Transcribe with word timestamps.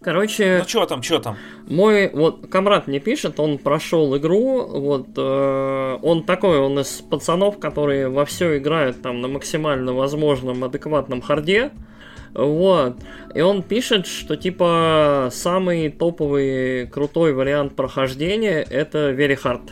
Короче... 0.00 0.58
Ну, 0.58 0.68
что 0.68 0.86
там, 0.86 1.02
что 1.02 1.18
там? 1.18 1.36
Мой, 1.68 2.10
вот, 2.12 2.48
комрад 2.48 2.86
мне 2.86 3.00
пишет, 3.00 3.40
он 3.40 3.58
прошел 3.58 4.16
игру, 4.16 4.64
вот, 4.66 5.08
э, 5.16 5.98
он 6.02 6.24
такой, 6.24 6.58
он 6.58 6.78
из 6.78 7.00
пацанов, 7.00 7.58
которые 7.58 8.08
во 8.08 8.24
все 8.24 8.58
играют 8.58 9.00
там 9.02 9.20
на 9.20 9.28
максимально 9.28 9.94
возможном 9.94 10.62
адекватном 10.64 11.22
харде, 11.22 11.72
вот. 12.34 12.98
И 13.34 13.40
он 13.40 13.62
пишет, 13.62 14.06
что 14.06 14.36
типа 14.36 15.30
самый 15.32 15.88
топовый 15.88 16.86
крутой 16.86 17.32
вариант 17.32 17.74
прохождения 17.74 18.62
это 18.62 19.10
Very 19.12 19.38
Hard. 19.42 19.70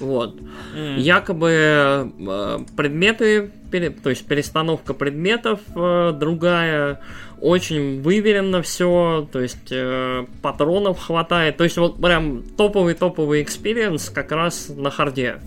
Вот. 0.00 0.36
Mm. 0.74 0.98
Якобы 1.00 1.50
э, 1.50 2.58
предметы, 2.76 3.50
пере, 3.70 3.90
то 3.90 4.10
есть 4.10 4.26
перестановка 4.26 4.94
предметов 4.94 5.60
э, 5.74 6.12
другая, 6.12 7.02
очень 7.40 8.02
выверено 8.02 8.62
все, 8.62 9.28
то 9.30 9.40
есть 9.40 9.70
э, 9.70 10.26
патронов 10.42 10.98
хватает. 10.98 11.56
То 11.56 11.64
есть 11.64 11.76
вот 11.76 12.00
прям 12.00 12.42
топовый-топовый 12.56 13.42
experience 13.42 14.10
как 14.10 14.32
раз 14.32 14.68
на 14.68 14.90
харде. 14.90 15.38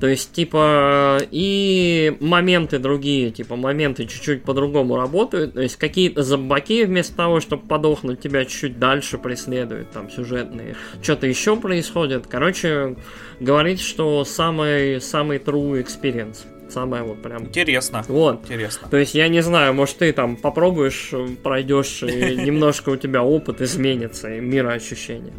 То 0.00 0.06
есть, 0.06 0.32
типа, 0.32 1.18
и 1.30 2.16
моменты 2.20 2.78
другие, 2.78 3.30
типа, 3.30 3.56
моменты 3.56 4.04
чуть-чуть 4.04 4.42
по-другому 4.42 4.96
работают. 4.96 5.54
То 5.54 5.62
есть, 5.62 5.76
какие-то 5.76 6.22
зомбаки 6.22 6.84
вместо 6.84 7.16
того, 7.16 7.40
чтобы 7.40 7.66
подохнуть, 7.66 8.20
тебя 8.20 8.44
чуть-чуть 8.44 8.78
дальше 8.78 9.16
преследуют, 9.16 9.90
там, 9.92 10.10
сюжетные. 10.10 10.76
Что-то 11.00 11.26
еще 11.26 11.56
происходит. 11.56 12.26
Короче, 12.26 12.96
говорит, 13.40 13.80
что 13.80 14.22
самый, 14.24 15.00
самый 15.00 15.38
true 15.38 15.82
experience. 15.82 16.44
Самое 16.68 17.02
вот 17.02 17.22
прям... 17.22 17.44
Интересно. 17.44 18.04
Вот. 18.08 18.42
Интересно. 18.42 18.88
То 18.88 18.96
есть, 18.96 19.14
я 19.14 19.28
не 19.28 19.40
знаю, 19.40 19.74
может, 19.74 19.98
ты 19.98 20.12
там 20.12 20.36
попробуешь, 20.36 21.12
пройдешь, 21.42 22.02
и 22.02 22.36
немножко 22.44 22.90
у 22.90 22.96
тебя 22.96 23.22
опыт 23.22 23.60
изменится, 23.60 24.34
и 24.34 24.40
мироощущение. 24.40 25.34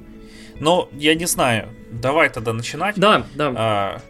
Ну, 0.60 0.90
я 0.94 1.16
не 1.16 1.26
знаю. 1.26 1.70
Давай 1.92 2.30
тогда 2.30 2.54
начинать. 2.54 2.96
Да, 2.96 3.26
да. 3.36 3.54
А, 3.56 4.02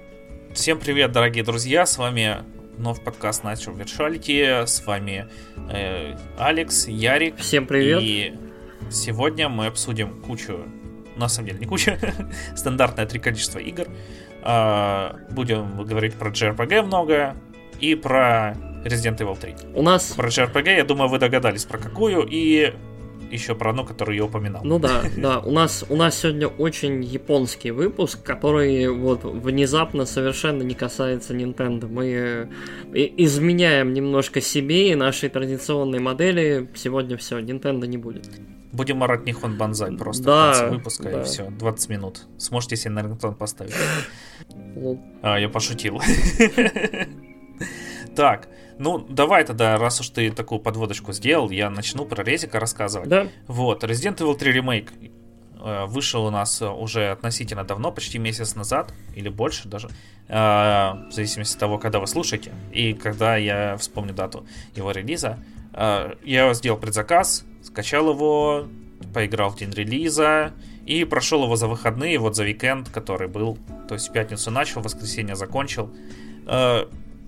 Всем 0.57 0.79
привет, 0.79 1.11
дорогие 1.11 1.43
друзья, 1.43 1.85
с 1.85 1.99
вами 1.99 2.37
вновь 2.77 3.03
подкаст 3.03 3.43
Natural 3.43 3.77
Virtuality, 3.77 4.65
с 4.65 4.83
вами 4.87 5.27
э, 5.69 6.15
Алекс, 6.39 6.87
Ярик. 6.87 7.37
Всем 7.37 7.67
привет. 7.67 7.99
И 8.02 8.33
сегодня 8.89 9.49
мы 9.49 9.67
обсудим 9.67 10.19
кучу, 10.19 10.65
на 11.15 11.27
самом 11.27 11.49
деле 11.49 11.59
не 11.59 11.67
кучу, 11.67 11.91
стандартное 12.55 13.05
три 13.05 13.19
количества 13.19 13.59
игр. 13.59 13.87
Э, 14.47 15.11
будем 15.29 15.83
говорить 15.83 16.13
про 16.13 16.29
JRPG 16.29 16.83
много 16.83 17.35
и 17.81 17.95
про 17.95 18.55
Resident 18.85 19.17
Evil 19.17 19.37
3. 19.37 19.55
У 19.73 19.81
нас... 19.81 20.13
Про 20.15 20.29
JRPG, 20.29 20.77
я 20.77 20.85
думаю, 20.85 21.09
вы 21.09 21.19
догадались 21.19 21.65
про 21.65 21.77
какую, 21.77 22.25
и 22.25 22.73
еще 23.29 23.55
про 23.55 23.71
одну, 23.71 23.83
которую 23.83 24.15
я 24.15 24.23
упоминал. 24.23 24.61
Ну 24.63 24.79
да, 24.79 25.01
да. 25.17 25.39
У 25.39 25.51
нас, 25.51 25.83
у 25.89 25.97
нас 25.97 26.17
сегодня 26.17 26.47
очень 26.47 27.03
японский 27.03 27.71
выпуск, 27.71 28.23
который 28.23 28.87
вот 28.87 29.25
внезапно 29.25 30.05
совершенно 30.05 30.63
не 30.63 30.75
касается 30.75 31.33
Nintendo. 31.33 31.89
Мы 31.89 32.05
э, 32.07 32.47
изменяем 33.17 33.93
немножко 33.93 34.39
себе 34.39 34.91
и 34.91 34.95
нашей 34.95 35.27
традиционной 35.27 35.99
модели. 35.99 36.69
Сегодня 36.73 37.17
все, 37.17 37.39
Nintendo 37.39 37.85
не 37.85 37.97
будет. 37.97 38.29
Будем 38.71 39.01
орать 39.03 39.25
Нихон 39.25 39.57
Банзай 39.57 39.95
просто 39.95 40.23
да, 40.23 40.51
в 40.51 40.57
конце 40.57 40.69
выпуска, 40.69 41.03
да. 41.03 41.21
и 41.21 41.23
все, 41.23 41.49
20 41.49 41.89
минут. 41.89 42.27
Сможете 42.37 42.75
себе 42.75 42.91
на 42.91 43.01
рингтон 43.01 43.35
поставить. 43.35 43.73
А, 45.21 45.37
я 45.37 45.49
пошутил. 45.49 46.01
Так, 48.15 48.47
ну, 48.79 48.97
давай 48.97 49.43
тогда, 49.43 49.77
раз 49.77 49.99
уж 49.99 50.09
ты 50.09 50.31
такую 50.31 50.59
подводочку 50.59 51.13
сделал, 51.13 51.51
я 51.51 51.69
начну 51.69 52.03
про 52.03 52.23
Резика 52.23 52.59
рассказывать. 52.59 53.09
Да. 53.09 53.27
Вот, 53.45 53.83
Resident 53.83 54.17
Evil 54.17 54.35
3 54.35 54.51
ремейк 54.51 54.91
э, 55.59 55.85
вышел 55.85 56.25
у 56.25 56.31
нас 56.31 56.61
уже 56.61 57.11
относительно 57.11 57.63
давно, 57.63 57.91
почти 57.91 58.17
месяц 58.17 58.55
назад, 58.55 58.91
или 59.15 59.29
больше 59.29 59.67
даже, 59.67 59.89
э, 60.27 60.33
в 60.33 61.09
зависимости 61.11 61.53
от 61.55 61.59
того, 61.59 61.77
когда 61.77 61.99
вы 61.99 62.08
слушаете, 62.08 62.52
и 62.71 62.93
когда 62.93 63.37
я 63.37 63.77
вспомню 63.77 64.15
дату 64.15 64.47
его 64.75 64.89
релиза. 64.89 65.37
Э, 65.73 66.13
я 66.23 66.52
сделал 66.55 66.80
предзаказ, 66.80 67.45
скачал 67.77 68.10
его, 68.10 68.65
поиграл 69.14 69.52
в 69.52 69.58
день 69.58 69.70
релиза, 69.70 70.52
и 70.88 71.04
прошел 71.04 71.43
его 71.43 71.55
за 71.55 71.67
выходные, 71.67 72.17
вот 72.17 72.36
за 72.36 72.42
уикенд, 72.42 72.89
который 72.89 73.27
был, 73.27 73.60
то 73.88 73.93
есть 73.93 74.10
в 74.10 74.11
пятницу 74.11 74.49
начал, 74.49 74.82
в 74.82 74.86
воскресенье 74.86 75.36
закончил. 75.36 75.93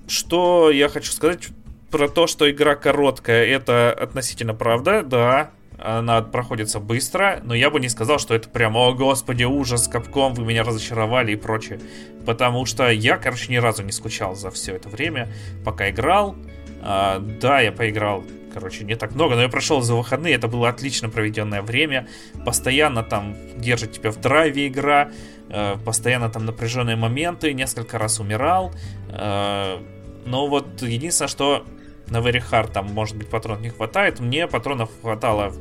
Что 0.08 0.72
я 0.72 0.90
хочу 0.90 1.12
сказать 1.12 1.50
про 1.92 2.10
то, 2.10 2.26
что 2.26 2.50
игра 2.50 2.76
короткая, 2.76 3.46
это 3.46 3.94
относительно 3.94 4.56
правда, 4.56 5.04
да, 5.04 5.52
она 5.78 6.24
проходится 6.24 6.80
быстро, 6.80 7.42
но 7.44 7.54
я 7.54 7.70
бы 7.70 7.80
не 7.80 7.90
сказал, 7.90 8.18
что 8.18 8.34
это 8.34 8.50
прям, 8.50 8.76
о 8.76 8.94
господи, 8.94 9.44
ужас, 9.44 9.88
капком, 9.88 10.34
вы 10.34 10.46
меня 10.46 10.64
разочаровали 10.64 11.34
и 11.34 11.36
прочее. 11.36 11.80
Потому 12.26 12.66
что 12.66 12.90
я, 12.90 13.18
короче, 13.18 13.52
ни 13.52 13.58
разу 13.58 13.84
не 13.84 13.92
скучал 13.92 14.34
за 14.34 14.50
все 14.50 14.76
это 14.76 14.90
время, 14.90 15.30
пока 15.64 15.92
играл. 15.92 16.36
А, 16.82 17.20
да, 17.20 17.62
я 17.62 17.72
поиграл, 17.72 18.24
короче, 18.54 18.84
не 18.84 18.96
так 18.96 19.16
много, 19.16 19.36
но 19.36 19.42
я 19.42 19.50
прошел 19.50 19.82
за 19.82 19.96
выходные, 19.96 20.36
это 20.36 20.48
было 20.48 20.70
отлично 20.70 21.10
проведенное 21.10 21.62
время. 21.62 22.08
Постоянно 22.46 23.04
там 23.04 23.36
держит 23.58 23.94
тебя 23.94 24.12
в 24.12 24.18
драйве 24.20 24.68
игра, 24.68 25.12
э, 25.50 25.76
постоянно 25.84 26.30
там 26.30 26.46
напряженные 26.46 26.96
моменты, 26.96 27.54
несколько 27.54 27.98
раз 27.98 28.20
умирал. 28.20 28.74
Э, 29.10 29.78
но 30.26 30.48
вот 30.48 30.82
единственное, 30.82 31.30
что 31.30 31.66
на 32.08 32.18
Very 32.18 32.44
Hard 32.52 32.72
там, 32.72 32.88
может 32.88 33.16
быть, 33.16 33.30
патронов 33.30 33.62
не 33.62 33.70
хватает. 33.70 34.20
Мне 34.20 34.48
патронов 34.48 34.90
хватало 35.02 35.54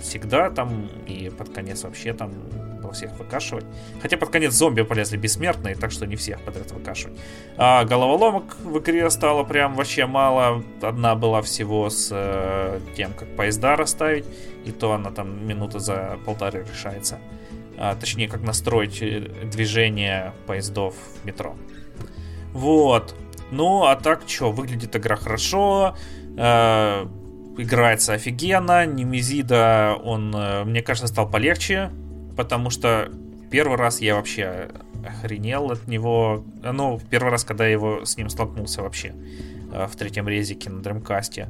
всегда 0.00 0.50
там, 0.50 0.88
и 1.06 1.30
под 1.30 1.50
конец 1.50 1.84
вообще 1.84 2.12
там 2.12 2.32
во 2.84 2.92
всех 2.92 3.12
выкашивать. 3.18 3.64
Хотя 4.00 4.16
под 4.16 4.30
конец 4.30 4.52
зомби 4.52 4.82
полезли 4.82 5.16
бессмертные, 5.16 5.74
так 5.74 5.90
что 5.90 6.06
не 6.06 6.16
всех 6.16 6.40
подряд 6.40 6.70
выкашивать. 6.72 7.18
А 7.56 7.84
головоломок 7.84 8.56
в 8.62 8.78
игре 8.78 9.08
стало 9.10 9.44
прям 9.44 9.74
вообще 9.74 10.06
мало. 10.06 10.62
Одна 10.82 11.14
была 11.14 11.42
всего 11.42 11.90
с 11.90 12.08
э, 12.12 12.80
тем, 12.96 13.12
как 13.12 13.28
поезда 13.36 13.76
расставить, 13.76 14.24
и 14.64 14.72
то 14.72 14.92
она 14.92 15.10
там 15.10 15.46
минуты 15.46 15.78
за 15.80 16.18
полторы 16.24 16.64
решается. 16.70 17.18
А, 17.76 17.94
точнее, 17.96 18.28
как 18.28 18.42
настроить 18.42 19.00
движение 19.50 20.32
поездов 20.46 20.94
в 21.22 21.26
метро. 21.26 21.56
Вот. 22.52 23.14
Ну, 23.50 23.84
а 23.84 23.96
так, 23.96 24.22
что, 24.26 24.52
выглядит 24.52 24.96
игра 24.96 25.16
хорошо, 25.16 25.96
э, 26.36 27.06
играется 27.58 28.14
офигенно, 28.14 28.86
Немезида, 28.86 29.96
он, 30.02 30.34
э, 30.34 30.64
мне 30.64 30.82
кажется, 30.82 31.08
стал 31.08 31.28
полегче, 31.28 31.90
потому 32.36 32.70
что 32.70 33.10
первый 33.50 33.76
раз 33.76 34.00
я 34.00 34.16
вообще 34.16 34.70
охренел 35.06 35.70
от 35.70 35.86
него, 35.86 36.44
ну, 36.62 37.00
первый 37.10 37.30
раз, 37.30 37.44
когда 37.44 37.66
я 37.66 37.72
его 37.72 38.04
с 38.04 38.16
ним 38.16 38.28
столкнулся 38.28 38.82
вообще 38.82 39.14
э, 39.72 39.86
в 39.86 39.96
третьем 39.96 40.28
резике 40.28 40.70
на 40.70 40.82
Дремкасте. 40.82 41.48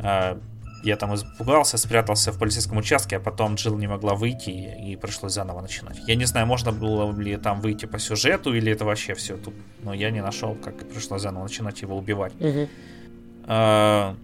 Э, 0.00 0.38
я 0.82 0.96
там 0.96 1.14
испугался, 1.14 1.78
спрятался 1.78 2.32
в 2.32 2.38
полицейском 2.38 2.76
участке, 2.78 3.16
а 3.16 3.20
потом 3.20 3.54
Джилл 3.54 3.78
не 3.78 3.86
могла 3.86 4.14
выйти 4.14 4.50
и 4.50 4.96
пришлось 4.96 5.32
заново 5.32 5.60
начинать. 5.60 5.98
Я 6.08 6.16
не 6.16 6.24
знаю, 6.24 6.46
можно 6.46 6.72
было 6.72 7.12
ли 7.18 7.36
там 7.36 7.60
выйти 7.60 7.86
по 7.86 7.98
сюжету 7.98 8.52
или 8.54 8.72
это 8.72 8.84
вообще 8.84 9.14
все 9.14 9.36
тут, 9.36 9.54
но 9.82 9.94
я 9.94 10.10
не 10.10 10.20
нашел, 10.20 10.56
как 10.56 10.88
пришлось 10.88 11.22
заново 11.22 11.44
начинать 11.44 11.82
его 11.82 11.96
убивать. 11.96 12.32
Угу. 12.40 12.68
А, 13.44 14.16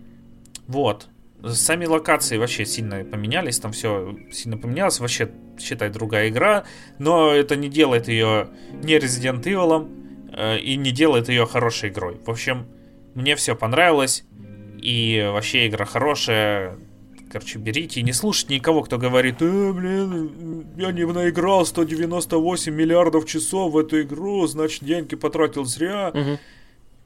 вот. 0.66 1.08
Сами 1.46 1.86
локации 1.86 2.36
вообще 2.36 2.66
сильно 2.66 3.04
поменялись, 3.04 3.60
там 3.60 3.70
все 3.70 4.16
сильно 4.32 4.56
поменялось, 4.56 4.98
вообще, 4.98 5.30
считай, 5.60 5.90
другая 5.90 6.28
игра, 6.28 6.64
но 6.98 7.32
это 7.32 7.56
не 7.56 7.68
делает 7.68 8.08
ее 8.08 8.48
не 8.82 8.96
Resident 8.96 9.42
Evil 9.42 9.88
э, 10.32 10.58
и 10.58 10.76
не 10.76 10.90
делает 10.90 11.28
ее 11.28 11.46
хорошей 11.46 11.90
игрой. 11.90 12.16
В 12.24 12.30
общем, 12.30 12.66
мне 13.14 13.36
все 13.36 13.54
понравилось, 13.54 14.24
и 14.80 15.28
вообще 15.32 15.68
игра 15.68 15.84
хорошая. 15.84 16.78
Короче, 17.30 17.58
берите 17.58 18.00
и 18.00 18.02
не 18.02 18.12
слушайте 18.12 18.54
никого, 18.54 18.82
кто 18.82 18.96
говорит, 18.96 19.42
э, 19.42 19.72
блин, 19.72 20.66
я 20.76 20.92
не 20.92 21.04
наиграл 21.04 21.66
198 21.66 22.72
миллиардов 22.72 23.26
часов 23.26 23.72
в 23.72 23.78
эту 23.78 24.00
игру, 24.02 24.46
значит, 24.46 24.84
деньги 24.84 25.14
потратил 25.14 25.64
зря. 25.64 26.10
Угу. 26.14 26.38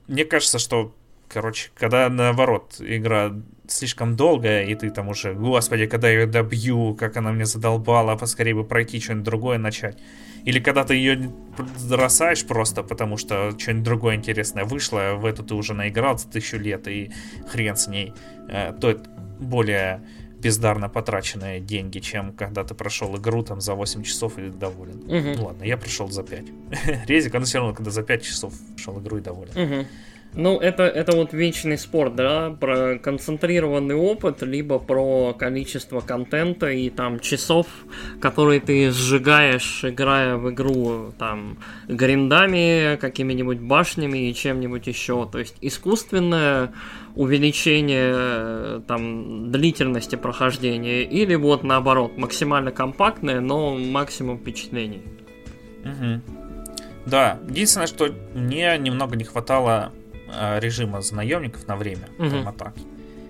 Мне 0.09 0.25
кажется, 0.25 0.59
что, 0.59 0.95
короче, 1.29 1.71
когда 1.75 2.09
наоборот, 2.09 2.77
игра 2.79 3.33
слишком 3.69 4.17
долгая, 4.17 4.65
и 4.65 4.75
ты 4.75 4.91
там 4.91 5.09
уже, 5.09 5.35
господи, 5.35 5.87
когда 5.87 6.09
я 6.09 6.21
ее 6.21 6.27
добью, 6.27 6.95
как 6.95 7.17
она 7.17 7.33
мне 7.33 7.47
задолбала, 7.47 8.17
поскорее 8.17 8.55
бы 8.55 8.65
пройти 8.65 9.01
что-нибудь 9.01 9.25
другое 9.25 9.59
начать. 9.59 9.99
Или 10.45 10.59
когда 10.59 10.85
ты 10.85 10.95
ее 10.95 11.33
бросаешь 11.89 12.45
просто, 12.45 12.83
потому 12.83 13.17
что 13.17 13.57
что-нибудь 13.59 13.85
другое 13.85 14.17
интересное 14.17 14.65
вышло, 14.65 15.15
в 15.15 15.25
эту 15.25 15.45
ты 15.45 15.55
уже 15.55 15.75
наиграл 15.75 16.19
за 16.19 16.29
тысячу 16.29 16.57
лет, 16.57 16.89
и 16.89 17.13
хрен 17.49 17.77
с 17.77 17.87
ней, 17.87 18.13
э, 18.49 18.73
то 18.81 18.91
это 18.91 19.09
более 19.39 20.03
бездарно 20.43 20.89
потраченные 20.89 21.61
деньги, 21.61 22.01
чем 22.01 22.33
когда 22.33 22.65
ты 22.65 22.75
прошел 22.75 23.17
игру 23.17 23.45
там 23.45 23.61
за 23.61 23.75
8 23.75 24.03
часов 24.03 24.39
и 24.39 24.49
доволен. 24.49 24.99
Угу. 25.05 25.39
Ну 25.39 25.45
ладно, 25.45 25.65
я 25.65 25.77
прошел 25.77 26.11
за 26.11 26.25
5. 26.25 26.45
Резик, 27.07 27.35
он 27.35 27.45
все 27.45 27.59
равно, 27.59 27.75
когда 27.75 27.93
за 27.93 28.03
5 28.03 28.23
часов 28.23 28.53
прошел 28.75 29.01
игру 29.01 29.19
и 29.19 29.21
доволен. 29.21 29.57
Угу. 29.57 29.87
Ну, 30.35 30.59
это, 30.59 30.85
это 30.85 31.15
вот 31.15 31.35
вечный 31.35 31.77
спор, 31.77 32.11
да, 32.11 32.57
про 32.59 32.99
концентрированный 32.99 33.95
опыт, 33.95 34.43
либо 34.43 34.79
про 34.79 35.35
количество 35.35 36.01
контента 36.01 36.71
и 36.71 36.89
там 36.89 37.21
часов, 37.21 37.67
которые 38.19 38.61
ты 38.61 38.91
сжигаешь, 38.91 39.85
играя 39.85 40.37
в 40.37 40.51
игру 40.51 41.13
там 41.19 41.59
гриндами, 41.87 42.97
какими-нибудь 42.97 43.59
башнями 43.59 44.31
и 44.31 44.35
чем-нибудь 44.35 44.87
еще. 44.87 45.29
То 45.31 45.39
есть 45.39 45.57
искусственное 45.61 46.73
увеличение 47.15 48.81
там 48.87 49.53
длительности 49.53 50.17
прохождения 50.17 51.03
или 51.03 51.35
вот 51.35 51.63
наоборот 51.63 52.17
максимально 52.17 52.73
компактное, 52.73 53.41
но 53.41 53.77
максимум 53.77 54.39
впечатлений. 54.39 55.03
Угу. 55.85 56.23
Да, 57.05 57.39
единственное, 57.51 57.87
что 57.87 58.09
мне 58.35 58.79
немного 58.79 59.15
не 59.17 59.25
хватало 59.25 59.93
Э, 59.93 60.02
режима 60.61 61.03
за 61.03 61.15
наемников 61.15 61.67
на 61.67 61.77
время 61.77 62.09
угу. 62.19 62.31
там, 62.31 62.49
атаки. 62.49 62.83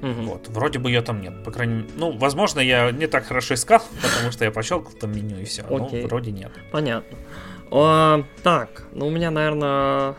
Угу. 0.03 0.23
Вот. 0.23 0.49
Вроде 0.49 0.79
бы 0.79 0.91
ее 0.91 1.01
там 1.01 1.21
нет. 1.21 1.45
По 1.45 1.51
крайней 1.51 1.75
мере, 1.75 1.89
ну, 1.97 2.11
возможно, 2.19 2.61
я 2.61 2.91
не 2.91 3.07
так 3.07 3.27
хорошо 3.27 3.55
искал, 3.55 3.83
потому 4.03 4.33
что 4.33 4.45
я 4.45 4.51
пощелкал 4.51 4.93
там 4.93 5.13
меню 5.13 5.39
и 5.39 5.45
все. 5.45 5.65
Но 5.69 5.89
вроде 6.05 6.33
нет. 6.33 6.51
Понятно. 6.73 7.17
А, 7.71 8.25
так, 8.43 8.85
ну 8.93 9.07
у 9.07 9.11
меня, 9.11 9.31
наверное. 9.31 10.17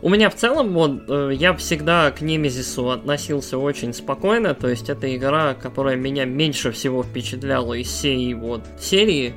У 0.00 0.10
меня 0.10 0.28
в 0.28 0.34
целом, 0.34 0.74
вот, 0.74 1.04
э, 1.08 1.30
я 1.32 1.54
всегда 1.54 2.10
к 2.10 2.20
Немезису 2.20 2.90
относился 2.90 3.56
очень 3.56 3.94
спокойно, 3.94 4.54
то 4.54 4.68
есть 4.68 4.90
это 4.90 5.14
игра, 5.16 5.54
которая 5.54 5.96
меня 5.96 6.26
меньше 6.26 6.72
всего 6.72 7.02
впечатляла 7.02 7.72
из 7.72 7.88
всей 7.88 8.34
вот 8.34 8.60
серии, 8.78 9.34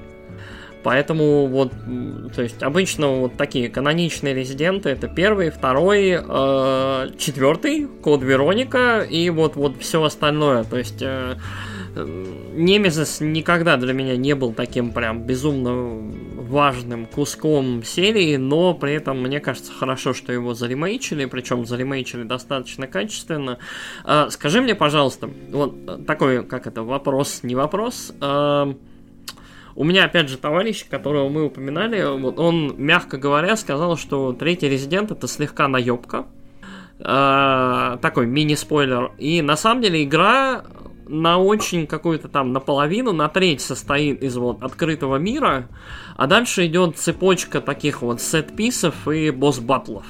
Поэтому 0.83 1.47
вот, 1.47 1.73
то 2.35 2.41
есть 2.41 2.63
обычно 2.63 3.19
вот 3.19 3.37
такие 3.37 3.69
каноничные 3.69 4.33
резиденты 4.33 4.89
это 4.89 5.07
первый, 5.07 5.49
второй, 5.49 6.11
э, 6.11 7.09
четвертый, 7.17 7.87
Код 8.01 8.21
Вероника 8.23 9.01
и 9.01 9.29
вот 9.29 9.55
вот 9.55 9.81
все 9.81 10.01
остальное. 10.03 10.63
То 10.63 10.77
есть 10.77 11.01
э, 11.01 11.35
Немезис 11.95 13.21
никогда 13.21 13.77
для 13.77 13.93
меня 13.93 14.17
не 14.17 14.35
был 14.35 14.53
таким 14.53 14.91
прям 14.91 15.23
безумно 15.23 16.11
важным 16.47 17.05
куском 17.05 17.83
серии, 17.83 18.37
но 18.37 18.73
при 18.73 18.93
этом 18.93 19.21
мне 19.21 19.39
кажется 19.39 19.71
хорошо, 19.71 20.13
что 20.13 20.31
его 20.31 20.53
заремейчили, 20.53 21.25
причем 21.25 21.65
заремейчили 21.65 22.23
достаточно 22.23 22.87
качественно. 22.87 23.57
Э, 24.05 24.27
скажи 24.29 24.61
мне, 24.61 24.75
пожалуйста, 24.75 25.29
вот 25.51 26.05
такой, 26.05 26.45
как 26.45 26.67
это, 26.67 26.83
вопрос, 26.83 27.41
не 27.43 27.55
вопрос. 27.55 28.13
Э, 28.21 28.73
у 29.77 29.83
меня, 29.83 30.05
опять 30.05 30.27
же, 30.27 30.37
товарищ, 30.39 30.85
которого 30.89 31.29
мы 31.29 31.45
упоминали, 31.45 32.03
вот 32.19 32.39
он, 32.39 32.73
мягко 32.77 33.17
говоря, 33.19 33.55
сказал, 33.55 33.95
что 33.95 34.33
третий 34.33 34.67
резидент 34.67 35.11
это 35.11 35.27
слегка 35.27 35.67
наебка. 35.67 36.25
Э, 36.99 37.97
такой 38.01 38.25
мини-спойлер. 38.25 39.11
И 39.19 39.43
на 39.43 39.55
самом 39.55 39.83
деле 39.83 40.03
игра 40.03 40.63
на 41.07 41.37
очень 41.37 41.85
какую-то 41.85 42.27
там 42.27 42.53
наполовину, 42.53 43.13
на 43.13 43.29
треть 43.29 43.61
состоит 43.61 44.23
из 44.23 44.35
вот 44.35 44.63
открытого 44.63 45.17
мира, 45.17 45.67
а 46.15 46.25
дальше 46.25 46.65
идет 46.65 46.97
цепочка 46.97 47.61
таких 47.61 48.01
вот 48.01 48.19
сет-писов 48.19 49.07
и 49.07 49.29
босс-батлов. 49.29 50.05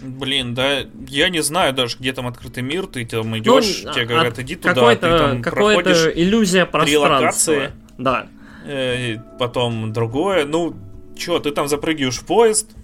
Блин, 0.00 0.54
да, 0.54 0.80
я 1.06 1.28
не 1.28 1.42
знаю 1.42 1.74
даже, 1.74 1.96
где 1.96 2.12
там 2.12 2.26
открытый 2.26 2.64
мир, 2.64 2.88
ты 2.88 3.06
там 3.06 3.38
идешь, 3.38 3.82
ну, 3.84 3.92
тебе 3.92 4.04
говорят, 4.04 4.36
иди 4.40 4.56
туда, 4.56 4.96
ты 4.96 5.00
там 5.00 5.42
проходишь 5.42 6.08
иллюзия 6.12 6.66
пространства. 6.66 7.70
Да. 7.98 8.26
Э, 8.68 9.16
потом 9.38 9.92
другое. 9.94 10.44
Ну, 10.44 10.74
чё, 11.16 11.38
ты 11.38 11.50
там 11.52 11.68
запрыгиваешь 11.68 12.18
в 12.18 12.26
поезд, 12.26 12.76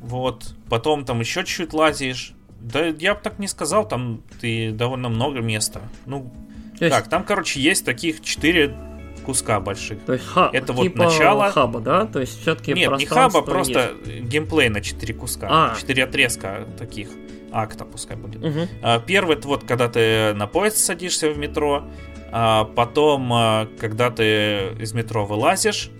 вот, 0.00 0.54
потом 0.68 1.04
там 1.04 1.18
еще 1.20 1.40
чуть-чуть 1.40 1.72
лазишь. 1.72 2.34
Да 2.60 2.86
я 2.86 3.14
бы 3.14 3.20
так 3.20 3.38
не 3.38 3.48
сказал, 3.48 3.86
там 3.86 4.22
ты 4.40 4.70
довольно 4.70 5.08
много 5.08 5.40
места. 5.40 5.80
Ну, 6.06 6.32
есть... 6.78 6.94
так, 6.94 7.08
там, 7.08 7.24
короче, 7.24 7.60
есть 7.60 7.84
таких 7.84 8.20
четыре 8.22 8.76
куска 9.24 9.58
больших. 9.60 10.00
То 10.04 10.14
есть 10.14 10.24
ха, 10.24 10.50
это 10.52 10.72
типа 10.72 10.82
вот 10.84 10.94
начало. 10.94 11.50
хаба, 11.50 11.80
да? 11.80 12.06
То 12.06 12.20
есть 12.20 12.40
все-таки 12.40 12.72
Нет, 12.72 12.96
не 12.96 13.06
хаба, 13.06 13.42
просто 13.42 13.92
есть. 14.06 14.24
геймплей 14.24 14.68
на 14.68 14.80
четыре 14.80 15.14
куска. 15.14 15.48
А. 15.50 15.76
Четыре 15.78 16.04
отрезка 16.04 16.66
таких 16.78 17.08
акта, 17.52 17.84
пускай 17.84 18.16
будет. 18.16 18.44
Угу. 18.44 18.68
Первый 19.06 19.36
вот 19.42 19.64
когда 19.64 19.88
ты 19.88 20.34
на 20.34 20.46
поезд 20.46 20.78
садишься 20.78 21.30
в 21.30 21.38
метро, 21.38 21.84
а 22.30 22.64
потом, 22.64 23.32
а, 23.32 23.68
когда 23.80 24.10
ты 24.10 24.74
из 24.78 24.92
метро 24.92 25.24
вылазишь, 25.24 25.90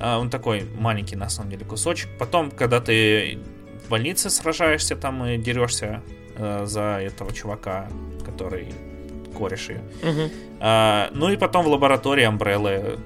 он 0.00 0.30
такой 0.30 0.64
маленький 0.78 1.16
на 1.16 1.28
самом 1.28 1.50
деле 1.50 1.64
кусочек. 1.64 2.10
Потом, 2.18 2.50
когда 2.50 2.80
ты 2.80 3.38
в 3.86 3.88
больнице 3.88 4.30
сражаешься 4.30 4.96
там 4.96 5.24
и 5.24 5.38
дерешься 5.38 6.02
за 6.36 7.00
этого 7.00 7.32
чувака, 7.32 7.88
который 8.24 8.74
кореш 9.38 9.70
ее. 9.70 9.82
Угу. 10.02 10.30
Ну 11.18 11.30
и 11.30 11.36
потом 11.36 11.64
в 11.64 11.68
лаборатории 11.68 12.24
Амбреллы 12.24 12.98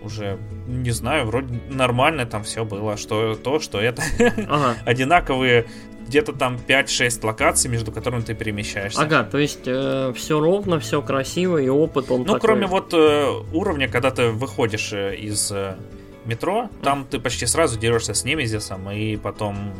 уже 0.00 0.38
не 0.68 0.90
знаю, 0.90 1.26
вроде 1.26 1.60
нормально 1.70 2.26
там 2.26 2.44
все 2.44 2.64
было, 2.64 2.96
что 2.96 3.34
то, 3.34 3.58
что 3.58 3.80
это 3.80 4.02
ага. 4.48 4.76
одинаковые 4.84 5.66
где-то 6.06 6.32
там 6.32 6.56
5-6 6.56 7.26
локаций, 7.26 7.70
между 7.70 7.92
которыми 7.92 8.22
ты 8.22 8.34
перемещаешься. 8.34 9.02
Ага, 9.02 9.24
то 9.24 9.38
есть 9.38 9.66
э, 9.66 10.12
все 10.16 10.40
ровно, 10.40 10.80
все 10.80 11.02
красиво, 11.02 11.58
и 11.58 11.68
опыт 11.68 12.10
он 12.10 12.20
Ну, 12.20 12.24
такой... 12.24 12.40
кроме 12.40 12.66
вот 12.66 12.94
э, 12.94 13.30
уровня, 13.52 13.88
когда 13.88 14.10
ты 14.10 14.28
выходишь 14.28 14.92
э, 14.92 15.16
из 15.16 15.52
э, 15.52 15.76
метро, 16.24 16.70
там 16.82 17.04
ты 17.04 17.18
почти 17.18 17.44
сразу 17.46 17.78
дерешься 17.78 18.14
с 18.14 18.24
Немезисом, 18.24 18.90
и 18.90 19.16
потом 19.16 19.72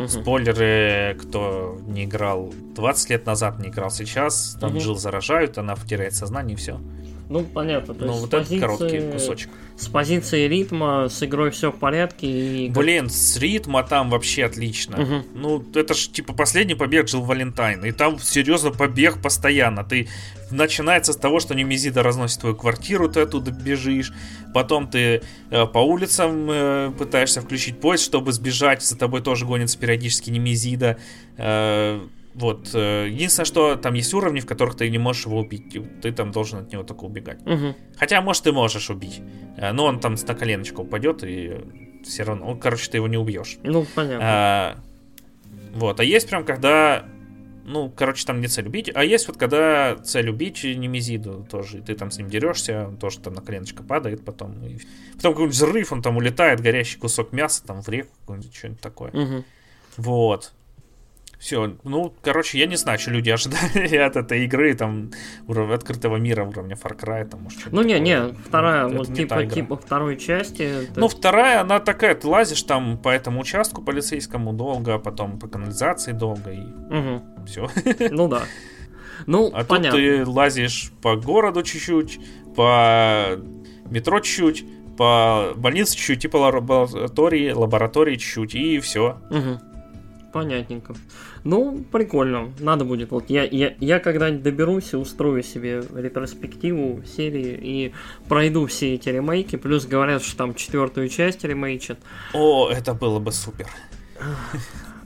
Угу. 0.00 0.08
Спойлеры, 0.08 1.14
кто 1.20 1.78
не 1.86 2.04
играл 2.04 2.54
20 2.74 3.10
лет 3.10 3.26
назад, 3.26 3.58
не 3.58 3.68
играл 3.68 3.90
сейчас, 3.90 4.56
там 4.58 4.70
угу. 4.70 4.80
жил 4.80 4.96
заражают, 4.96 5.58
она 5.58 5.76
теряет 5.76 6.14
сознание 6.14 6.54
и 6.54 6.56
все. 6.56 6.80
Ну, 7.30 7.44
понятно. 7.44 7.94
То 7.94 8.06
ну, 8.06 8.12
вот 8.14 8.30
позиции... 8.30 8.56
это 8.56 8.66
короткий 8.66 9.12
кусочек. 9.12 9.50
С 9.76 9.86
позиции 9.86 10.48
ритма, 10.48 11.08
с 11.08 11.22
игрой 11.22 11.52
все 11.52 11.70
в 11.70 11.78
порядке. 11.78 12.26
И... 12.26 12.70
Блин, 12.70 13.08
с 13.08 13.36
ритма 13.36 13.84
там 13.84 14.10
вообще 14.10 14.46
отлично. 14.46 15.00
Угу. 15.00 15.14
Ну, 15.36 15.64
это 15.76 15.94
ж 15.94 16.08
типа 16.08 16.32
последний 16.32 16.74
побег 16.74 17.08
жил 17.08 17.22
Валентайн. 17.22 17.84
И 17.84 17.92
там 17.92 18.18
серьезно 18.18 18.72
побег 18.72 19.22
постоянно. 19.22 19.84
Ты 19.84 20.08
начинается 20.50 21.12
с 21.12 21.16
того, 21.16 21.38
что 21.38 21.54
Немезида 21.54 22.02
разносит 22.02 22.40
твою 22.40 22.56
квартиру, 22.56 23.08
ты 23.08 23.20
оттуда 23.20 23.52
бежишь. 23.52 24.12
Потом 24.52 24.88
ты 24.88 25.22
э, 25.50 25.66
по 25.66 25.78
улицам 25.78 26.50
э, 26.50 26.92
пытаешься 26.98 27.42
включить 27.42 27.78
поезд, 27.78 28.02
чтобы 28.02 28.32
сбежать. 28.32 28.82
За 28.82 28.98
тобой 28.98 29.20
тоже 29.20 29.46
гонится 29.46 29.78
периодически 29.78 30.30
Немезида. 30.30 30.98
Э, 31.36 32.00
вот. 32.40 32.70
Э, 32.74 33.06
единственное, 33.08 33.44
что 33.44 33.76
там 33.76 33.94
есть 33.94 34.14
уровни, 34.14 34.40
в 34.40 34.46
которых 34.46 34.74
ты 34.74 34.88
не 34.88 34.98
можешь 34.98 35.26
его 35.26 35.40
убить. 35.40 35.76
Ты 36.00 36.10
там 36.10 36.32
должен 36.32 36.60
от 36.60 36.72
него 36.72 36.82
только 36.82 37.04
убегать. 37.04 37.42
Угу. 37.42 37.76
Хотя, 37.98 38.22
может, 38.22 38.44
ты 38.44 38.52
можешь 38.52 38.88
убить. 38.88 39.20
Э, 39.58 39.72
но 39.72 39.84
он 39.84 40.00
там 40.00 40.14
на 40.14 40.34
коленочку 40.34 40.82
упадет, 40.82 41.22
и 41.22 41.58
все 42.02 42.22
равно. 42.22 42.46
Он, 42.46 42.58
короче, 42.58 42.90
ты 42.90 42.96
его 42.96 43.08
не 43.08 43.18
убьешь. 43.18 43.58
Ну, 43.62 43.86
понятно. 43.94 44.18
А, 44.22 44.76
вот. 45.74 46.00
А 46.00 46.04
есть 46.04 46.28
прям, 46.28 46.44
когда. 46.44 47.04
Ну, 47.66 47.90
короче, 47.90 48.24
там 48.24 48.40
не 48.40 48.48
цель 48.48 48.66
убить. 48.66 48.90
А 48.92 49.04
есть 49.04 49.28
вот 49.28 49.36
когда 49.36 49.96
цель 49.96 50.30
убить 50.30 50.64
Немезиду 50.64 51.46
тоже. 51.48 51.78
И 51.78 51.80
ты 51.82 51.94
там 51.94 52.10
с 52.10 52.16
ним 52.16 52.30
дерешься, 52.30 52.88
он 52.88 52.96
тоже 52.96 53.20
там 53.20 53.34
на 53.34 53.42
коленочко 53.42 53.82
падает 53.82 54.24
потом. 54.24 54.64
И... 54.64 54.78
Потом 55.16 55.32
какой-нибудь 55.34 55.54
взрыв, 55.54 55.92
он 55.92 56.00
там 56.00 56.16
улетает, 56.16 56.60
горящий 56.60 56.98
кусок 56.98 57.32
мяса 57.32 57.64
там 57.64 57.82
в 57.82 57.88
реку, 57.88 58.10
что-нибудь 58.52 58.80
такое. 58.80 59.10
Угу. 59.10 59.44
Вот. 59.98 60.52
Все, 61.40 61.74
ну, 61.84 62.14
короче, 62.20 62.58
я 62.58 62.66
не 62.66 62.76
знаю, 62.76 62.98
что 62.98 63.12
люди 63.12 63.30
ожидали 63.30 63.96
от 64.06 64.14
этой 64.14 64.44
игры, 64.44 64.74
там, 64.74 65.10
уровня 65.48 65.74
открытого 65.74 66.18
мира 66.18 66.44
уровня 66.44 66.76
Far 66.76 66.94
Cry, 67.00 67.24
там, 67.26 67.40
может, 67.40 67.72
Ну, 67.72 67.80
не, 67.82 67.98
не, 67.98 68.34
вторая, 68.46 68.86
ну, 68.88 68.98
вот, 68.98 69.14
типа, 69.14 69.46
типа 69.46 69.78
второй 69.78 70.18
части. 70.18 70.86
Ну, 70.94 71.06
есть... 71.06 71.16
вторая, 71.16 71.62
она 71.62 71.80
такая, 71.80 72.14
ты 72.14 72.28
лазишь 72.28 72.62
там 72.64 72.98
по 72.98 73.08
этому 73.08 73.40
участку 73.40 73.80
полицейскому 73.80 74.52
долго, 74.52 74.96
а 74.96 74.98
потом 74.98 75.38
по 75.38 75.48
канализации 75.48 76.12
долго, 76.12 76.50
и 76.50 76.60
угу. 76.60 77.22
все. 77.46 77.68
Ну, 78.10 78.28
да. 78.28 78.42
Ну, 79.26 79.50
а 79.54 79.64
понятно. 79.64 79.92
тут 79.92 80.00
ты 80.00 80.26
лазишь 80.26 80.92
по 81.00 81.16
городу 81.16 81.62
чуть-чуть, 81.62 82.20
по 82.54 83.38
метро 83.86 84.20
чуть-чуть, 84.20 84.66
по 84.98 85.54
больнице 85.56 85.96
чуть-чуть, 85.96 86.20
типа 86.20 86.36
лаборатории, 86.36 87.50
лаборатории 87.52 88.16
чуть-чуть, 88.16 88.54
и 88.54 88.78
все. 88.80 89.18
Угу. 89.30 89.70
Понятненько. 90.32 90.94
Ну, 91.44 91.84
прикольно. 91.90 92.52
Надо 92.58 92.84
будет. 92.84 93.10
Вот 93.10 93.30
я, 93.30 93.44
я, 93.44 93.74
я 93.80 93.98
когда-нибудь 93.98 94.42
доберусь 94.42 94.92
и 94.92 94.96
устрою 94.96 95.42
себе 95.42 95.82
ретроспективу 95.94 97.02
серии 97.04 97.58
и 97.60 97.94
пройду 98.28 98.66
все 98.66 98.94
эти 98.94 99.08
ремейки. 99.08 99.56
Плюс 99.56 99.86
говорят, 99.86 100.22
что 100.22 100.36
там 100.36 100.54
четвертую 100.54 101.08
часть 101.08 101.44
ремейчат. 101.44 101.98
О, 102.34 102.68
это 102.70 102.94
было 102.94 103.18
бы 103.18 103.32
супер. 103.32 103.66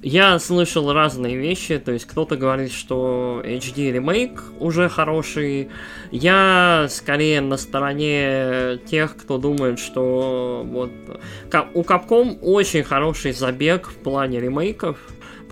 Я 0.06 0.38
слышал 0.38 0.92
разные 0.92 1.34
вещи, 1.34 1.78
то 1.78 1.90
есть 1.90 2.04
кто-то 2.04 2.36
говорит, 2.36 2.72
что 2.72 3.40
HD 3.42 3.90
ремейк 3.90 4.42
уже 4.60 4.90
хороший. 4.90 5.70
Я 6.10 6.88
скорее 6.90 7.40
на 7.40 7.56
стороне 7.56 8.80
тех, 8.84 9.16
кто 9.16 9.38
думает, 9.38 9.78
что 9.78 10.62
вот 10.62 10.90
у 11.72 11.80
Capcom 11.80 12.38
очень 12.42 12.82
хороший 12.82 13.32
забег 13.32 13.88
в 13.88 13.94
плане 13.94 14.40
ремейков 14.40 14.98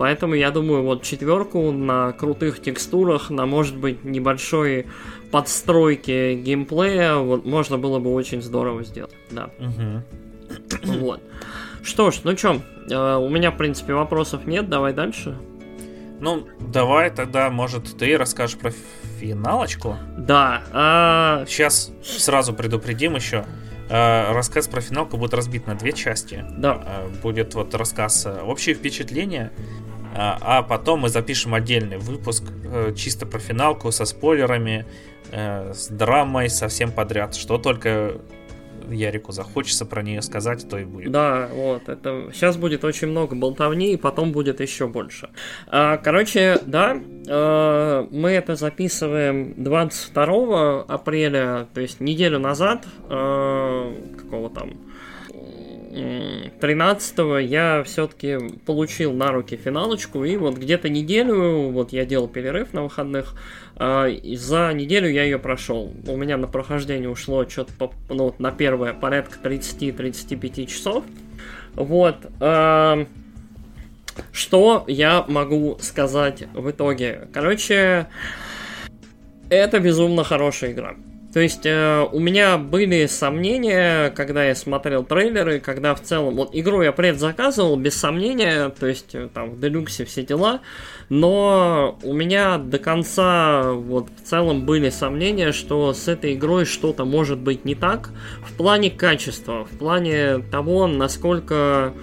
Поэтому 0.03 0.33
я 0.33 0.51
думаю, 0.51 0.83
вот 0.83 1.01
четверку 1.03 1.71
на 1.71 2.11
крутых 2.11 2.61
текстурах, 2.61 3.29
на, 3.29 3.45
может 3.45 3.77
быть, 3.77 4.03
небольшой 4.03 4.85
подстройке 5.31 6.35
геймплея, 6.35 7.15
вот 7.15 7.45
можно 7.45 7.77
было 7.77 7.99
бы 7.99 8.13
очень 8.13 8.41
здорово 8.41 8.83
сделать. 8.83 9.15
Да. 9.31 9.51
Угу. 9.59 10.97
Вот. 10.99 11.21
Что 11.83 12.11
ж, 12.11 12.19
ну 12.25 12.35
чё, 12.35 12.59
э, 12.91 13.15
у 13.15 13.29
меня, 13.29 13.51
в 13.51 13.57
принципе, 13.57 13.93
вопросов 13.93 14.45
нет, 14.45 14.67
давай 14.67 14.91
дальше. 14.91 15.37
Ну, 16.19 16.49
давай 16.59 17.09
тогда, 17.09 17.49
может, 17.49 17.97
ты 17.97 18.17
расскажешь 18.17 18.57
про 18.57 18.73
финалочку? 19.21 19.95
Да. 20.17 20.63
А... 20.73 21.45
Сейчас 21.47 21.93
сразу 22.03 22.51
предупредим 22.53 23.15
еще. 23.15 23.45
А, 23.89 24.33
рассказ 24.33 24.67
про 24.67 24.81
финалку 24.81 25.17
будет 25.17 25.33
разбит 25.33 25.67
на 25.67 25.75
две 25.75 25.91
части. 25.93 26.43
Да. 26.57 27.03
Будет 27.21 27.53
вот 27.53 27.75
рассказ 27.75 28.25
э, 28.25 28.41
общие 28.41 28.75
впечатления, 28.75 29.51
а, 30.15 30.37
а 30.41 30.63
потом 30.63 31.01
мы 31.01 31.09
запишем 31.09 31.53
отдельный 31.53 31.97
выпуск 31.97 32.43
э, 32.63 32.93
чисто 32.95 33.25
про 33.25 33.39
финалку 33.39 33.91
со 33.91 34.05
спойлерами, 34.05 34.85
э, 35.31 35.73
с 35.73 35.87
драмой, 35.87 36.49
со 36.49 36.67
всем 36.67 36.91
подряд, 36.91 37.35
что 37.35 37.57
только 37.57 38.19
Ярику 38.89 39.31
захочется 39.31 39.85
про 39.85 40.01
нее 40.01 40.21
сказать, 40.21 40.67
то 40.69 40.77
и 40.77 40.85
будет. 40.85 41.11
Да, 41.11 41.49
вот, 41.51 41.89
это 41.89 42.29
сейчас 42.33 42.57
будет 42.57 42.83
очень 42.83 43.07
много 43.07 43.35
болтовни, 43.35 43.93
и 43.93 43.97
потом 43.97 44.31
будет 44.31 44.59
еще 44.59 44.87
больше. 44.87 45.29
А, 45.67 45.97
короче, 45.97 46.59
да, 46.65 46.99
а, 47.27 48.07
мы 48.11 48.31
это 48.31 48.55
записываем 48.55 49.53
22 49.57 50.81
апреля, 50.83 51.67
то 51.73 51.81
есть 51.81 51.99
неделю 51.99 52.39
назад, 52.39 52.85
какого 53.07 54.49
там, 54.49 54.73
13 55.93 57.41
я 57.41 57.83
все-таки 57.83 58.37
получил 58.65 59.13
на 59.13 59.31
руки 59.31 59.55
финалочку, 59.55 60.23
и 60.23 60.37
вот 60.37 60.57
где-то 60.57 60.89
неделю, 60.89 61.69
вот 61.69 61.93
я 61.93 62.05
делал 62.05 62.27
перерыв 62.27 62.73
на 62.73 62.83
выходных, 62.83 63.35
а, 63.75 64.07
и 64.07 64.35
за 64.35 64.73
неделю 64.73 65.09
я 65.09 65.23
ее 65.23 65.37
прошел. 65.37 65.93
У 66.07 66.17
меня 66.17 66.37
на 66.37 66.47
прохождение 66.47 67.09
ушло 67.09 67.47
что-то 67.47 67.91
ну, 68.09 68.33
на 68.39 68.51
первое 68.51 68.93
порядка 68.93 69.37
30-35 69.47 70.65
часов. 70.65 71.03
Вот. 71.75 72.15
А, 72.39 73.05
что 74.31 74.85
я 74.87 75.25
могу 75.27 75.77
сказать 75.79 76.43
в 76.53 76.71
итоге? 76.71 77.27
Короче, 77.33 78.07
это 79.49 79.79
безумно 79.79 80.23
хорошая 80.23 80.71
игра. 80.71 80.95
То 81.33 81.39
есть 81.39 81.65
э, 81.65 82.07
у 82.11 82.19
меня 82.19 82.59
были 82.59 83.07
сомнения, 83.07 84.11
когда 84.11 84.45
я 84.45 84.53
смотрел 84.53 85.03
трейлеры, 85.03 85.59
когда 85.59 85.95
в 85.95 86.01
целом... 86.01 86.35
Вот 86.35 86.51
игру 86.53 86.83
я 86.83 86.91
предзаказывал, 86.91 87.75
без 87.75 87.95
сомнения, 87.95 88.69
то 88.69 88.85
есть 88.85 89.15
э, 89.15 89.29
там 89.33 89.49
в 89.49 89.59
делюксе 89.59 90.05
все 90.05 90.23
дела, 90.23 90.61
но 91.09 91.97
у 92.03 92.13
меня 92.13 92.59
до 92.59 92.77
конца 92.77 93.71
вот 93.71 94.09
в 94.15 94.29
целом 94.29 94.65
были 94.67 94.91
сомнения, 94.91 95.53
что 95.53 95.93
с 95.93 96.07
этой 96.07 96.35
игрой 96.35 96.65
что-то 96.65 97.03
может 97.03 97.39
быть 97.39 97.65
не 97.65 97.73
так 97.73 98.11
в 98.45 98.53
плане 98.55 98.91
качества, 98.91 99.65
в 99.65 99.75
плане 99.79 100.37
того, 100.37 100.85
насколько 100.85 101.93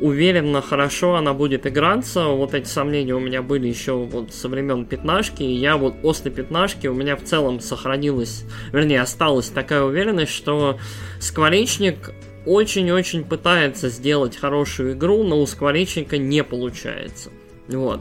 уверенно, 0.00 0.62
хорошо 0.62 1.16
она 1.16 1.32
будет 1.32 1.66
играться. 1.66 2.24
Вот 2.26 2.54
эти 2.54 2.66
сомнения 2.66 3.14
у 3.14 3.20
меня 3.20 3.42
были 3.42 3.68
еще 3.68 3.94
вот 3.94 4.32
со 4.32 4.48
времен 4.48 4.84
пятнашки. 4.84 5.42
И 5.42 5.54
я 5.54 5.76
вот 5.76 6.00
после 6.00 6.30
пятнашки 6.30 6.86
у 6.86 6.94
меня 6.94 7.16
в 7.16 7.22
целом 7.24 7.60
сохранилась, 7.60 8.44
вернее, 8.72 9.00
осталась 9.00 9.48
такая 9.48 9.82
уверенность, 9.82 10.32
что 10.32 10.78
Скворечник 11.20 12.12
очень-очень 12.46 13.24
пытается 13.24 13.88
сделать 13.88 14.36
хорошую 14.36 14.92
игру, 14.92 15.22
но 15.22 15.40
у 15.40 15.46
Скворечника 15.46 16.18
не 16.18 16.44
получается. 16.44 17.30
Вот. 17.68 18.00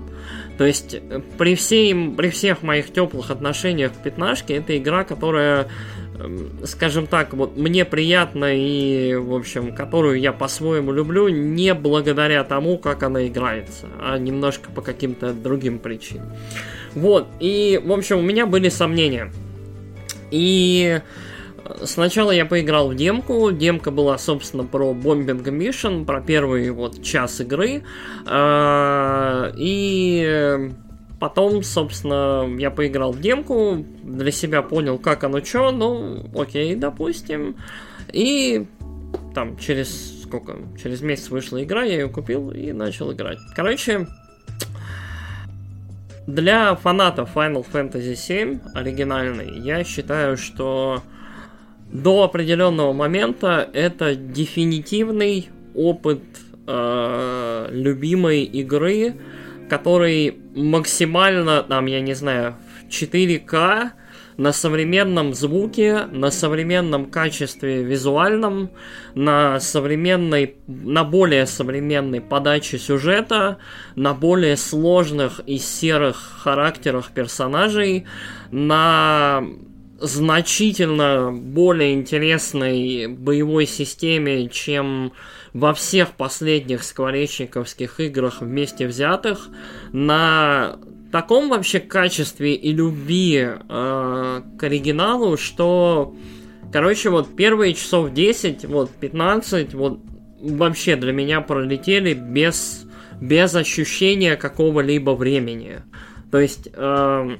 То 0.57 0.65
есть, 0.65 0.97
при, 1.37 1.55
всей, 1.55 1.93
при 2.11 2.29
всех 2.29 2.63
моих 2.63 2.91
теплых 2.91 3.31
отношениях 3.31 3.93
к 3.93 4.03
пятнашке, 4.03 4.55
это 4.55 4.77
игра, 4.77 5.03
которая 5.03 5.69
скажем 6.65 7.07
так, 7.07 7.33
вот 7.33 7.57
мне 7.57 7.85
приятно 7.85 8.55
и, 8.55 9.15
в 9.15 9.33
общем, 9.33 9.73
которую 9.73 10.19
я 10.19 10.31
по-своему 10.31 10.91
люблю, 10.91 11.27
не 11.29 11.73
благодаря 11.73 12.43
тому, 12.43 12.77
как 12.77 13.03
она 13.03 13.27
играется, 13.27 13.87
а 13.99 14.17
немножко 14.17 14.71
по 14.71 14.81
каким-то 14.81 15.33
другим 15.33 15.79
причинам. 15.79 16.31
Вот, 16.95 17.27
и, 17.39 17.81
в 17.83 17.91
общем, 17.91 18.19
у 18.19 18.21
меня 18.21 18.45
были 18.45 18.69
сомнения. 18.69 19.31
И 20.31 21.01
э, 21.63 21.85
сначала 21.85 22.31
я 22.31 22.45
поиграл 22.45 22.89
в 22.89 22.95
демку. 22.95 23.51
Демка 23.51 23.91
была, 23.91 24.17
собственно, 24.17 24.63
про 24.63 24.93
Bombing 24.93 25.43
Mission, 25.43 26.05
про 26.05 26.21
первый 26.21 26.69
вот 26.71 27.03
час 27.03 27.41
игры. 27.41 27.83
Э, 28.27 29.51
и 29.55 30.71
Потом, 31.23 31.63
собственно, 31.63 32.53
я 32.59 32.69
поиграл 32.69 33.13
в 33.13 33.21
демку, 33.21 33.85
для 34.03 34.29
себя 34.29 34.61
понял, 34.61 34.99
как 34.99 35.23
оно 35.23 35.41
что, 35.41 35.71
ну, 35.71 36.29
окей, 36.37 36.75
допустим. 36.75 37.55
И 38.11 38.67
там 39.33 39.55
через 39.55 40.21
сколько? 40.23 40.57
Через 40.77 40.99
месяц 40.99 41.29
вышла 41.29 41.63
игра, 41.63 41.83
я 41.83 41.93
ее 41.93 42.09
купил 42.09 42.51
и 42.51 42.73
начал 42.73 43.13
играть. 43.13 43.37
Короче, 43.55 44.05
для 46.27 46.75
фанатов 46.75 47.29
Final 47.33 47.65
Fantasy 47.71 48.15
VII 48.15 48.59
оригинальной, 48.73 49.61
я 49.61 49.85
считаю, 49.85 50.35
что 50.35 51.03
до 51.89 52.23
определенного 52.23 52.91
момента 52.91 53.69
это 53.71 54.13
дефинитивный 54.13 55.47
опыт 55.73 56.21
э, 56.67 57.67
любимой 57.71 58.43
игры, 58.43 59.15
который 59.69 60.37
максимально, 60.55 61.63
там, 61.63 61.85
я 61.85 62.01
не 62.01 62.13
знаю, 62.13 62.55
в 62.87 62.91
4К, 62.91 63.91
на 64.37 64.51
современном 64.51 65.33
звуке, 65.33 66.05
на 66.11 66.31
современном 66.31 67.05
качестве 67.05 67.83
визуальном, 67.83 68.71
на 69.15 69.59
современной, 69.59 70.55
на 70.67 71.03
более 71.03 71.45
современной 71.45 72.21
подаче 72.21 72.77
сюжета, 72.77 73.57
на 73.95 74.13
более 74.13 74.57
сложных 74.57 75.41
и 75.45 75.57
серых 75.57 76.17
характерах 76.43 77.11
персонажей, 77.11 78.05
на 78.51 79.43
значительно 79.99 81.31
более 81.31 81.93
интересной 81.93 83.07
боевой 83.07 83.65
системе, 83.65 84.49
чем 84.49 85.13
во 85.53 85.73
всех 85.73 86.13
последних 86.13 86.83
скворечниковских 86.83 87.99
играх 87.99 88.41
вместе 88.41 88.87
взятых, 88.87 89.49
на 89.91 90.79
таком 91.11 91.49
вообще 91.49 91.79
качестве 91.79 92.55
и 92.55 92.73
любви 92.73 93.47
э, 93.47 94.41
к 94.57 94.63
оригиналу, 94.63 95.37
что, 95.37 96.15
короче, 96.71 97.09
вот 97.09 97.35
первые 97.35 97.75
часов 97.75 98.13
10, 98.13 98.65
вот 98.65 98.89
15, 98.89 99.75
вот 99.75 99.99
вообще 100.41 100.95
для 100.95 101.13
меня 101.13 101.41
пролетели 101.41 102.15
без, 102.15 102.85
без 103.21 103.53
ощущения 103.53 104.35
какого-либо 104.35 105.11
времени. 105.11 105.83
То 106.31 106.39
есть... 106.39 106.69
Э, 106.73 107.37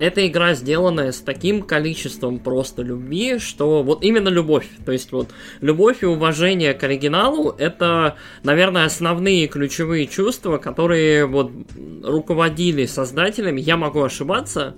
эта 0.00 0.26
игра 0.26 0.54
сделанная 0.54 1.12
с 1.12 1.20
таким 1.20 1.62
количеством 1.62 2.38
просто 2.38 2.82
любви, 2.82 3.38
что 3.38 3.82
вот 3.82 4.02
именно 4.02 4.28
любовь, 4.28 4.68
то 4.84 4.92
есть 4.92 5.12
вот 5.12 5.28
любовь 5.60 6.02
и 6.02 6.06
уважение 6.06 6.74
к 6.74 6.82
оригиналу, 6.82 7.54
это, 7.58 8.16
наверное, 8.42 8.84
основные 8.84 9.46
ключевые 9.48 10.06
чувства, 10.06 10.58
которые 10.58 11.26
вот 11.26 11.50
руководили 12.02 12.86
создателями, 12.86 13.60
я 13.60 13.76
могу 13.76 14.02
ошибаться, 14.02 14.74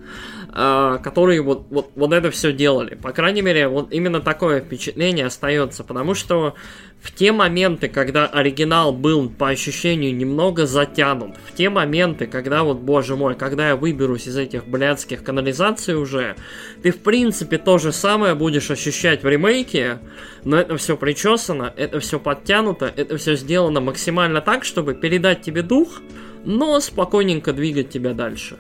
которые 0.53 1.43
вот, 1.43 1.67
вот, 1.71 1.91
вот 1.95 2.13
это 2.13 2.31
все 2.31 2.53
делали. 2.53 2.95
По 2.95 3.13
крайней 3.13 3.43
мере, 3.43 3.69
вот 3.69 3.93
именно 3.93 4.21
такое 4.21 4.61
впечатление 4.61 5.27
остается, 5.27 5.85
потому 5.85 6.15
что 6.15 6.55
в 7.01 7.13
те 7.13 7.33
моменты, 7.33 7.89
когда 7.89 8.27
оригинал 8.27 8.93
был 8.93 9.31
по 9.31 9.49
ощущению 9.49 10.15
немного 10.15 10.67
затянут, 10.67 11.37
в 11.47 11.55
те 11.55 11.71
моменты, 11.71 12.27
когда 12.27 12.63
вот, 12.63 12.79
боже 12.79 13.17
мой, 13.17 13.35
когда 13.35 13.69
я 13.69 13.77
выберусь 13.77 14.27
из 14.27 14.37
этих 14.37 14.67
блядских 14.67 15.23
канализаций 15.25 15.95
уже, 15.95 16.37
ты 16.83 16.91
в 16.91 16.99
принципе 16.99 17.57
то 17.59 17.79
же 17.79 17.93
самое 17.93 18.35
будешь 18.35 18.71
ощущать 18.71 19.23
в 19.23 19.29
ремейке, 19.29 19.99
но 20.45 20.59
это 20.59 20.77
все 20.77 20.97
причесано, 20.97 21.73
это 21.77 22.01
все 22.01 22.19
подтянуто, 22.19 22.93
это 22.95 23.17
все 23.17 23.37
сделано 23.37 23.81
максимально 23.81 24.41
так, 24.41 24.65
чтобы 24.65 24.95
передать 24.95 25.43
тебе 25.43 25.63
дух, 25.63 26.03
но 26.45 26.81
спокойненько 26.81 27.53
двигать 27.53 27.91
тебя 27.91 28.13
дальше. 28.13 28.59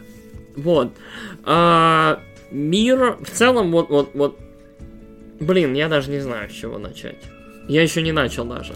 Вот. 0.61 0.93
А, 1.45 2.21
мир 2.50 3.17
в 3.21 3.31
целом, 3.31 3.71
вот, 3.73 3.90
вот, 3.90 4.11
вот, 4.14 4.38
блин, 5.40 5.75
я 5.75 5.88
даже 5.88 6.11
не 6.11 6.21
знаю, 6.21 6.50
с 6.50 6.52
чего 6.52 6.79
начать. 6.79 7.19
Я 7.69 7.83
еще 7.83 8.02
не 8.02 8.12
начал 8.12 8.45
даже. 8.45 8.75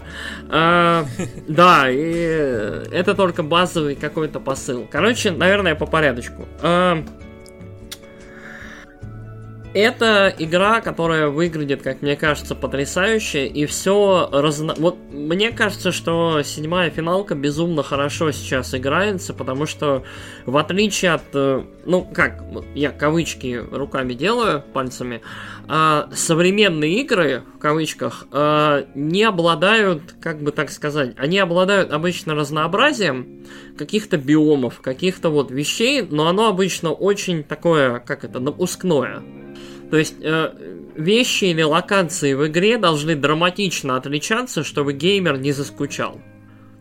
А, 0.49 1.05
да, 1.47 1.89
и 1.89 1.97
это 2.91 3.13
только 3.13 3.43
базовый 3.43 3.95
какой-то 3.95 4.39
посыл. 4.39 4.87
Короче, 4.89 5.31
наверное, 5.31 5.75
по 5.75 5.85
порядочку. 5.85 6.45
А, 6.61 7.03
это 9.75 10.33
игра, 10.39 10.79
которая 10.79 11.27
выглядит, 11.27 11.81
как 11.81 12.01
мне 12.01 12.15
кажется, 12.15 12.55
потрясающе, 12.55 13.45
и 13.45 13.65
все 13.65 14.29
разно... 14.31 14.73
Вот 14.77 14.97
мне 15.11 15.51
кажется, 15.51 15.91
что 15.91 16.41
седьмая 16.43 16.89
финалка 16.89 17.35
безумно 17.35 17.83
хорошо 17.83 18.31
сейчас 18.31 18.73
играется, 18.73 19.33
потому 19.33 19.65
что 19.65 20.03
в 20.45 20.55
отличие 20.55 21.11
от... 21.11 21.23
Э, 21.33 21.63
ну, 21.85 22.09
как, 22.13 22.41
я 22.73 22.91
кавычки 22.91 23.61
руками 23.69 24.13
делаю, 24.13 24.63
пальцами, 24.73 25.21
а 25.67 26.09
современные 26.13 27.01
игры, 27.01 27.43
в 27.55 27.59
кавычках, 27.59 28.27
а, 28.31 28.85
не 28.95 29.23
обладают, 29.23 30.15
как 30.21 30.41
бы 30.41 30.53
так 30.53 30.71
сказать, 30.71 31.15
они 31.17 31.37
обладают 31.37 31.91
обычно 31.91 32.33
разнообразием 32.33 33.45
каких-то 33.77 34.15
биомов, 34.15 34.79
каких-то 34.79 35.29
вот 35.29 35.51
вещей, 35.51 36.01
но 36.01 36.27
оно 36.27 36.47
обычно 36.47 36.91
очень 36.91 37.43
такое, 37.43 37.99
как 37.99 38.23
это, 38.23 38.39
напускное. 38.39 39.21
То 39.91 39.97
есть 39.97 40.15
э, 40.21 40.51
вещи 40.95 41.45
или 41.45 41.61
локации 41.61 42.33
в 42.33 42.47
игре 42.47 42.77
должны 42.77 43.15
драматично 43.15 43.97
отличаться, 43.97 44.63
чтобы 44.63 44.93
геймер 44.93 45.37
не 45.37 45.51
заскучал. 45.51 46.19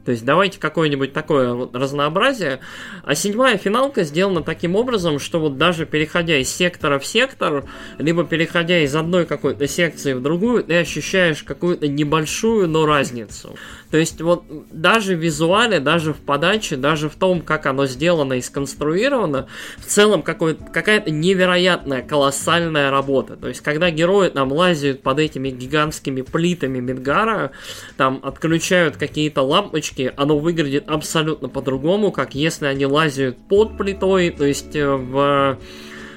То 0.04 0.12
есть 0.12 0.24
давайте 0.24 0.60
какое-нибудь 0.60 1.12
такое 1.12 1.68
разнообразие. 1.72 2.60
А 3.04 3.14
седьмая 3.14 3.56
финалка 3.56 4.04
сделана 4.04 4.42
таким 4.42 4.76
образом, 4.76 5.18
что 5.18 5.40
вот 5.40 5.56
даже 5.56 5.86
переходя 5.86 6.36
из 6.36 6.50
сектора 6.50 6.98
в 6.98 7.06
сектор, 7.06 7.64
либо 7.98 8.24
переходя 8.24 8.80
из 8.80 8.94
одной 8.94 9.24
какой-то 9.24 9.66
секции 9.66 10.12
в 10.12 10.20
другую, 10.20 10.62
ты 10.64 10.76
ощущаешь 10.76 11.42
какую-то 11.42 11.88
небольшую, 11.88 12.68
но 12.68 12.84
разницу. 12.84 13.56
То 13.90 13.98
есть 13.98 14.20
вот 14.20 14.44
даже 14.70 15.14
в 15.14 15.20
визуале, 15.20 15.80
даже 15.80 16.12
в 16.12 16.18
подаче, 16.18 16.76
даже 16.76 17.08
в 17.08 17.14
том, 17.14 17.40
как 17.40 17.66
оно 17.66 17.86
сделано 17.86 18.34
и 18.34 18.40
сконструировано, 18.40 19.46
в 19.78 19.86
целом 19.86 20.22
какая-то 20.22 21.10
невероятная, 21.10 22.02
колоссальная 22.02 22.90
работа. 22.90 23.36
То 23.36 23.48
есть 23.48 23.60
когда 23.60 23.90
герои 23.90 24.28
там 24.28 24.52
лазят 24.52 25.02
под 25.02 25.18
этими 25.18 25.50
гигантскими 25.50 26.22
плитами 26.22 26.80
Мидгара, 26.80 27.52
там 27.96 28.20
отключают 28.22 28.96
какие-то 28.96 29.42
лампочки, 29.42 30.12
оно 30.16 30.38
выглядит 30.38 30.88
абсолютно 30.88 31.48
по-другому, 31.48 32.12
как 32.12 32.34
если 32.34 32.66
они 32.66 32.86
лазят 32.86 33.36
под 33.48 33.76
плитой, 33.76 34.30
то 34.30 34.44
есть 34.44 34.74
э, 34.74 34.86
в 34.86 35.58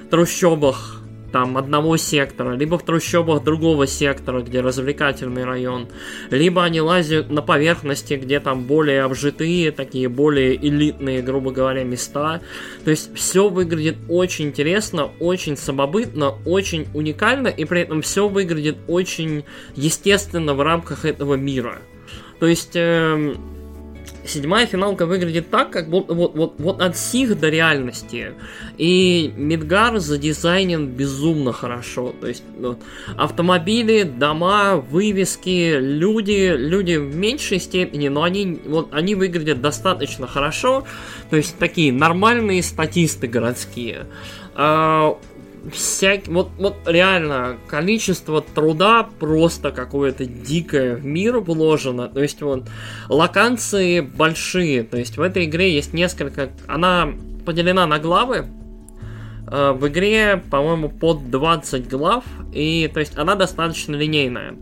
трущобах 0.09 0.96
там 1.31 1.57
одного 1.57 1.98
сектора, 1.98 2.55
либо 2.55 2.77
в 2.77 2.84
трущобах 2.84 3.43
другого 3.43 3.88
сектора, 3.88 4.41
где 4.41 4.62
развлекательный 4.62 5.43
район, 5.43 5.88
либо 6.29 6.63
они 6.63 6.81
лазят 6.81 7.29
на 7.29 7.41
поверхности, 7.41 8.15
где 8.15 8.39
там 8.39 8.63
более 8.63 9.03
обжитые, 9.03 9.72
такие 9.72 10.10
более 10.10 10.55
элитные, 10.55 11.22
грубо 11.22 11.51
говоря, 11.51 11.84
места. 11.84 12.41
То 12.84 12.91
есть 12.91 13.13
все 13.15 13.50
выглядит 13.50 13.98
очень 14.10 14.48
интересно, 14.48 15.10
очень 15.19 15.57
самобытно, 15.57 16.36
очень 16.46 16.88
уникально, 16.93 17.48
и 17.48 17.65
при 17.65 17.81
этом 17.81 18.01
все 18.01 18.27
выглядит 18.27 18.77
очень 18.88 19.43
естественно 19.75 20.53
в 20.53 20.62
рамках 20.62 21.05
этого 21.05 21.36
мира. 21.36 21.79
То 22.39 22.46
есть 22.46 22.75
э, 22.75 23.36
седьмая 24.27 24.65
финалка 24.65 25.05
выглядит 25.05 25.50
так, 25.50 25.69
как 25.69 25.89
будто 25.89 26.13
вот, 26.13 26.36
вот, 26.36 26.55
вот 26.57 26.81
от 26.81 26.98
сих 26.98 27.39
до 27.39 27.50
реальности. 27.50 28.34
И 28.77 29.34
Мидгар 29.36 30.00
задизайнен 30.00 30.88
безумно 30.88 31.53
хорошо. 31.53 32.13
То 32.19 32.27
есть 32.27 32.43
вот, 32.60 32.79
автомобили, 33.15 34.03
дома, 34.03 34.75
вывески, 34.75 35.77
люди, 35.79 36.53
люди 36.55 36.96
в 36.96 37.15
меньшей 37.15 37.60
степени, 37.60 38.07
но 38.07 38.24
они, 38.24 38.60
вот, 38.65 38.89
они 38.91 39.15
выглядят 39.15 39.62
достаточно 39.62 40.27
хорошо. 40.27 40.86
То 41.29 41.38
есть 41.38 41.57
такие 41.57 41.91
нормальные 41.91 42.63
статисты 42.63 43.27
городские. 43.27 44.07
Всякие, 45.71 46.33
вот, 46.33 46.50
вот 46.57 46.75
реально, 46.86 47.57
количество 47.67 48.41
труда 48.41 49.07
просто 49.19 49.71
какое-то 49.71 50.25
дикое 50.25 50.95
в 50.95 51.05
мир 51.05 51.39
вложено. 51.39 52.07
То 52.07 52.21
есть 52.21 52.41
вот 52.41 52.65
локации 53.09 54.01
большие. 54.01 54.83
То 54.83 54.97
есть 54.97 55.17
в 55.17 55.21
этой 55.21 55.45
игре 55.45 55.74
есть 55.74 55.93
несколько... 55.93 56.50
Она 56.67 57.09
поделена 57.45 57.86
на 57.88 58.00
главы. 58.00 58.47
Э, 59.50 59.71
в 59.71 59.88
игре, 59.88 60.43
по-моему, 60.51 60.89
под 60.89 61.31
20 61.31 61.88
глав, 61.88 62.24
и 62.53 62.89
то 62.93 63.00
есть 63.00 63.17
она 63.17 63.36
достаточно 63.36 63.95
линейная. 63.95 64.55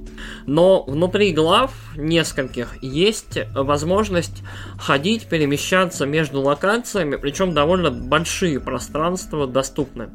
Но 0.45 0.83
внутри 0.83 1.33
глав 1.33 1.73
нескольких 1.95 2.81
есть 2.83 3.39
возможность 3.53 4.43
ходить, 4.77 5.27
перемещаться 5.27 6.05
между 6.05 6.41
локациями, 6.41 7.15
причем 7.15 7.53
довольно 7.53 7.89
большие 7.89 8.59
пространства 8.59 9.47
доступны. 9.47 10.09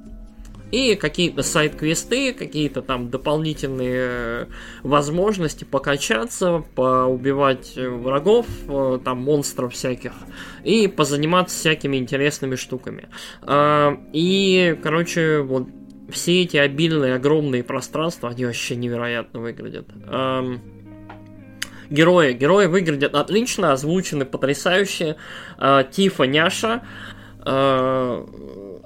И 0.70 0.94
какие-то 0.94 1.42
сайт-квесты, 1.42 2.32
какие-то 2.32 2.80
там 2.82 3.10
дополнительные 3.10 4.00
э, 4.02 4.46
возможности 4.82 5.64
покачаться, 5.64 6.64
поубивать 6.74 7.76
врагов, 7.76 8.46
э, 8.68 8.98
там 9.04 9.18
монстров 9.18 9.72
всяких, 9.72 10.12
и 10.62 10.86
позаниматься 10.86 11.58
всякими 11.58 11.96
интересными 11.96 12.54
штуками. 12.54 13.08
А, 13.42 13.98
и, 14.12 14.78
короче, 14.82 15.40
вот 15.40 15.68
все 16.10 16.42
эти 16.42 16.56
обильные, 16.56 17.14
огромные 17.14 17.64
пространства, 17.64 18.30
они 18.30 18.44
вообще 18.44 18.76
невероятно 18.76 19.40
выглядят. 19.40 19.86
Герои. 21.90 22.32
Герои 22.34 22.66
выглядят 22.66 23.14
отлично, 23.16 23.72
озвучены 23.72 24.24
потрясающе. 24.24 25.16
А, 25.58 25.82
Тифа 25.82 26.24
Няша. 26.24 26.82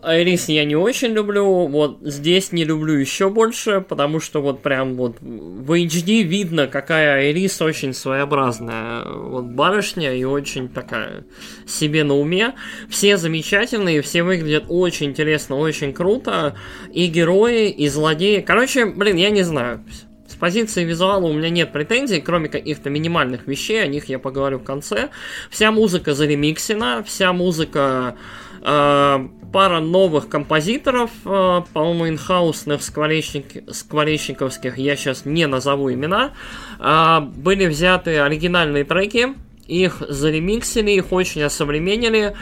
Айрис 0.04 0.48
я 0.48 0.64
не 0.64 0.76
очень 0.76 1.08
люблю, 1.08 1.66
вот 1.66 1.98
здесь 2.02 2.52
не 2.52 2.64
люблю 2.64 2.94
еще 2.94 3.30
больше, 3.30 3.80
потому 3.80 4.20
что 4.20 4.42
вот 4.42 4.62
прям 4.62 4.94
вот 4.94 5.16
в 5.20 5.72
HD 5.72 6.22
видно, 6.22 6.66
какая 6.66 7.16
Айрис 7.16 7.60
очень 7.62 7.94
своеобразная 7.94 9.04
вот 9.04 9.44
барышня 9.46 10.14
и 10.14 10.24
очень 10.24 10.68
такая 10.68 11.24
себе 11.66 12.04
на 12.04 12.14
уме. 12.14 12.54
Все 12.88 13.16
замечательные, 13.16 14.02
все 14.02 14.22
выглядят 14.22 14.64
очень 14.68 15.06
интересно, 15.06 15.56
очень 15.56 15.92
круто, 15.92 16.56
и 16.92 17.06
герои, 17.06 17.70
и 17.70 17.88
злодеи. 17.88 18.40
Короче, 18.40 18.86
блин, 18.86 19.16
я 19.16 19.30
не 19.30 19.42
знаю. 19.42 19.84
С 20.34 20.36
позиции 20.36 20.82
визуала 20.82 21.26
у 21.26 21.32
меня 21.32 21.48
нет 21.48 21.70
претензий, 21.70 22.20
кроме 22.20 22.48
каких-то 22.48 22.90
минимальных 22.90 23.46
вещей, 23.46 23.80
о 23.80 23.86
них 23.86 24.08
я 24.08 24.18
поговорю 24.18 24.58
в 24.58 24.64
конце. 24.64 25.10
Вся 25.48 25.70
музыка 25.70 26.12
заремиксена, 26.12 27.04
вся 27.04 27.32
музыка 27.32 28.16
э, 28.60 29.28
пара 29.52 29.78
новых 29.78 30.28
композиторов, 30.28 31.12
э, 31.24 31.60
по-моему, 31.72 32.08
инхаусных 32.08 32.82
скворечник, 32.82 33.72
скворечниковских, 33.72 34.76
я 34.76 34.96
сейчас 34.96 35.24
не 35.24 35.46
назову 35.46 35.92
имена, 35.92 36.32
э, 36.80 37.20
были 37.20 37.66
взяты 37.66 38.18
оригинальные 38.18 38.82
треки, 38.82 39.34
их 39.68 40.02
заремиксили, 40.08 40.90
их 40.90 41.12
очень 41.12 41.44
осовременили, 41.44 42.34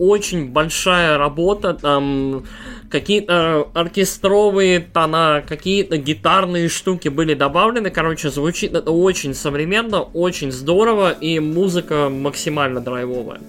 очень 0.00 0.48
большая 0.48 1.18
работа, 1.18 1.74
там 1.74 2.44
какие-то 2.90 3.68
оркестровые 3.74 4.80
тона, 4.80 5.44
какие-то 5.46 5.98
гитарные 5.98 6.70
штуки 6.70 7.08
были 7.08 7.34
добавлены, 7.34 7.90
короче, 7.90 8.30
звучит 8.30 8.74
это 8.74 8.90
очень 8.92 9.34
современно, 9.34 10.00
очень 10.00 10.52
здорово, 10.52 11.10
и 11.12 11.38
музыка 11.38 12.08
максимально 12.08 12.80
драйвовая. 12.80 13.40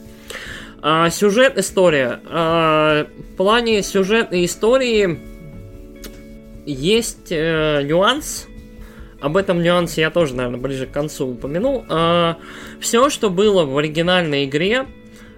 А, 0.81 1.09
сюжет, 1.09 1.57
история. 1.57 2.19
А, 2.25 3.05
в 3.05 3.35
плане 3.37 3.81
сюжетной 3.81 4.43
истории 4.43 5.19
есть 6.65 7.31
э, 7.31 7.81
нюанс. 7.83 8.47
Об 9.21 9.37
этом 9.37 9.63
нюансе 9.63 10.01
я 10.01 10.09
тоже, 10.09 10.35
наверное, 10.35 10.59
ближе 10.59 10.85
к 10.85 10.91
концу 10.91 11.29
упомяну. 11.29 11.85
А, 11.87 12.37
все, 12.81 13.09
что 13.09 13.29
было 13.29 13.63
в 13.63 13.77
оригинальной 13.77 14.43
игре, 14.43 14.87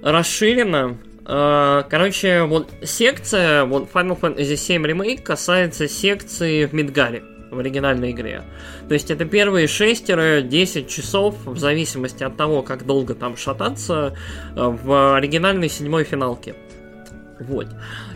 расширено. 0.04 0.98
А, 1.26 1.84
короче, 1.84 2.44
вот 2.44 2.70
секция, 2.84 3.64
вот 3.66 3.90
Final 3.94 4.20
Fantasy 4.20 4.54
VII 4.54 4.92
Remake 4.92 5.22
касается 5.22 5.88
секции 5.88 6.66
в 6.66 6.74
Мидгаре 6.74 7.24
в 7.50 7.60
оригинальной 7.60 8.12
игре. 8.12 8.44
То 8.88 8.94
есть 8.94 9.12
это 9.12 9.26
первые 9.26 9.68
6-10 9.68 10.88
часов, 10.88 11.36
в 11.46 11.58
зависимости 11.58 12.24
от 12.24 12.36
того, 12.36 12.62
как 12.64 12.86
долго 12.86 13.14
там 13.14 13.38
шататься, 13.38 14.16
э, 14.56 14.56
в 14.56 15.16
оригинальной 15.16 15.70
седьмой 15.70 16.04
финалке. 16.04 16.56
Вот. 17.40 17.68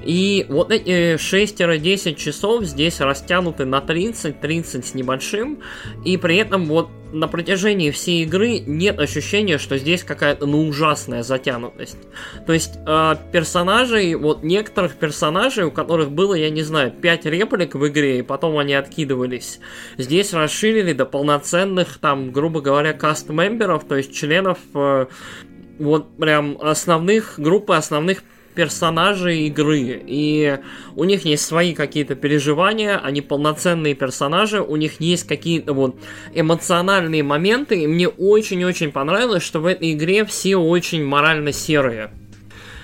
И 0.07 0.45
вот 0.47 0.71
эти 0.71 1.15
6-10 1.15 2.15
часов 2.15 2.63
здесь 2.63 3.01
растянуты 3.01 3.65
на 3.65 3.79
30-30 3.79 4.83
с 4.83 4.93
небольшим, 4.93 5.59
и 6.05 6.15
при 6.15 6.37
этом 6.37 6.65
вот 6.67 6.87
на 7.11 7.27
протяжении 7.27 7.91
всей 7.91 8.23
игры 8.23 8.59
нет 8.59 8.99
ощущения, 8.99 9.57
что 9.57 9.77
здесь 9.77 10.03
какая-то 10.05 10.45
ну 10.45 10.65
ужасная 10.65 11.23
затянутость. 11.23 11.97
То 12.45 12.53
есть 12.53 12.79
э, 12.87 13.15
персонажей, 13.33 14.15
вот 14.15 14.43
некоторых 14.43 14.95
персонажей, 14.95 15.65
у 15.65 15.71
которых 15.71 16.09
было, 16.09 16.35
я 16.35 16.49
не 16.51 16.63
знаю, 16.63 16.91
5 16.91 17.25
реплик 17.25 17.75
в 17.75 17.85
игре, 17.85 18.19
и 18.19 18.21
потом 18.21 18.57
они 18.59 18.75
откидывались, 18.75 19.59
здесь 19.97 20.31
расширили 20.31 20.93
до 20.93 21.05
полноценных, 21.05 21.97
там, 21.97 22.31
грубо 22.31 22.61
говоря, 22.61 22.93
каст-мемберов, 22.93 23.83
то 23.83 23.97
есть 23.97 24.13
членов 24.13 24.57
э, 24.73 25.07
вот 25.79 26.15
прям 26.17 26.57
основных, 26.61 27.33
группы 27.37 27.75
основных 27.75 28.23
персонажи 28.57 29.37
игры, 29.41 30.01
и 30.03 30.57
у 30.95 31.03
них 31.03 31.25
есть 31.25 31.45
свои 31.45 31.75
какие-то 31.75 32.15
переживания, 32.15 32.97
они 32.97 33.21
полноценные 33.21 33.93
персонажи, 33.93 34.59
у 34.59 34.75
них 34.77 34.99
есть 34.99 35.27
какие-то 35.27 35.73
вот 35.73 35.97
эмоциональные 36.33 37.21
моменты, 37.21 37.83
и 37.83 37.85
мне 37.85 38.07
очень-очень 38.07 38.91
понравилось, 38.91 39.43
что 39.43 39.59
в 39.59 39.67
этой 39.67 39.93
игре 39.93 40.25
все 40.25 40.55
очень 40.55 41.05
морально 41.05 41.51
серые. 41.51 42.09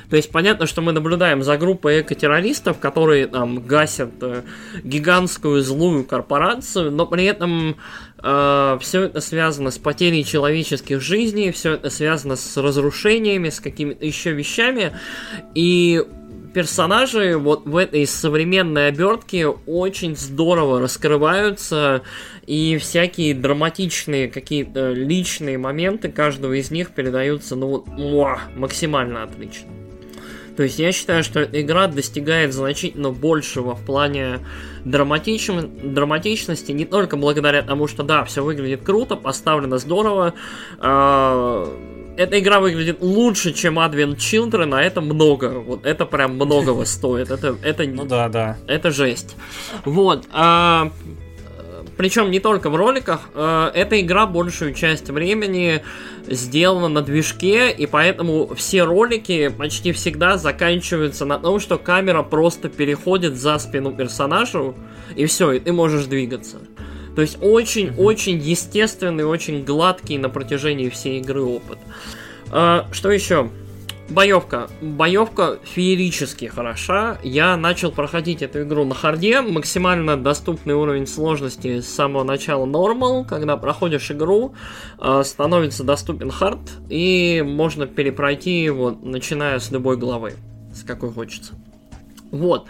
То 0.09 0.15
есть 0.15 0.31
понятно, 0.31 0.67
что 0.67 0.81
мы 0.81 0.91
наблюдаем 0.91 1.43
за 1.43 1.57
группой 1.57 2.01
экотеррористов, 2.01 2.79
которые 2.79 3.27
там 3.27 3.65
гасят 3.65 4.11
э, 4.21 4.43
гигантскую 4.83 5.61
злую 5.61 6.03
корпорацию, 6.03 6.91
но 6.91 7.05
при 7.05 7.25
этом 7.25 7.75
э, 8.21 8.77
все 8.81 9.03
это 9.03 9.21
связано 9.21 9.71
с 9.71 9.77
потерей 9.77 10.23
человеческих 10.23 11.01
жизней, 11.01 11.51
все 11.51 11.73
это 11.73 11.89
связано 11.89 12.35
с 12.35 12.57
разрушениями, 12.57 13.49
с 13.49 13.59
какими-то 13.59 14.05
еще 14.05 14.31
вещами. 14.31 14.93
И 15.55 16.03
персонажи 16.53 17.37
вот 17.37 17.65
в 17.65 17.75
этой 17.75 18.05
современной 18.05 18.87
обертке 18.87 19.47
очень 19.47 20.15
здорово 20.15 20.79
раскрываются, 20.79 22.03
и 22.45 22.77
всякие 22.77 23.33
драматичные 23.33 24.29
какие-то 24.29 24.91
личные 24.91 25.57
моменты 25.57 26.09
каждого 26.09 26.53
из 26.53 26.71
них 26.71 26.91
передаются, 26.91 27.55
ну 27.55 27.67
вот, 27.67 27.87
максимально 28.55 29.23
отлично. 29.23 29.82
То 30.55 30.63
есть 30.63 30.79
я 30.79 30.91
считаю, 30.91 31.23
что 31.23 31.43
игра 31.43 31.87
достигает 31.87 32.53
значительно 32.53 33.11
большего 33.11 33.75
в 33.75 33.85
плане 33.85 34.39
драматич... 34.85 35.49
драматичности, 35.83 36.71
не 36.71 36.85
только 36.85 37.17
благодаря 37.17 37.61
тому, 37.61 37.87
что 37.87 38.03
да, 38.03 38.23
все 38.23 38.43
выглядит 38.43 38.83
круто, 38.83 39.15
поставлено 39.15 39.77
здорово. 39.77 40.33
Э 40.79 41.65
эта 42.15 42.39
игра 42.39 42.59
выглядит 42.59 43.01
лучше, 43.01 43.53
чем 43.53 43.79
Advent 43.79 44.17
Children, 44.17 44.75
а 44.75 44.81
это 44.81 45.01
много. 45.01 45.49
Вот 45.59 45.85
это 45.85 46.05
прям 46.05 46.35
многого 46.35 46.85
стоит. 46.85 47.31
Это, 47.31 47.57
это, 47.63 47.83
ну 47.85 48.05
да, 48.05 48.29
да. 48.29 48.57
Это 48.67 48.91
жесть. 48.91 49.35
Вот. 49.85 50.25
А, 50.31 50.91
причем 51.97 52.31
не 52.31 52.39
только 52.39 52.69
в 52.69 52.75
роликах. 52.75 53.21
Э, 53.33 53.71
эта 53.73 53.99
игра 54.01 54.25
большую 54.25 54.73
часть 54.73 55.09
времени 55.09 55.83
сделана 56.27 56.87
на 56.87 57.01
движке, 57.01 57.71
и 57.71 57.85
поэтому 57.85 58.53
все 58.55 58.83
ролики 58.83 59.49
почти 59.49 59.91
всегда 59.91 60.37
заканчиваются 60.37 61.25
на 61.25 61.39
том, 61.39 61.59
что 61.59 61.77
камера 61.77 62.23
просто 62.23 62.69
переходит 62.69 63.35
за 63.35 63.57
спину 63.59 63.93
персонажу, 63.93 64.75
и 65.15 65.25
все, 65.25 65.51
и 65.51 65.59
ты 65.59 65.71
можешь 65.71 66.05
двигаться. 66.05 66.57
То 67.15 67.21
есть 67.21 67.37
очень-очень 67.41 68.39
естественный, 68.39 69.23
очень 69.23 69.63
гладкий 69.63 70.17
на 70.17 70.29
протяжении 70.29 70.89
всей 70.89 71.19
игры 71.19 71.43
опыт. 71.43 71.77
А, 72.49 72.87
что 72.91 73.11
еще? 73.11 73.49
Боевка. 74.13 74.69
Боевка 74.79 75.57
феерически 75.63 76.45
хороша. 76.45 77.17
Я 77.23 77.57
начал 77.57 77.91
проходить 77.91 78.43
эту 78.43 78.61
игру 78.61 78.85
на 78.85 78.93
харде. 78.93 79.41
Максимально 79.41 80.17
доступный 80.17 80.75
уровень 80.75 81.07
сложности 81.07 81.79
с 81.79 81.89
самого 81.89 82.23
начала 82.23 82.65
нормал. 82.65 83.25
Когда 83.25 83.57
проходишь 83.57 84.11
игру, 84.11 84.53
э, 84.99 85.23
становится 85.25 85.83
доступен 85.83 86.29
хард. 86.29 86.59
И 86.89 87.43
можно 87.43 87.87
перепройти 87.87 88.63
его, 88.63 88.91
начиная 88.91 89.57
с 89.57 89.71
любой 89.71 89.97
главы. 89.97 90.35
С 90.71 90.83
какой 90.83 91.11
хочется. 91.11 91.53
Вот. 92.29 92.67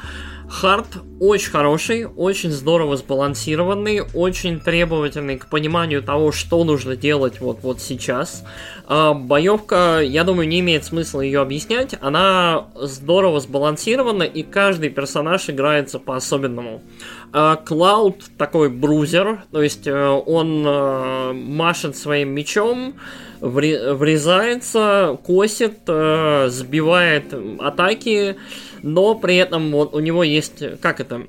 Хард 0.54 0.86
очень 1.20 1.50
хороший, 1.50 2.06
очень 2.06 2.52
здорово 2.52 2.96
сбалансированный, 2.96 4.04
очень 4.14 4.60
требовательный 4.60 5.38
к 5.38 5.48
пониманию 5.48 6.04
того, 6.04 6.32
что 6.32 6.64
нужно 6.64 6.96
делать 6.96 7.42
вот, 7.42 7.60
вот 7.64 7.82
сейчас. 7.82 8.46
А, 8.86 9.16
боевка, 9.16 10.00
я 10.02 10.24
думаю, 10.24 10.48
не 10.48 10.60
имеет 10.60 10.86
смысла 10.86 11.22
ее 11.22 11.42
объяснять. 11.42 11.96
Она 12.02 12.68
здорово 12.76 13.40
сбалансирована, 13.40 14.24
и 14.24 14.44
каждый 14.44 14.90
персонаж 14.90 15.50
играется 15.50 15.98
по-особенному. 15.98 16.84
А, 17.32 17.56
Клауд 17.56 18.18
такой 18.38 18.70
брузер, 18.70 19.46
то 19.52 19.64
есть 19.64 19.88
э, 19.88 20.08
он 20.08 20.64
э, 20.68 21.34
машет 21.34 21.98
своим 21.98 22.30
мечом, 22.30 22.94
врезается, 23.42 25.18
косит, 25.26 25.80
э, 25.88 26.48
сбивает 26.50 27.34
атаки, 27.60 28.38
но 28.84 29.16
при 29.16 29.38
этом 29.38 29.72
вот 29.72 29.96
у 29.96 30.00
него 30.00 30.24
есть, 30.24 30.64
как 30.80 31.00
это, 31.00 31.24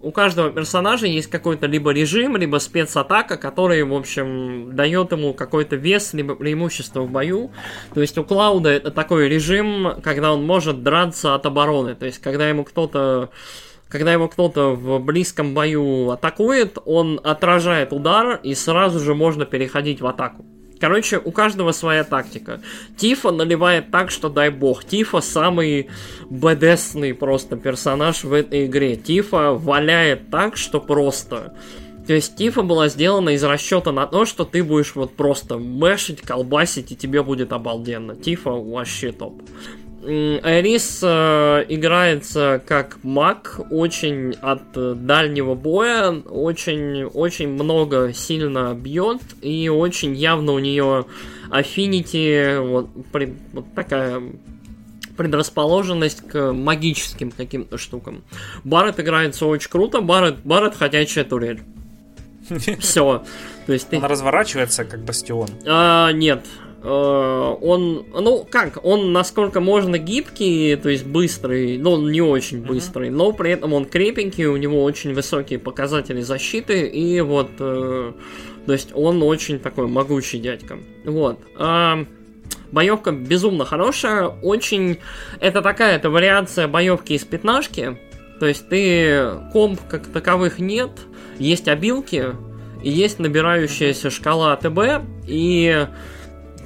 у 0.00 0.12
каждого 0.12 0.50
персонажа 0.50 1.06
есть 1.06 1.28
какой-то 1.28 1.66
либо 1.66 1.90
режим, 1.90 2.36
либо 2.36 2.58
спецатака, 2.58 3.36
который, 3.36 3.82
в 3.82 3.92
общем, 3.92 4.74
дает 4.74 5.10
ему 5.10 5.34
какой-то 5.34 5.76
вес, 5.76 6.14
либо 6.14 6.36
преимущество 6.36 7.00
в 7.00 7.10
бою. 7.10 7.50
То 7.92 8.00
есть 8.00 8.16
у 8.16 8.24
Клауда 8.24 8.70
это 8.70 8.90
такой 8.92 9.28
режим, 9.28 10.00
когда 10.02 10.32
он 10.32 10.46
может 10.46 10.82
драться 10.82 11.34
от 11.34 11.44
обороны. 11.44 11.96
То 11.96 12.06
есть 12.06 12.18
когда 12.20 12.48
ему 12.48 12.64
кто-то 12.64 13.30
когда 13.88 14.12
его 14.12 14.28
кто-то 14.28 14.74
в 14.74 14.98
близком 14.98 15.54
бою 15.54 16.10
атакует, 16.10 16.76
он 16.84 17.20
отражает 17.22 17.92
удар, 17.92 18.40
и 18.42 18.54
сразу 18.54 18.98
же 18.98 19.14
можно 19.14 19.44
переходить 19.46 20.00
в 20.00 20.06
атаку. 20.06 20.44
Короче, 20.78 21.18
у 21.18 21.30
каждого 21.30 21.72
своя 21.72 22.04
тактика. 22.04 22.60
Тифа 22.96 23.30
наливает 23.30 23.90
так, 23.90 24.10
что 24.10 24.28
дай 24.28 24.50
бог. 24.50 24.84
Тифа 24.84 25.20
самый 25.20 25.88
бедесный 26.28 27.14
просто 27.14 27.56
персонаж 27.56 28.24
в 28.24 28.32
этой 28.32 28.66
игре. 28.66 28.96
Тифа 28.96 29.52
валяет 29.52 30.30
так, 30.30 30.56
что 30.56 30.80
просто... 30.80 31.54
То 32.06 32.12
есть 32.12 32.36
Тифа 32.36 32.62
была 32.62 32.86
сделана 32.88 33.30
из 33.30 33.42
расчета 33.42 33.90
на 33.90 34.06
то, 34.06 34.24
что 34.26 34.44
ты 34.44 34.62
будешь 34.62 34.94
вот 34.94 35.16
просто 35.16 35.58
мэшить, 35.58 36.20
колбасить, 36.20 36.92
и 36.92 36.96
тебе 36.96 37.20
будет 37.24 37.52
обалденно. 37.52 38.14
Тифа 38.14 38.50
вообще 38.50 39.10
топ. 39.10 39.42
Айрис 40.06 41.00
э, 41.02 41.64
играется 41.68 42.62
как 42.64 42.98
маг, 43.02 43.60
очень 43.70 44.34
от 44.40 45.04
дальнего 45.04 45.54
боя, 45.54 46.12
очень, 46.12 47.04
очень 47.04 47.48
много 47.48 48.12
сильно 48.12 48.74
бьет, 48.74 49.20
и 49.42 49.68
очень 49.68 50.14
явно 50.14 50.52
у 50.52 50.58
нее 50.58 51.06
афfinity, 51.50 52.60
вот, 52.60 52.88
при, 53.12 53.34
вот 53.52 53.66
такая 53.74 54.22
предрасположенность 55.16 56.28
к 56.28 56.52
магическим 56.52 57.30
каким-то 57.30 57.78
штукам. 57.78 58.22
Барретт 58.64 59.00
играется 59.00 59.46
очень 59.46 59.70
круто, 59.70 60.00
Барретт, 60.00 60.40
Барретт 60.44 60.76
ходячая 60.76 61.24
турель. 61.24 61.62
Все. 62.78 63.24
То 63.66 63.72
есть 63.72 63.88
ты... 63.88 63.96
Она 63.96 64.08
разворачивается 64.08 64.84
как 64.84 65.00
бастион. 65.04 65.48
А, 65.66 66.12
нет, 66.12 66.44
он, 66.88 68.06
ну 68.12 68.46
как, 68.48 68.84
он 68.84 69.12
насколько 69.12 69.60
можно 69.60 69.98
гибкий, 69.98 70.76
то 70.76 70.88
есть 70.88 71.04
быстрый, 71.04 71.78
но 71.78 71.94
он 71.94 72.12
не 72.12 72.20
очень 72.20 72.62
быстрый, 72.62 73.08
mm-hmm. 73.08 73.16
но 73.16 73.32
при 73.32 73.50
этом 73.50 73.72
он 73.72 73.86
крепенький, 73.86 74.44
у 74.46 74.56
него 74.56 74.84
очень 74.84 75.12
высокие 75.12 75.58
показатели 75.58 76.20
защиты, 76.20 76.86
и 76.86 77.20
вот, 77.22 77.50
э, 77.58 78.12
то 78.66 78.72
есть 78.72 78.90
он 78.94 79.22
очень 79.22 79.58
такой 79.58 79.88
могучий 79.88 80.38
дядька. 80.38 80.78
Вот. 81.04 81.40
А, 81.56 82.04
боевка 82.70 83.10
безумно 83.10 83.64
хорошая, 83.64 84.28
очень, 84.28 84.98
это 85.40 85.62
такая, 85.62 85.96
это 85.96 86.08
вариация 86.08 86.68
боевки 86.68 87.14
из 87.14 87.24
пятнашки, 87.24 87.98
то 88.38 88.46
есть 88.46 88.68
ты 88.68 89.30
комп 89.52 89.80
как 89.88 90.06
таковых 90.06 90.60
нет, 90.60 90.90
есть 91.38 91.66
обилки, 91.66 92.26
и 92.84 92.90
есть 92.90 93.18
набирающаяся 93.18 94.10
шкала 94.10 94.52
АТБ, 94.52 95.04
и 95.26 95.88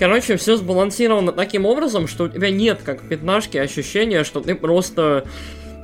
Короче, 0.00 0.38
все 0.38 0.56
сбалансировано 0.56 1.30
таким 1.30 1.66
образом, 1.66 2.08
что 2.08 2.24
у 2.24 2.28
тебя 2.28 2.50
нет, 2.50 2.80
как 2.82 3.02
в 3.02 3.08
пятнашке, 3.08 3.60
ощущения, 3.60 4.24
что 4.24 4.40
ты 4.40 4.54
просто 4.54 5.26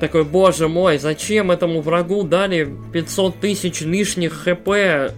такой, 0.00 0.24
боже 0.24 0.68
мой, 0.68 0.96
зачем 0.96 1.50
этому 1.50 1.82
врагу 1.82 2.22
дали 2.22 2.66
500 2.94 3.40
тысяч 3.40 3.82
лишних 3.82 4.32
хп, 4.32 4.68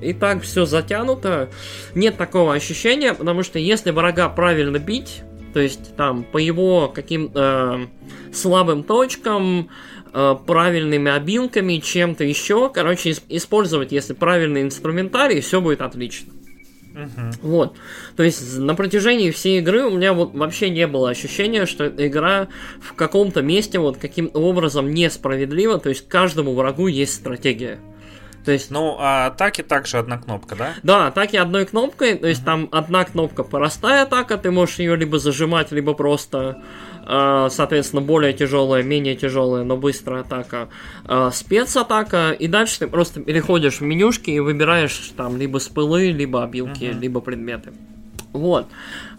и 0.02 0.12
так 0.18 0.42
все 0.42 0.66
затянуто. 0.66 1.48
Нет 1.94 2.16
такого 2.16 2.54
ощущения, 2.54 3.14
потому 3.14 3.44
что 3.44 3.60
если 3.60 3.92
врага 3.92 4.28
правильно 4.28 4.80
бить, 4.80 5.22
то 5.54 5.60
есть 5.60 5.94
там 5.94 6.24
по 6.24 6.38
его 6.38 6.88
каким-то 6.88 7.78
э, 7.80 8.34
слабым 8.34 8.82
точкам, 8.82 9.70
э, 10.12 10.36
правильными 10.44 11.12
обилками, 11.12 11.76
чем-то 11.76 12.24
еще, 12.24 12.68
короче, 12.68 13.14
использовать, 13.28 13.92
если 13.92 14.12
правильный 14.12 14.62
инструментарий, 14.62 15.40
все 15.40 15.60
будет 15.60 15.82
отлично. 15.82 16.32
Uh-huh. 16.98 17.32
Вот. 17.42 17.76
То 18.16 18.24
есть 18.24 18.58
на 18.58 18.74
протяжении 18.74 19.30
всей 19.30 19.60
игры 19.60 19.84
у 19.84 19.90
меня 19.90 20.12
вот 20.12 20.34
вообще 20.34 20.68
не 20.68 20.86
было 20.86 21.10
ощущения, 21.10 21.64
что 21.64 21.84
эта 21.84 22.08
игра 22.08 22.48
в 22.80 22.94
каком-то 22.94 23.40
месте 23.40 23.78
вот 23.78 23.98
каким-то 23.98 24.40
образом 24.40 24.92
несправедлива. 24.92 25.78
То 25.78 25.90
есть 25.90 26.08
каждому 26.08 26.54
врагу 26.54 26.88
есть 26.88 27.14
стратегия. 27.14 27.78
То 28.44 28.52
есть... 28.52 28.70
Ну, 28.70 28.96
а 28.98 29.26
атаки 29.26 29.62
также 29.62 29.98
одна 29.98 30.18
кнопка, 30.18 30.56
да? 30.56 30.74
Да, 30.82 31.06
атаки 31.08 31.36
одной 31.36 31.66
кнопкой, 31.66 32.14
то 32.14 32.26
есть 32.26 32.42
uh-huh. 32.42 32.46
там 32.46 32.68
одна 32.72 33.04
кнопка 33.04 33.44
простая 33.44 34.02
атака, 34.02 34.36
ты 34.36 34.50
можешь 34.50 34.78
ее 34.78 34.96
либо 34.96 35.18
зажимать, 35.18 35.70
либо 35.70 35.94
просто 35.94 36.62
соответственно, 37.50 38.02
более 38.02 38.34
тяжелая, 38.34 38.82
менее 38.82 39.16
тяжелая, 39.16 39.64
но 39.64 39.76
быстрая 39.76 40.20
атака, 40.20 40.68
э, 41.06 41.30
спецатака, 41.32 42.32
и 42.32 42.46
дальше 42.48 42.80
ты 42.80 42.86
просто 42.86 43.20
переходишь 43.20 43.80
в 43.80 43.82
менюшки 43.82 44.30
и 44.30 44.40
выбираешь 44.40 45.12
там 45.16 45.36
либо 45.38 45.58
спылы, 45.58 46.10
либо 46.10 46.44
обилки, 46.44 46.84
uh-huh. 46.84 47.00
либо 47.00 47.20
предметы. 47.20 47.72
Вот. 48.32 48.66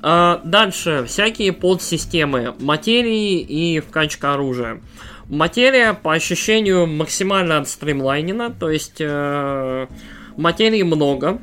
А, 0.01 0.39
дальше 0.43 1.03
всякие 1.07 1.51
подсистемы 1.51 2.53
материи 2.59 3.39
и 3.39 3.79
вкачка 3.79 4.35
оружия. 4.35 4.81
Материя, 5.27 5.93
по 5.93 6.13
ощущению, 6.13 6.87
максимально 6.87 7.57
отстримлайнена, 7.57 8.51
то 8.51 8.69
есть 8.69 8.97
э, 8.99 9.87
материи 10.37 10.83
много. 10.83 11.39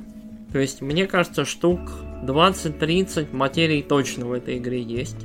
То 0.52 0.58
есть, 0.58 0.80
мне 0.80 1.06
кажется, 1.06 1.44
штук 1.44 1.80
20-30 2.22 3.34
материй 3.34 3.82
точно 3.82 4.26
в 4.26 4.32
этой 4.32 4.58
игре 4.58 4.80
есть. 4.80 5.16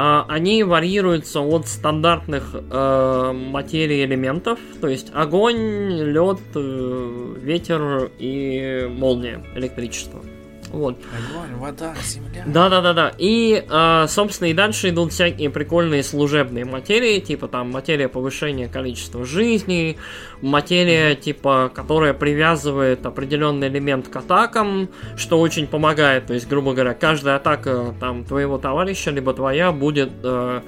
А, 0.00 0.24
они 0.28 0.62
варьируются 0.62 1.40
от 1.40 1.66
стандартных 1.66 2.54
э, 2.54 3.32
материй 3.32 4.04
элементов, 4.04 4.60
то 4.80 4.86
есть 4.86 5.10
огонь, 5.12 5.90
лед, 5.90 6.38
э, 6.54 7.34
ветер 7.42 8.08
и 8.16 8.88
молния, 8.88 9.44
электричество. 9.56 10.22
Вот. 10.70 10.96
Огонь, 10.96 11.54
вода, 11.56 11.94
земля. 12.04 12.44
Да, 12.46 12.68
да, 12.68 12.80
да, 12.80 12.92
да. 12.92 13.12
И, 13.18 13.64
э, 13.68 14.06
собственно, 14.08 14.48
и 14.48 14.54
дальше 14.54 14.90
идут 14.90 15.12
всякие 15.12 15.50
прикольные 15.50 16.02
служебные 16.02 16.64
материи, 16.64 17.20
типа 17.20 17.48
там 17.48 17.70
материя 17.70 18.08
повышения 18.08 18.68
количества 18.68 19.24
жизней, 19.24 19.98
материя, 20.42 21.14
типа, 21.14 21.70
которая 21.74 22.14
привязывает 22.14 23.04
определенный 23.06 23.68
элемент 23.68 24.08
к 24.08 24.16
атакам, 24.16 24.88
что 25.16 25.40
очень 25.40 25.66
помогает. 25.66 26.26
То 26.26 26.34
есть, 26.34 26.48
грубо 26.48 26.74
говоря, 26.74 26.94
каждая 26.94 27.36
атака 27.36 27.94
там 27.98 28.24
твоего 28.24 28.58
товарища, 28.58 29.10
либо 29.10 29.32
твоя, 29.32 29.72
будет 29.72 30.10
э, 30.22 30.60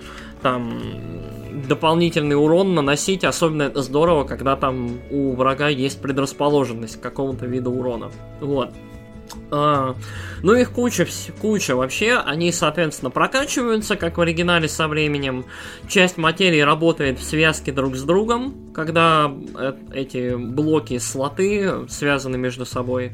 там 0.43 0.81
дополнительный 1.69 2.37
урон 2.37 2.75
наносить, 2.75 3.25
особенно 3.25 3.65
это 3.65 3.83
здорово, 3.83 4.25
когда 4.25 4.57
там 4.57 4.99
у 5.11 5.35
врага 5.35 5.69
есть 5.69 6.01
предрасположенность 6.01 7.01
к 7.01 7.03
какому-то 7.03 7.47
виду 7.47 7.71
урона. 7.71 8.11
Вот. 8.41 8.71
А, 9.51 9.97
ну, 10.43 10.55
их 10.55 10.71
куча, 10.71 11.07
куча 11.40 11.77
вообще. 11.77 12.14
Они, 12.14 12.53
соответственно, 12.53 13.11
прокачиваются, 13.11 13.97
как 13.97 14.19
в 14.19 14.21
оригинале 14.21 14.69
со 14.69 14.88
временем. 14.88 15.45
Часть 15.88 16.16
материи 16.16 16.61
работает 16.61 17.19
в 17.19 17.23
связке 17.23 17.73
друг 17.73 17.97
с 17.97 18.03
другом, 18.03 18.73
когда 18.75 19.31
э, 19.59 19.75
эти 19.93 20.35
блоки, 20.35 20.99
слоты 20.99 21.88
связаны 21.88 22.38
между 22.38 22.64
собой. 22.64 23.12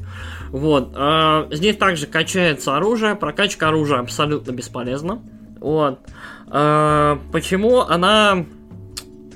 Вот. 0.49 0.93
А, 0.95 1.47
здесь 1.51 1.77
также 1.77 2.07
качается 2.07 2.75
оружие. 2.77 3.15
Прокачка 3.15 3.69
оружия 3.69 3.99
абсолютно 3.99 4.51
бесполезна. 4.51 5.21
Вот. 5.59 5.99
А, 6.47 7.19
почему 7.31 7.81
она, 7.81 8.45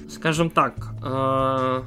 скажем 0.09 0.49
так, 0.49 0.75
а, 1.03 1.85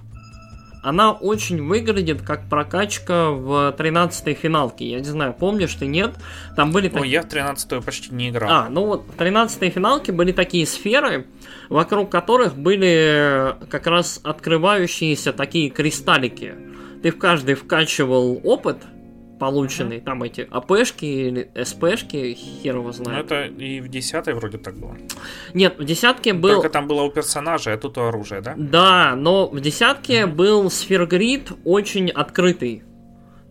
она 0.85 1.13
очень 1.13 1.67
выглядит 1.67 2.21
как 2.21 2.47
прокачка 2.49 3.31
в 3.31 3.75
13-й 3.77 4.35
финалке. 4.35 4.91
Я 4.91 4.99
не 4.99 5.05
знаю, 5.05 5.33
помнишь 5.33 5.75
ты, 5.75 5.87
нет? 5.87 6.13
Там 6.57 6.73
были... 6.73 6.89
Ой, 6.89 6.93
так... 6.93 7.07
я 7.07 7.23
в 7.23 7.27
13-ю 7.27 7.83
почти 7.83 8.15
не 8.15 8.29
играл. 8.29 8.51
А, 8.53 8.69
ну 8.69 8.85
вот 8.85 9.07
в 9.07 9.19
13-й 9.19 9.71
финалке 9.71 10.13
были 10.13 10.33
такие 10.33 10.67
сферы, 10.67 11.27
вокруг 11.71 12.11
которых 12.11 12.55
были 12.55 13.57
как 13.71 13.87
раз 13.87 14.21
открывающиеся 14.23 15.33
такие 15.33 15.71
кристаллики. 15.71 16.55
Ты 17.03 17.11
в 17.11 17.19
каждый 17.19 17.55
вкачивал 17.55 18.41
опыт, 18.45 18.77
полученный, 19.39 20.01
там 20.01 20.23
эти 20.23 20.47
АПшки 20.51 21.05
или 21.05 21.51
СПшки, 21.63 22.35
хер 22.35 22.77
его 22.77 22.93
знает. 22.93 23.31
Ну, 23.31 23.37
это 23.37 23.45
и 23.47 23.81
в 23.81 23.89
десятой 23.89 24.35
вроде 24.35 24.59
так 24.59 24.77
было. 24.77 24.97
Нет, 25.53 25.79
в 25.79 25.85
десятке 25.85 26.33
был... 26.33 26.55
Только 26.55 26.71
там 26.71 26.87
было 26.87 27.03
у 27.03 27.11
персонажа, 27.11 27.73
а 27.73 27.77
тут 27.77 27.99
у 27.99 28.03
оружия, 28.03 28.41
да? 28.41 28.55
Да, 28.57 29.15
но 29.17 29.49
в 29.49 29.61
десятке 29.61 30.23
mm-hmm. 30.23 30.35
был 30.35 30.71
сфергрид 30.71 31.53
очень 31.65 32.11
открытый. 32.11 32.85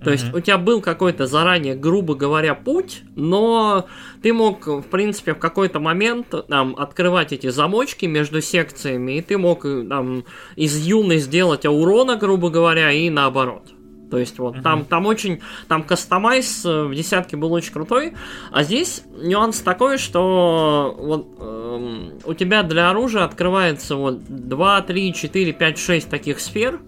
То 0.04 0.10
mm-hmm. 0.10 0.14
есть 0.14 0.34
у 0.34 0.40
тебя 0.40 0.58
был 0.58 0.82
какой-то 0.82 1.28
заранее, 1.28 1.76
грубо 1.76 2.16
говоря, 2.16 2.56
путь, 2.56 3.04
но 3.16 3.88
ты 4.22 4.34
мог, 4.34 4.68
в 4.68 4.84
принципе, 4.84 5.34
в 5.34 5.40
какой-то 5.40 5.80
момент 5.80 6.34
там, 6.48 6.76
открывать 6.78 7.32
эти 7.32 7.48
замочки 7.50 8.06
между 8.06 8.42
секциями, 8.42 9.14
и 9.14 9.22
ты 9.22 9.38
мог 9.38 9.64
там, 9.64 10.26
из 10.56 10.78
юной 10.78 11.20
сделать 11.20 11.66
урона, 11.66 12.18
грубо 12.18 12.50
говоря, 12.50 12.92
и 12.92 13.10
наоборот. 13.10 13.73
То 14.14 14.20
есть 14.20 14.38
вот 14.38 14.58
uh-huh. 14.58 14.62
там, 14.62 14.86
там 14.86 15.08
очень, 15.08 15.42
там 15.68 15.82
кастомайз 15.82 16.64
э, 16.68 16.84
в 16.84 16.94
десятке 16.94 17.36
был 17.36 17.52
очень 17.52 17.74
крутой, 17.74 18.14
а 18.52 18.62
здесь 18.62 19.02
нюанс 19.18 19.62
такой, 19.62 19.98
что 19.98 20.96
вот 21.00 21.36
э, 21.40 22.10
у 22.24 22.34
тебя 22.36 22.62
для 22.62 22.92
оружия 22.92 23.24
открывается 23.24 23.96
вот 23.96 24.20
2, 24.28 24.82
3, 24.84 25.14
4, 25.16 25.54
5, 25.54 25.78
6 25.80 26.10
таких 26.12 26.40
сфер, 26.42 26.80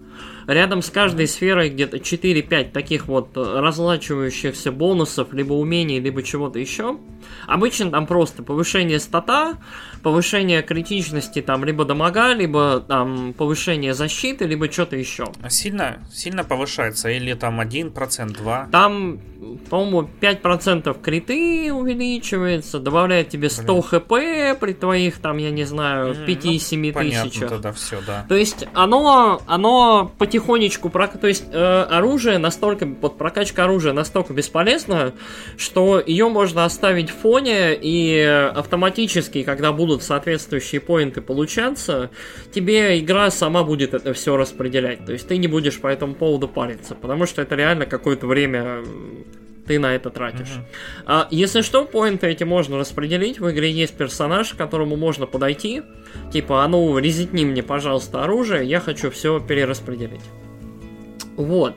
Рядом 0.46 0.80
с 0.80 0.90
каждой 0.90 1.26
сферой 1.26 1.70
где-то 1.70 1.96
4-5 1.96 2.70
таких 2.70 3.08
вот 3.08 3.36
э, 3.36 3.60
разлачивающихся 3.60 4.70
бонусов, 4.70 5.32
либо 5.32 5.54
умений, 5.54 5.98
либо 5.98 6.22
чего-то 6.22 6.58
еще. 6.58 6.98
Обычно 7.48 7.90
там 7.90 8.06
просто 8.06 8.44
повышение 8.44 9.00
стата, 9.00 9.58
повышение 10.02 10.62
критичности, 10.62 11.42
там, 11.42 11.64
либо 11.64 11.84
дамага, 11.84 12.32
либо 12.32 12.80
там 12.80 13.32
повышение 13.32 13.92
защиты, 13.92 14.46
либо 14.46 14.70
что-то 14.70 14.96
еще. 14.96 15.32
А 15.42 15.50
сильно, 15.50 15.98
сильно 16.12 16.44
повышается? 16.44 17.08
Или 17.08 17.34
там 17.34 17.60
1%, 17.60 17.92
2%? 17.92 18.70
Там, 18.70 19.20
по-моему, 19.70 20.08
5% 20.20 21.00
криты 21.00 21.72
увеличивается, 21.72 22.78
добавляет 22.78 23.28
тебе 23.28 23.50
100 23.50 23.64
Блин. 23.64 23.82
хп 23.82 24.60
при 24.60 24.72
твоих, 24.72 25.18
там, 25.18 25.38
я 25.38 25.50
не 25.50 25.64
знаю, 25.64 26.14
5-7 26.26 26.92
ну, 26.94 27.00
тысячах. 27.00 27.50
тогда 27.50 27.72
все, 27.72 27.98
да. 28.06 28.26
То 28.28 28.34
есть 28.34 28.66
оно, 28.74 29.40
оно 29.46 30.12
потихонечку, 30.18 30.90
то 30.90 31.26
есть 31.26 31.44
э, 31.50 31.82
оружие 31.90 32.38
настолько, 32.38 32.86
вот 32.86 33.18
прокачка 33.18 33.64
оружия 33.64 33.92
настолько 33.92 34.32
бесполезна, 34.32 35.12
что 35.56 36.02
ее 36.04 36.28
можно 36.28 36.64
оставить 36.64 37.10
в 37.10 37.14
фоне 37.14 37.74
и 37.74 38.20
автоматически, 38.54 39.42
когда 39.42 39.72
будут 39.72 40.02
соответствующие 40.02 40.80
поинты 40.80 41.20
получаться, 41.20 42.10
тебе 42.52 42.98
игра 42.98 43.30
сама 43.30 43.62
будет 43.64 43.94
это 43.94 44.12
все 44.12 44.36
распределять. 44.36 45.04
То 45.04 45.12
есть 45.12 45.28
ты 45.28 45.36
не 45.36 45.46
будешь 45.46 45.80
по 45.80 45.88
этому 45.88 46.14
поводу 46.14 46.48
париться, 46.48 46.94
потому 46.94 47.26
что 47.26 47.42
это 47.42 47.54
реально 47.54 47.86
какое-то 47.86 48.26
время 48.26 48.82
ты 49.66 49.78
на 49.78 49.94
это 49.94 50.10
тратишь. 50.10 50.48
Uh-huh. 50.48 51.04
А, 51.06 51.28
если 51.30 51.62
что, 51.62 51.84
поинты 51.84 52.28
эти 52.28 52.44
можно 52.44 52.78
распределить. 52.78 53.40
В 53.40 53.50
игре 53.50 53.70
есть 53.70 53.96
персонаж, 53.96 54.54
к 54.54 54.56
которому 54.56 54.96
можно 54.96 55.26
подойти. 55.26 55.82
Типа, 56.32 56.64
а 56.64 56.68
ну, 56.68 56.98
резетни 56.98 57.44
мне, 57.44 57.62
пожалуйста, 57.62 58.24
оружие, 58.24 58.64
я 58.66 58.80
хочу 58.80 59.10
все 59.10 59.40
перераспределить. 59.40 60.24
Вот. 61.36 61.74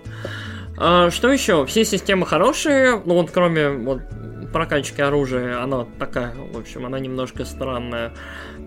А, 0.78 1.10
что 1.12 1.32
еще? 1.32 1.66
Все 1.66 1.84
системы 1.84 2.26
хорошие, 2.26 3.02
ну 3.06 3.16
вот 3.16 3.32
кроме 3.32 3.70
вот 3.70 4.02
прокачки 4.54 5.02
оружия, 5.02 5.62
она 5.62 5.86
такая, 6.00 6.34
в 6.36 6.58
общем, 6.58 6.86
она 6.86 7.00
немножко 7.00 7.46
странная. 7.46 8.14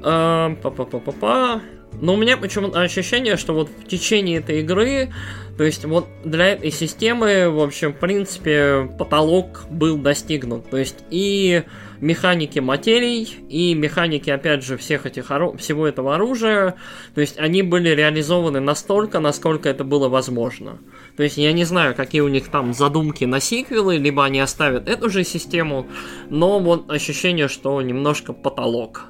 Па-па-па-па-па. 0.02 1.60
Но 2.00 2.14
у 2.14 2.16
меня 2.16 2.36
почему-то 2.36 2.80
ощущение, 2.80 3.36
что 3.36 3.54
вот 3.54 3.68
в 3.68 3.86
течение 3.86 4.38
этой 4.38 4.60
игры, 4.60 5.12
то 5.56 5.64
есть 5.64 5.84
вот 5.84 6.08
для 6.24 6.48
этой 6.48 6.70
системы, 6.70 7.50
в 7.50 7.60
общем, 7.60 7.92
в 7.92 7.98
принципе, 7.98 8.90
потолок 8.98 9.66
был 9.70 9.98
достигнут. 9.98 10.68
То 10.70 10.78
есть 10.78 10.96
и 11.10 11.62
механики 12.00 12.58
материй, 12.58 13.22
и 13.48 13.74
механики, 13.74 14.28
опять 14.30 14.64
же, 14.64 14.76
всех 14.76 15.06
этих 15.06 15.26
всего 15.58 15.86
этого 15.86 16.16
оружия, 16.16 16.74
то 17.14 17.20
есть 17.20 17.38
они 17.38 17.62
были 17.62 17.90
реализованы 17.90 18.58
настолько, 18.58 19.20
насколько 19.20 19.68
это 19.68 19.84
было 19.84 20.08
возможно. 20.08 20.78
То 21.16 21.22
есть 21.22 21.36
я 21.36 21.52
не 21.52 21.64
знаю, 21.64 21.94
какие 21.94 22.22
у 22.22 22.28
них 22.28 22.48
там 22.48 22.74
задумки 22.74 23.24
на 23.24 23.38
сиквелы, 23.38 23.98
либо 23.98 24.24
они 24.24 24.40
оставят 24.40 24.88
эту 24.88 25.10
же 25.10 25.22
систему, 25.22 25.86
но 26.28 26.58
вот 26.58 26.90
ощущение, 26.90 27.46
что 27.46 27.80
немножко 27.80 28.32
потолок. 28.32 29.04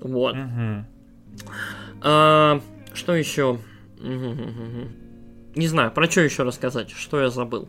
Вот. 0.00 0.36
Угу. 0.36 0.91
А, 2.02 2.60
что 2.94 3.14
еще? 3.14 3.58
Не 4.00 5.66
знаю, 5.66 5.90
про 5.90 6.10
что 6.10 6.20
еще 6.20 6.42
рассказать, 6.42 6.90
что 6.90 7.20
я 7.20 7.30
забыл. 7.30 7.68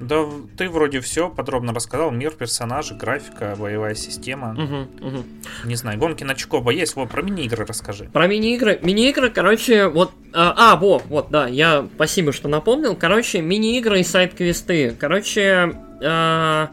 Да, 0.00 0.24
ты 0.56 0.68
вроде 0.68 1.00
все 1.00 1.30
подробно 1.30 1.72
рассказал. 1.72 2.10
Мир, 2.10 2.32
персонажи, 2.32 2.94
графика, 2.94 3.54
боевая 3.56 3.94
система. 3.94 4.52
Угу, 4.52 5.06
угу. 5.06 5.24
Не 5.64 5.76
знаю, 5.76 5.98
гонки 5.98 6.24
на 6.24 6.34
Чикоба 6.34 6.72
есть. 6.72 6.96
Вот 6.96 7.10
про 7.10 7.22
мини-игры 7.22 7.64
расскажи. 7.64 8.10
Про 8.12 8.26
мини-игры. 8.26 8.80
Мини-игры, 8.82 9.30
короче, 9.30 9.86
вот... 9.86 10.10
А, 10.32 10.72
а, 10.72 10.76
вот, 10.76 11.04
вот, 11.06 11.30
да, 11.30 11.46
я 11.46 11.86
спасибо, 11.94 12.32
что 12.32 12.48
напомнил. 12.48 12.96
Короче, 12.96 13.40
мини-игры 13.42 14.00
и 14.00 14.02
сайт-квесты. 14.02 14.96
Короче, 14.98 15.72
а, 16.02 16.70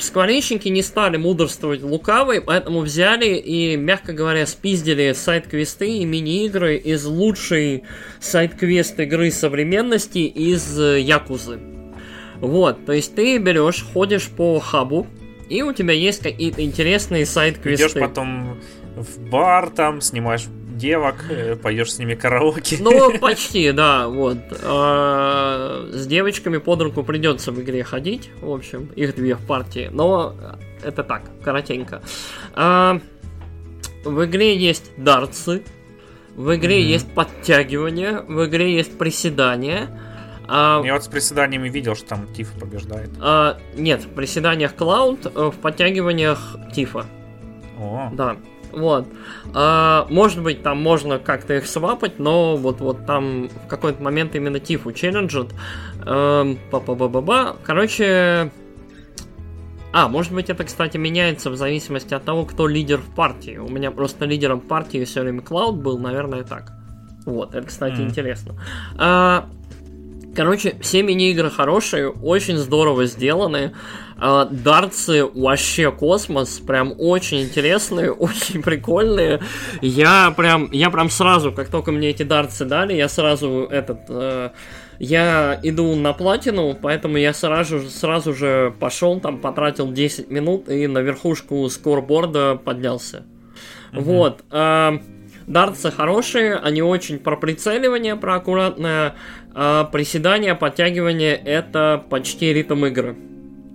скворечники 0.00 0.68
не 0.68 0.82
стали 0.82 1.16
мудрствовать 1.16 1.82
лукавой, 1.82 2.40
поэтому 2.40 2.80
взяли 2.80 3.36
и, 3.36 3.76
мягко 3.76 4.12
говоря, 4.12 4.46
спиздили 4.46 5.12
сайт-квесты 5.12 5.98
и 5.98 6.04
мини-игры 6.04 6.76
из 6.76 7.04
лучшей 7.04 7.84
сайт-квест 8.20 8.98
игры 9.00 9.30
современности 9.30 10.18
из 10.18 10.78
э, 10.78 11.00
Якузы. 11.00 11.58
Вот, 12.40 12.84
то 12.84 12.92
есть 12.92 13.14
ты 13.14 13.38
берешь, 13.38 13.84
ходишь 13.92 14.28
по 14.28 14.58
хабу, 14.58 15.06
и 15.48 15.62
у 15.62 15.72
тебя 15.72 15.94
есть 15.94 16.22
какие-то 16.22 16.62
интересные 16.62 17.24
сайт-квесты. 17.24 17.86
Идешь 17.86 18.00
потом 18.00 18.60
в 18.96 19.20
бар, 19.30 19.70
там, 19.70 20.00
снимаешь 20.00 20.46
девок, 20.76 21.16
э, 21.30 21.56
поешь 21.56 21.92
с 21.92 21.98
ними 21.98 22.14
караоке. 22.14 22.76
Ну, 22.80 23.18
почти, 23.18 23.72
да, 23.72 24.08
вот. 24.08 24.38
А, 24.62 25.88
с 25.92 26.06
девочками 26.06 26.58
под 26.58 26.82
руку 26.82 27.02
придется 27.02 27.52
в 27.52 27.60
игре 27.60 27.84
ходить. 27.84 28.30
В 28.40 28.50
общем, 28.50 28.90
их 28.94 29.14
две 29.14 29.34
в 29.34 29.46
партии. 29.46 29.88
Но 29.92 30.34
это 30.82 31.02
так, 31.02 31.22
коротенько. 31.42 32.02
А, 32.54 33.00
в 34.04 34.24
игре 34.24 34.56
есть 34.56 34.92
дартсы. 34.96 35.62
В 36.34 36.54
игре 36.54 36.78
mm-hmm. 36.78 36.92
есть 36.92 37.14
подтягивание. 37.14 38.20
В 38.20 38.46
игре 38.46 38.74
есть 38.74 38.98
приседания. 38.98 39.88
А, 40.48 40.82
Я 40.84 40.94
вот 40.94 41.04
с 41.04 41.08
приседаниями 41.08 41.68
видел, 41.68 41.96
что 41.96 42.10
там 42.10 42.32
Тифа 42.34 42.58
побеждает. 42.58 43.10
А, 43.20 43.58
нет, 43.74 44.04
в 44.04 44.10
приседаниях 44.10 44.74
Клауд, 44.76 45.24
в 45.24 45.54
подтягиваниях 45.62 46.56
Тифа. 46.74 47.06
О. 47.78 48.10
Да. 48.12 48.36
Вот. 48.76 49.08
А, 49.54 50.06
может 50.10 50.42
быть, 50.42 50.62
там 50.62 50.80
можно 50.80 51.18
как-то 51.18 51.54
их 51.54 51.66
свапать, 51.66 52.18
но 52.18 52.56
вот, 52.56 52.80
вот 52.80 53.06
там 53.06 53.48
в 53.48 53.66
какой-то 53.68 54.02
момент 54.02 54.34
именно 54.34 54.60
Тифу 54.60 54.92
челленджит. 54.92 55.54
Эм, 56.04 56.58
па-па-ба-ба-ба. 56.70 57.56
Короче... 57.64 58.52
А, 59.92 60.08
может 60.08 60.34
быть, 60.34 60.50
это, 60.50 60.62
кстати, 60.64 60.98
меняется 60.98 61.48
в 61.48 61.56
зависимости 61.56 62.12
от 62.12 62.24
того, 62.24 62.44
кто 62.44 62.66
лидер 62.66 62.98
в 62.98 63.14
партии. 63.14 63.56
У 63.56 63.68
меня 63.68 63.90
просто 63.90 64.26
лидером 64.26 64.60
партии 64.60 65.02
все 65.06 65.22
время 65.22 65.40
Клауд 65.40 65.76
был, 65.76 65.98
наверное, 65.98 66.44
так. 66.44 66.72
Вот, 67.24 67.54
это, 67.54 67.66
кстати, 67.66 67.94
mm. 67.94 68.08
интересно. 68.08 68.54
А, 68.98 69.48
короче, 70.36 70.76
все 70.80 71.02
мини-игры 71.02 71.50
хорошие, 71.50 72.10
очень 72.10 72.56
здорово 72.58 73.06
сделаны. 73.06 73.74
А, 74.18 74.44
дартсы 74.44 75.24
вообще 75.24 75.90
космос, 75.90 76.60
прям 76.60 76.94
очень 76.98 77.42
интересные, 77.42 78.12
очень 78.12 78.62
прикольные. 78.62 79.40
Я 79.80 80.32
прям, 80.36 80.70
я 80.72 80.90
прям 80.90 81.10
сразу, 81.10 81.52
как 81.52 81.68
только 81.68 81.90
мне 81.92 82.10
эти 82.10 82.22
дартсы 82.22 82.64
дали, 82.64 82.94
я 82.94 83.08
сразу 83.08 83.66
этот, 83.70 84.00
э, 84.08 84.50
я 84.98 85.60
иду 85.62 85.94
на 85.96 86.12
платину, 86.12 86.76
поэтому 86.80 87.16
я 87.16 87.34
сразу, 87.34 87.80
сразу 87.90 88.32
же 88.32 88.74
пошел, 88.78 89.20
там 89.20 89.38
потратил 89.38 89.90
10 89.90 90.30
минут 90.30 90.68
и 90.68 90.86
на 90.86 90.98
верхушку 90.98 91.68
скорборда 91.68 92.56
поднялся. 92.62 93.24
Mm-hmm. 93.92 94.00
Вот. 94.00 94.44
Э, 94.50 94.98
дартсы 95.46 95.90
хорошие, 95.90 96.56
они 96.56 96.82
очень 96.82 97.18
про 97.18 97.36
прицеливание, 97.36 98.16
про 98.16 98.36
аккуратное. 98.36 99.14
А 99.58 99.84
приседание, 99.84 100.54
подтягивание 100.54 101.34
это 101.34 102.04
почти 102.10 102.52
ритм 102.52 102.84
игры. 102.84 103.16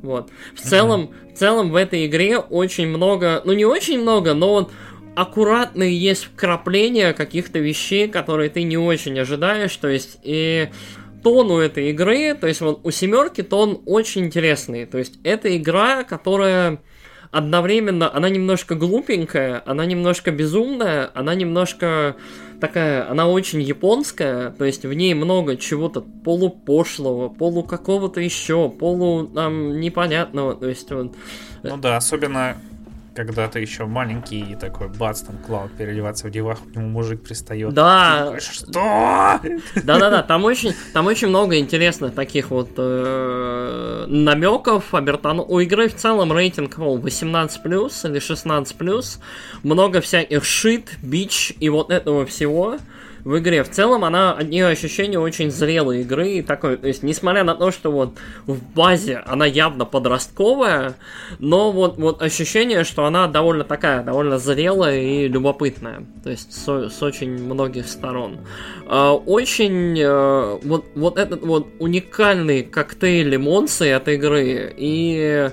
Вот. 0.03 0.29
В 0.55 0.61
целом, 0.61 1.09
в 1.33 1.37
целом 1.37 1.71
в 1.71 1.75
этой 1.75 2.05
игре 2.05 2.37
очень 2.37 2.87
много, 2.87 3.41
ну 3.45 3.53
не 3.53 3.65
очень 3.65 3.99
много, 3.99 4.35
но 4.35 4.49
вот 4.49 4.71
аккуратные 5.15 5.97
есть 5.97 6.25
вкрапления 6.25 7.13
каких-то 7.13 7.57
вещей, 7.57 8.07
которые 8.07 8.51
ты 8.51 8.61
не 8.61 8.77
очень 8.77 9.19
ожидаешь, 9.19 9.75
то 9.75 9.87
есть 9.87 10.19
и 10.21 10.69
тон 11.23 11.49
у 11.49 11.57
этой 11.57 11.89
игры, 11.89 12.35
то 12.35 12.45
есть 12.45 12.61
вот 12.61 12.81
у 12.83 12.91
семерки 12.91 13.41
тон 13.41 13.81
очень 13.87 14.25
интересный, 14.25 14.85
то 14.85 14.99
есть 14.99 15.15
это 15.23 15.57
игра, 15.57 16.03
которая 16.03 16.79
одновременно, 17.31 18.13
она 18.13 18.29
немножко 18.29 18.75
глупенькая, 18.75 19.63
она 19.65 19.85
немножко 19.85 20.29
безумная, 20.29 21.09
она 21.15 21.33
немножко 21.33 22.17
такая, 22.61 23.09
она 23.09 23.27
очень 23.27 23.61
японская, 23.61 24.51
то 24.51 24.63
есть 24.63 24.85
в 24.85 24.93
ней 24.93 25.13
много 25.13 25.57
чего-то 25.57 26.01
полупошлого, 26.01 27.27
полу 27.27 27.63
какого-то 27.63 28.21
еще, 28.21 28.69
полу 28.69 29.27
там 29.27 29.81
непонятного, 29.81 30.55
то 30.55 30.69
есть 30.69 30.89
вот... 30.91 31.15
Ну 31.63 31.77
да, 31.77 31.97
особенно 31.97 32.55
когда 33.15 33.47
ты 33.47 33.59
еще 33.59 33.85
маленький 33.85 34.39
и 34.39 34.55
такой 34.55 34.87
бац, 34.87 35.21
там 35.21 35.37
Клауд 35.37 35.71
переодеваться 35.73 36.27
в 36.27 36.31
девах, 36.31 36.59
к 36.59 36.75
нему 36.75 36.87
мужик 36.87 37.21
пристает. 37.21 37.73
Да. 37.73 38.25
Такой, 38.25 38.39
что? 38.39 39.39
Да-да-да, 39.83 40.23
там 40.23 40.45
очень, 40.45 40.73
там 40.93 41.07
очень 41.07 41.27
много 41.27 41.57
интересных 41.59 42.13
таких 42.13 42.51
вот 42.51 42.71
э, 42.77 44.05
намеков. 44.07 44.93
Абертан... 44.93 45.39
У 45.39 45.59
игры 45.59 45.89
в 45.89 45.95
целом 45.95 46.31
рейтинг 46.31 46.77
18 46.77 47.65
или 47.65 48.19
16 48.19 48.77
Много 49.63 50.01
всяких 50.01 50.45
шит, 50.45 50.97
бич 51.01 51.53
и 51.59 51.69
вот 51.69 51.91
этого 51.91 52.25
всего 52.25 52.77
в 53.23 53.37
игре. 53.37 53.63
В 53.63 53.69
целом 53.69 54.03
она, 54.03 54.33
от 54.33 54.49
нее 54.49 54.67
ощущение 54.67 55.19
очень 55.19 55.51
зрелой 55.51 56.01
игры. 56.01 56.29
И 56.29 56.41
такой, 56.41 56.77
то 56.77 56.87
есть, 56.87 57.03
несмотря 57.03 57.43
на 57.43 57.55
то, 57.55 57.71
что 57.71 57.91
вот 57.91 58.17
в 58.45 58.61
базе 58.73 59.21
она 59.25 59.45
явно 59.45 59.85
подростковая, 59.85 60.95
но 61.39 61.71
вот, 61.71 61.97
вот 61.97 62.21
ощущение, 62.21 62.83
что 62.83 63.05
она 63.05 63.27
довольно 63.27 63.63
такая, 63.63 64.03
довольно 64.03 64.37
зрелая 64.37 65.01
и 65.01 65.27
любопытная. 65.27 66.05
То 66.23 66.29
есть 66.29 66.53
с, 66.53 66.89
с 66.89 67.03
очень 67.03 67.31
многих 67.31 67.87
сторон. 67.87 68.39
Э, 68.87 69.09
очень 69.09 69.99
э, 69.99 70.59
вот, 70.63 70.85
вот 70.95 71.17
этот 71.17 71.43
вот 71.43 71.67
уникальный 71.79 72.63
коктейль 72.63 73.35
эмоций 73.35 73.95
от 73.95 74.07
игры 74.07 74.73
и 74.77 75.49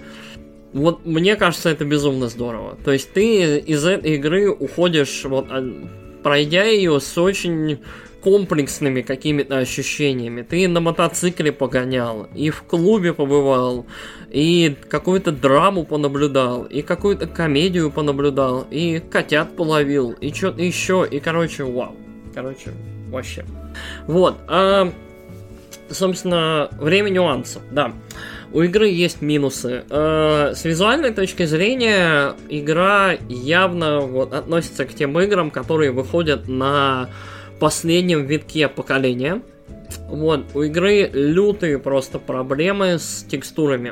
вот 0.72 1.06
мне 1.06 1.36
кажется, 1.36 1.70
это 1.70 1.84
безумно 1.84 2.28
здорово. 2.28 2.76
То 2.84 2.92
есть 2.92 3.12
ты 3.12 3.58
из 3.58 3.86
этой 3.86 4.16
игры 4.16 4.50
уходишь 4.50 5.24
вот 5.24 5.46
а, 5.50 5.64
пройдя 6.28 6.64
ее 6.64 7.00
с 7.00 7.16
очень 7.16 7.78
комплексными 8.20 9.00
какими-то 9.00 9.56
ощущениями. 9.56 10.42
Ты 10.42 10.68
на 10.68 10.80
мотоцикле 10.80 11.52
погонял, 11.52 12.28
и 12.34 12.50
в 12.50 12.64
клубе 12.64 13.14
побывал, 13.14 13.86
и 14.28 14.76
какую-то 14.90 15.32
драму 15.32 15.86
понаблюдал, 15.86 16.64
и 16.64 16.82
какую-то 16.82 17.28
комедию 17.28 17.90
понаблюдал, 17.90 18.66
и 18.70 18.98
котят 18.98 19.56
половил, 19.56 20.10
и 20.10 20.30
что-то 20.34 20.60
еще, 20.60 21.08
и 21.10 21.18
короче, 21.18 21.64
вау. 21.64 21.96
Короче, 22.34 22.72
вообще. 23.08 23.46
Вот. 24.06 24.36
А, 24.48 24.92
собственно, 25.88 26.68
время 26.78 27.08
нюансов, 27.08 27.62
да. 27.70 27.94
У 28.52 28.62
игры 28.62 28.88
есть 28.88 29.20
минусы. 29.20 29.84
Э, 29.90 30.52
с 30.54 30.64
визуальной 30.64 31.12
точки 31.12 31.44
зрения, 31.44 32.34
игра 32.48 33.12
явно 33.28 34.00
вот, 34.00 34.32
относится 34.32 34.86
к 34.86 34.94
тем 34.94 35.18
играм, 35.20 35.50
которые 35.50 35.90
выходят 35.90 36.48
на 36.48 37.10
последнем 37.60 38.24
витке 38.24 38.68
поколения. 38.68 39.42
Вот, 40.08 40.46
у 40.54 40.62
игры 40.62 41.10
лютые 41.12 41.78
просто 41.78 42.18
проблемы 42.18 42.98
с 42.98 43.24
текстурами. 43.28 43.90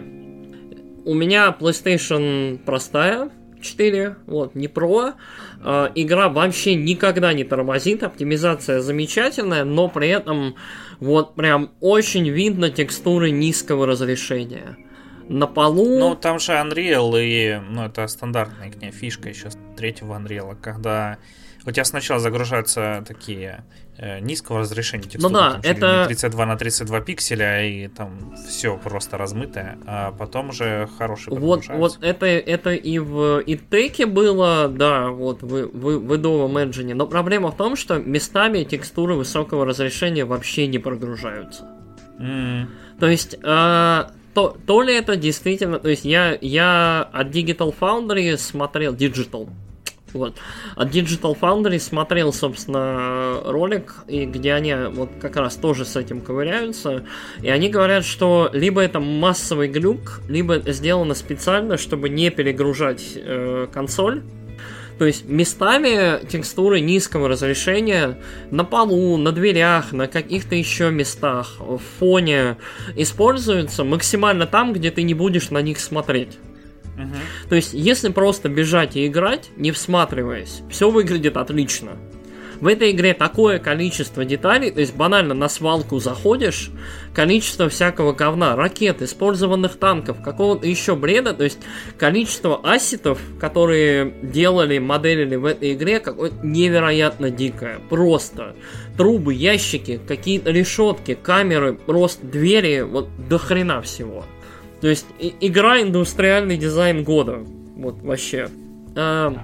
У 1.04 1.14
меня 1.14 1.54
PlayStation 1.58 2.58
простая, 2.64 3.30
4, 3.60 4.16
вот, 4.26 4.54
не 4.54 4.66
Pro. 4.66 5.14
Э, 5.62 5.88
игра 5.94 6.28
вообще 6.28 6.74
никогда 6.74 7.32
не 7.32 7.44
тормозит, 7.44 8.02
оптимизация 8.02 8.80
замечательная, 8.80 9.64
но 9.64 9.88
при 9.88 10.08
этом 10.08 10.56
вот 11.00 11.34
прям 11.34 11.70
очень 11.80 12.28
видно 12.28 12.70
текстуры 12.70 13.30
низкого 13.30 13.86
разрешения. 13.86 14.76
На 15.28 15.46
полу... 15.46 15.98
Ну, 15.98 16.14
там 16.14 16.38
же 16.38 16.52
Unreal, 16.52 17.20
и 17.20 17.60
ну, 17.68 17.84
это 17.84 18.06
стандартная 18.06 18.70
к 18.70 18.94
фишка 18.94 19.28
еще 19.28 19.48
третьего 19.76 20.14
Unreal, 20.14 20.56
когда 20.60 21.18
у 21.66 21.70
тебя 21.72 21.84
сначала 21.84 22.20
загружаются 22.20 23.04
такие 23.06 23.64
э, 23.98 24.20
низкого 24.20 24.60
разрешения 24.60 25.04
текстуры, 25.04 25.32
ну, 25.32 25.38
да, 25.38 25.52
там, 25.52 25.60
это... 25.64 26.04
32 26.06 26.46
на 26.46 26.56
32 26.56 27.00
пикселя, 27.00 27.64
и 27.64 27.88
там 27.88 28.34
все 28.48 28.76
просто 28.78 29.18
размытое, 29.18 29.76
а 29.86 30.12
потом 30.12 30.50
уже 30.50 30.88
хороший 30.96 31.36
Вот, 31.36 31.66
вот 31.68 31.98
это, 32.02 32.26
это 32.26 32.72
и 32.72 32.98
в 33.00 33.42
ИТеке 33.44 34.06
было, 34.06 34.68
да, 34.68 35.08
вот 35.08 35.42
в, 35.42 35.48
в, 35.48 35.98
в 35.98 36.12
Adobe 36.12 36.70
Engine, 36.70 36.94
но 36.94 37.06
проблема 37.06 37.50
в 37.50 37.56
том, 37.56 37.74
что 37.74 37.98
местами 37.98 38.62
текстуры 38.62 39.14
высокого 39.14 39.66
разрешения 39.66 40.24
вообще 40.24 40.68
не 40.68 40.78
прогружаются. 40.78 41.68
Mm. 42.18 42.66
То 43.00 43.06
есть... 43.06 43.36
Э, 43.42 44.06
то, 44.36 44.54
то 44.66 44.82
ли 44.82 44.92
это 44.92 45.16
действительно, 45.16 45.78
то 45.78 45.88
есть 45.88 46.04
я, 46.04 46.36
я 46.42 47.08
от 47.10 47.28
Digital 47.28 47.74
Foundry 47.80 48.36
смотрел, 48.36 48.92
Digital, 48.92 49.48
вот. 50.16 50.36
От 50.74 50.88
Digital 50.88 51.38
Foundry 51.38 51.78
смотрел, 51.78 52.32
собственно, 52.32 53.40
ролик, 53.44 53.94
и 54.08 54.24
где 54.26 54.54
они 54.54 54.74
вот 54.92 55.10
как 55.20 55.36
раз 55.36 55.56
тоже 55.56 55.84
с 55.84 55.96
этим 55.96 56.20
ковыряются. 56.20 57.04
И 57.42 57.48
они 57.48 57.68
говорят, 57.68 58.04
что 58.04 58.50
либо 58.52 58.80
это 58.80 59.00
массовый 59.00 59.68
глюк, 59.68 60.20
либо 60.28 60.58
сделано 60.58 61.14
специально, 61.14 61.76
чтобы 61.76 62.08
не 62.08 62.30
перегружать 62.30 63.12
э, 63.14 63.66
консоль. 63.72 64.22
То 64.98 65.04
есть 65.04 65.28
местами 65.28 66.26
текстуры 66.26 66.80
низкого 66.80 67.28
разрешения 67.28 68.18
на 68.50 68.64
полу, 68.64 69.18
на 69.18 69.30
дверях, 69.30 69.92
на 69.92 70.06
каких-то 70.06 70.54
еще 70.54 70.90
местах, 70.90 71.56
в 71.58 71.80
фоне 71.98 72.56
используются 72.94 73.84
максимально 73.84 74.46
там, 74.46 74.72
где 74.72 74.90
ты 74.90 75.02
не 75.02 75.12
будешь 75.12 75.50
на 75.50 75.60
них 75.60 75.80
смотреть. 75.80 76.38
То 77.48 77.56
есть, 77.56 77.74
если 77.74 78.08
просто 78.08 78.48
бежать 78.48 78.96
и 78.96 79.06
играть, 79.06 79.50
не 79.56 79.72
всматриваясь, 79.72 80.62
все 80.70 80.90
выглядит 80.90 81.36
отлично. 81.36 81.92
В 82.60 82.68
этой 82.68 82.92
игре 82.92 83.12
такое 83.12 83.58
количество 83.58 84.24
деталей, 84.24 84.70
то 84.70 84.80
есть 84.80 84.94
банально 84.94 85.34
на 85.34 85.48
свалку 85.48 85.98
заходишь, 85.98 86.70
количество 87.14 87.68
всякого 87.68 88.12
говна, 88.12 88.56
ракет, 88.56 89.02
использованных 89.02 89.76
танков, 89.76 90.22
какого-то 90.22 90.66
еще 90.66 90.96
бреда, 90.96 91.34
то 91.34 91.44
есть 91.44 91.58
количество 91.98 92.58
ассетов, 92.62 93.20
которые 93.38 94.14
делали, 94.22 94.78
моделили 94.78 95.36
в 95.36 95.44
этой 95.44 95.74
игре, 95.74 96.00
какое-то 96.00 96.36
невероятно 96.42 97.30
дикое. 97.30 97.78
Просто 97.90 98.56
трубы, 98.96 99.34
ящики, 99.34 100.00
какие-то 100.06 100.50
решетки, 100.50 101.14
камеры, 101.14 101.74
просто 101.74 102.26
двери, 102.26 102.80
вот 102.80 103.08
до 103.28 103.38
хрена 103.38 103.82
всего. 103.82 104.24
То 104.86 104.90
есть 104.90 105.06
и, 105.18 105.34
игра 105.40 105.82
индустриальный 105.82 106.56
дизайн 106.56 107.02
года. 107.02 107.38
Вот 107.74 108.02
вообще. 108.02 108.48
А, 108.94 109.34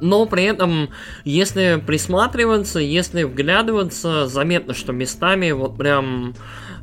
но 0.00 0.24
при 0.24 0.44
этом, 0.44 0.88
если 1.26 1.82
присматриваться, 1.86 2.78
если 2.78 3.24
вглядываться, 3.24 4.26
заметно, 4.26 4.72
что 4.72 4.94
местами 4.94 5.50
вот 5.50 5.76
прям 5.76 6.34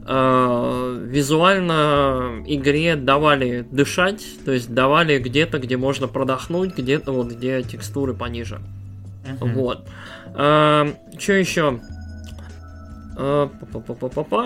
э, 0.05 1.05
визуально 1.07 2.43
игре 2.45 2.95
давали 2.95 3.65
дышать, 3.71 4.23
то 4.45 4.51
есть 4.51 4.71
давали 4.71 5.17
где-то, 5.17 5.57
где 5.57 5.75
можно 5.75 6.07
продохнуть, 6.07 6.77
где-то 6.77 7.11
вот 7.11 7.32
где 7.32 7.63
текстуры 7.63 8.13
пониже. 8.13 8.59
Uh-huh. 9.25 9.53
Вот. 9.55 9.88
Э, 10.36 10.93
что 11.17 11.34
еще? 11.34 11.82
Э, 13.24 13.47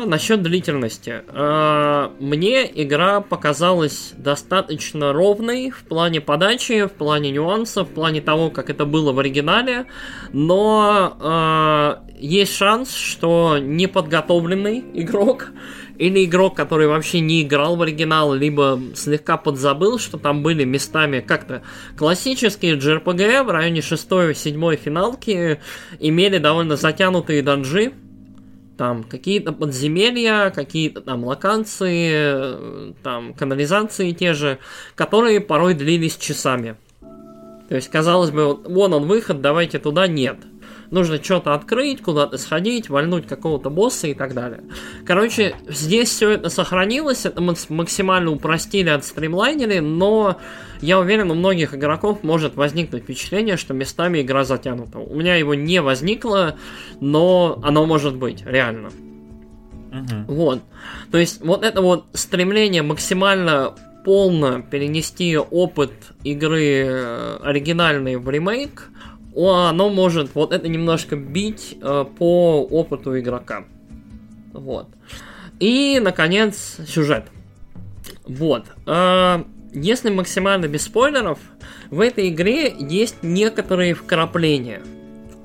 Насчет 0.05 0.41
длительности. 0.41 1.23
Э, 1.29 2.09
мне 2.19 2.69
игра 2.83 3.21
показалась 3.21 4.13
достаточно 4.17 5.13
ровной 5.13 5.69
в 5.69 5.85
плане 5.85 6.19
подачи, 6.19 6.85
в 6.85 6.91
плане 6.91 7.31
нюансов, 7.31 7.87
в 7.87 7.93
плане 7.93 8.19
того, 8.19 8.49
как 8.49 8.69
это 8.69 8.85
было 8.85 9.13
в 9.13 9.19
оригинале, 9.19 9.85
но 10.33 11.17
э, 11.21 12.15
есть 12.19 12.53
шанс, 12.53 12.93
что 12.93 13.59
неподготовленный 13.59 14.83
игрок 14.93 15.51
или 15.97 16.25
игрок, 16.25 16.57
который 16.57 16.87
вообще 16.87 17.21
не 17.21 17.43
играл 17.43 17.77
в 17.77 17.81
оригинал, 17.81 18.33
либо 18.33 18.81
слегка 18.93 19.37
подзабыл, 19.37 19.99
что 19.99 20.17
там 20.17 20.43
были 20.43 20.65
местами 20.65 21.21
как-то 21.21 21.61
классические 21.97 22.75
JRPG 22.75 23.43
в 23.43 23.49
районе 23.51 23.79
6-7 23.79 24.75
финалки 24.75 25.61
имели 26.01 26.39
довольно 26.39 26.75
затянутые 26.75 27.41
данжи, 27.41 27.93
там 28.77 29.03
какие-то 29.03 29.51
подземелья, 29.53 30.49
какие-то 30.49 31.01
там 31.01 31.23
локации, 31.23 32.93
там 33.03 33.33
канализации 33.33 34.11
те 34.11 34.33
же, 34.33 34.59
которые 34.95 35.41
порой 35.41 35.73
длились 35.73 36.17
часами. 36.17 36.75
То 37.69 37.75
есть, 37.75 37.89
казалось 37.89 38.31
бы, 38.31 38.45
вот, 38.45 38.67
вон 38.67 38.93
он 38.93 39.05
выход, 39.07 39.41
давайте 39.41 39.79
туда, 39.79 40.07
нет 40.07 40.37
нужно 40.91 41.21
что-то 41.23 41.53
открыть, 41.53 42.01
куда-то 42.01 42.37
сходить, 42.37 42.89
вальнуть 42.89 43.27
какого-то 43.27 43.69
босса 43.69 44.07
и 44.07 44.13
так 44.13 44.33
далее. 44.33 44.63
Короче, 45.05 45.55
здесь 45.67 46.09
все 46.09 46.31
это 46.31 46.49
сохранилось, 46.49 47.25
это 47.25 47.41
мы 47.41 47.55
максимально 47.69 48.31
упростили, 48.31 48.89
отстримлайнили, 48.89 49.79
но 49.79 50.37
я 50.81 50.99
уверен, 50.99 51.31
у 51.31 51.35
многих 51.35 51.73
игроков 51.73 52.23
может 52.23 52.55
возникнуть 52.55 53.03
впечатление, 53.03 53.57
что 53.57 53.73
местами 53.73 54.21
игра 54.21 54.43
затянута. 54.43 54.99
У 54.99 55.15
меня 55.15 55.35
его 55.35 55.55
не 55.55 55.81
возникло, 55.81 56.57
но 56.99 57.59
оно 57.63 57.85
может 57.85 58.15
быть, 58.15 58.45
реально. 58.45 58.89
Угу. 59.91 60.33
Вот. 60.33 60.61
То 61.11 61.17
есть, 61.17 61.41
вот 61.43 61.63
это 61.63 61.81
вот 61.81 62.05
стремление 62.13 62.81
максимально 62.81 63.73
полно 64.03 64.61
перенести 64.61 65.37
опыт 65.37 65.91
игры 66.23 66.85
э, 66.85 67.37
оригинальной 67.43 68.17
в 68.17 68.29
ремейк, 68.29 68.89
оно 69.35 69.89
может 69.89 70.33
вот 70.33 70.53
это 70.53 70.67
немножко 70.67 71.15
бить 71.15 71.77
э, 71.81 72.05
по 72.17 72.61
опыту 72.63 73.19
игрока. 73.19 73.65
Вот. 74.53 74.87
И, 75.59 75.99
наконец, 76.01 76.77
сюжет. 76.87 77.25
Вот. 78.25 78.65
Э, 78.85 79.43
если 79.73 80.09
максимально 80.09 80.67
без 80.67 80.83
спойлеров, 80.83 81.39
в 81.89 81.99
этой 81.99 82.29
игре 82.29 82.73
есть 82.79 83.23
некоторые 83.23 83.93
вкрапления. 83.93 84.81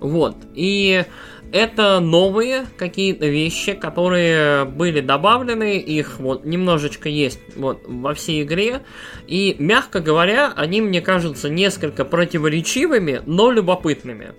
Вот. 0.01 0.37
И 0.55 1.05
это 1.53 2.01
новые 2.01 2.67
какие-то 2.77 3.27
вещи, 3.27 3.73
которые 3.73 4.65
были 4.65 5.01
добавлены, 5.01 5.79
их 5.79 6.19
вот 6.19 6.45
немножечко 6.45 7.09
есть 7.09 7.41
вот 7.57 7.83
во 7.87 8.15
всей 8.15 8.43
игре, 8.43 8.83
и, 9.27 9.57
мягко 9.59 10.01
говоря, 10.01 10.53
они 10.57 10.81
мне 10.81 11.01
кажутся 11.01 11.49
несколько 11.49 12.05
противоречивыми, 12.05 13.23
но 13.27 13.51
любопытными. 13.51 14.33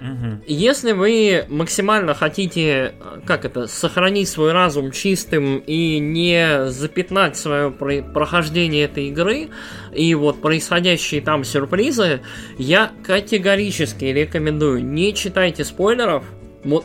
Угу. 0.00 0.42
Если 0.46 0.92
вы 0.92 1.44
максимально 1.48 2.14
хотите, 2.14 2.94
как 3.26 3.44
это, 3.44 3.66
сохранить 3.66 4.28
свой 4.28 4.52
разум 4.52 4.92
чистым 4.92 5.58
и 5.58 5.98
не 5.98 6.68
запятнать 6.68 7.36
свое 7.36 7.70
прохождение 7.70 8.84
этой 8.84 9.08
игры 9.08 9.48
и 9.92 10.14
вот 10.14 10.40
происходящие 10.40 11.20
там 11.20 11.42
сюрпризы, 11.42 12.20
я 12.58 12.92
категорически 13.04 14.04
рекомендую 14.04 14.84
не 14.84 15.12
читайте 15.14 15.64
спойлеров, 15.64 16.24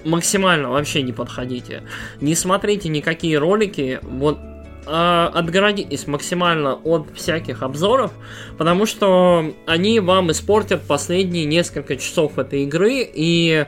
максимально 0.05 0.69
вообще 0.69 1.01
не 1.01 1.13
подходите. 1.13 1.84
Не 2.21 2.36
смотрите 2.36 2.89
никакие 2.89 3.38
ролики, 3.38 3.99
вот 4.01 4.39
э, 4.86 5.29
отгородитесь 5.34 6.07
максимально 6.07 6.75
от 6.75 7.07
всяких 7.15 7.63
обзоров, 7.63 8.11
потому 8.57 8.86
что 8.86 9.53
они 9.65 9.99
вам 9.99 10.31
испортят 10.31 10.84
последние 10.84 11.45
несколько 11.45 11.97
часов 11.97 12.38
этой 12.39 12.63
игры 12.63 13.07
и 13.13 13.65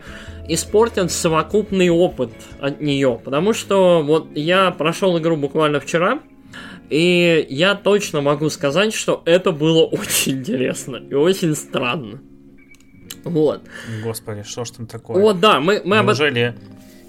испортят 0.48 1.12
совокупный 1.12 1.90
опыт 1.90 2.32
от 2.60 2.82
нее. 2.82 3.20
Потому 3.24 3.54
что 3.54 4.02
вот 4.04 4.28
я 4.36 4.72
прошел 4.72 5.18
игру 5.18 5.38
буквально 5.38 5.80
вчера, 5.80 6.20
и 6.90 7.46
я 7.50 7.76
точно 7.76 8.22
могу 8.22 8.50
сказать, 8.50 8.94
что 8.94 9.22
это 9.26 9.52
было 9.52 9.84
очень 9.86 10.40
интересно 10.40 10.98
и 10.98 11.14
очень 11.14 11.56
странно. 11.56 12.22
Вот. 13.26 13.64
Господи, 14.04 14.44
что 14.44 14.64
ж 14.64 14.70
там 14.72 14.88
такое? 14.88 15.22
Вот, 15.22 15.40
да, 15.40 15.60
мы, 15.60 15.82
мы 15.84 15.98
об. 15.98 16.06
Неужели 16.06 16.56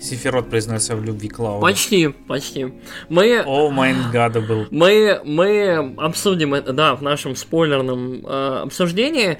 Сифирот 0.00 0.50
признался 0.50 0.96
в 0.96 1.04
любви 1.04 1.28
к 1.28 1.38
Лауру? 1.38 1.60
Почти, 1.60 2.08
почти. 2.08 2.72
Мы... 3.08 3.42
О, 3.44 3.70
майн 3.70 3.96
гада 4.12 4.40
был. 4.40 4.66
Мы, 4.70 5.20
мы 5.24 5.94
обсудим 5.98 6.54
это, 6.54 6.72
да, 6.72 6.94
в 6.94 7.02
нашем 7.02 7.36
спойлерном 7.36 8.26
э, 8.26 8.60
обсуждении. 8.64 9.38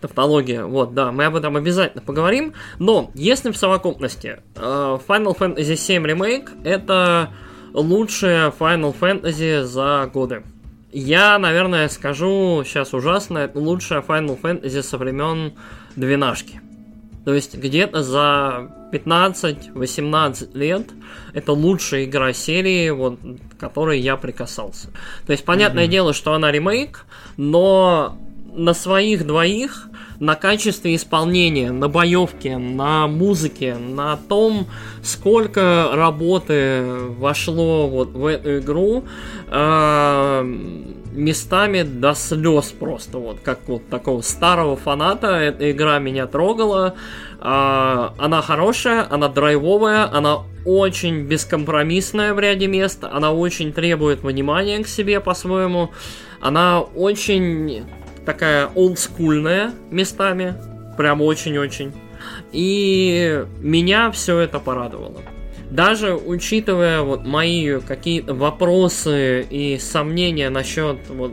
Тавтология, 0.00 0.64
вот, 0.64 0.94
да, 0.94 1.12
мы 1.12 1.24
об 1.24 1.36
этом 1.36 1.56
обязательно 1.56 2.02
поговорим. 2.02 2.54
Но, 2.78 3.10
если 3.14 3.50
в 3.50 3.56
совокупности 3.56 4.40
э, 4.56 4.60
Final 4.60 5.36
Fantasy 5.36 5.74
VII 5.74 6.04
Remake 6.04 6.62
это 6.64 7.30
лучшая 7.72 8.50
Final 8.50 8.94
Fantasy 8.98 9.62
за 9.62 10.10
годы. 10.12 10.42
Я, 10.92 11.38
наверное, 11.38 11.88
скажу 11.88 12.62
сейчас 12.66 12.92
ужасно, 12.92 13.38
это 13.38 13.58
лучшая 13.58 14.02
Final 14.02 14.38
Fantasy 14.40 14.82
со 14.82 14.98
времен 14.98 15.54
двенашки. 15.96 16.60
То 17.24 17.34
есть 17.34 17.56
где-то 17.56 18.02
за 18.02 18.68
15-18 18.92 20.56
лет 20.56 20.88
это 21.32 21.52
лучшая 21.52 22.04
игра 22.04 22.32
серии, 22.32 22.90
вот, 22.90 23.18
к 23.20 23.60
которой 23.60 24.00
я 24.00 24.16
прикасался. 24.16 24.88
То 25.26 25.32
есть, 25.32 25.44
понятное 25.44 25.86
mm-hmm. 25.86 25.90
дело, 25.90 26.12
что 26.12 26.34
она 26.34 26.50
ремейк, 26.50 27.06
но 27.36 28.18
на 28.52 28.74
своих 28.74 29.26
двоих, 29.26 29.88
на 30.20 30.34
качестве 30.34 30.94
исполнения, 30.94 31.72
на 31.72 31.88
боевке, 31.88 32.58
на 32.58 33.06
музыке, 33.06 33.76
на 33.76 34.16
том, 34.16 34.66
сколько 35.02 35.90
работы 35.92 36.84
вошло 37.18 37.88
вот 37.88 38.10
в 38.10 38.26
эту 38.26 38.58
игру, 38.58 39.04
э, 39.48 40.92
местами 41.12 41.82
до 41.82 42.14
слез 42.14 42.72
просто, 42.78 43.18
вот, 43.18 43.40
как 43.42 43.60
вот 43.66 43.88
такого 43.88 44.22
старого 44.22 44.76
фаната, 44.76 45.28
эта 45.28 45.70
игра 45.70 45.98
меня 45.98 46.26
трогала, 46.26 46.94
а, 47.40 48.14
она 48.18 48.42
хорошая, 48.42 49.06
она 49.08 49.28
драйвовая, 49.28 50.08
она 50.12 50.38
очень 50.64 51.24
бескомпромиссная 51.24 52.34
в 52.34 52.40
ряде 52.40 52.66
мест, 52.66 53.04
она 53.04 53.32
очень 53.32 53.72
требует 53.72 54.22
внимания 54.22 54.82
к 54.82 54.88
себе 54.88 55.20
по-своему, 55.20 55.90
она 56.40 56.80
очень 56.80 57.84
такая 58.24 58.68
олдскульная 58.74 59.72
местами, 59.90 60.54
прям 60.96 61.20
очень-очень, 61.20 61.92
и 62.52 63.44
меня 63.60 64.10
все 64.10 64.38
это 64.38 64.58
порадовало 64.58 65.22
даже 65.72 66.14
учитывая 66.14 67.00
вот 67.00 67.24
мои 67.24 67.80
какие-то 67.80 68.34
вопросы 68.34 69.46
и 69.48 69.78
сомнения 69.78 70.50
насчет 70.50 70.98
вот 71.08 71.32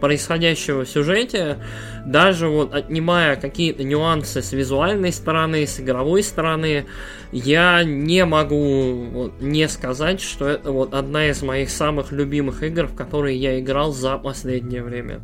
происходящего 0.00 0.84
в 0.84 0.88
сюжете, 0.88 1.58
даже 2.06 2.48
вот 2.48 2.74
отнимая 2.74 3.36
какие-то 3.36 3.84
нюансы 3.84 4.40
с 4.40 4.52
визуальной 4.52 5.12
стороны, 5.12 5.66
с 5.66 5.78
игровой 5.78 6.22
стороны, 6.22 6.86
я 7.32 7.82
не 7.84 8.24
могу 8.24 9.04
вот, 9.12 9.40
не 9.40 9.68
сказать, 9.68 10.22
что 10.22 10.48
это 10.48 10.72
вот 10.72 10.94
одна 10.94 11.28
из 11.28 11.42
моих 11.42 11.68
самых 11.68 12.12
любимых 12.12 12.62
игр, 12.62 12.86
в 12.86 12.94
которые 12.94 13.36
я 13.36 13.60
играл 13.60 13.92
за 13.92 14.16
последнее 14.16 14.82
время. 14.82 15.20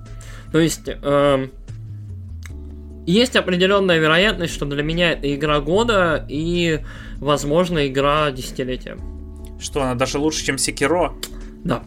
То 0.52 0.58
есть, 0.58 0.88
э, 0.88 1.48
есть 3.06 3.36
определенная 3.36 3.98
вероятность, 3.98 4.54
что 4.54 4.64
для 4.66 4.82
меня 4.82 5.12
это 5.12 5.34
игра 5.34 5.60
года 5.60 6.24
и, 6.28 6.80
возможно, 7.22 7.86
игра 7.86 8.30
десятилетия. 8.30 8.98
Что, 9.60 9.82
она 9.82 9.94
даже 9.94 10.18
лучше, 10.18 10.44
чем 10.44 10.58
Секиро? 10.58 11.14
Да. 11.64 11.84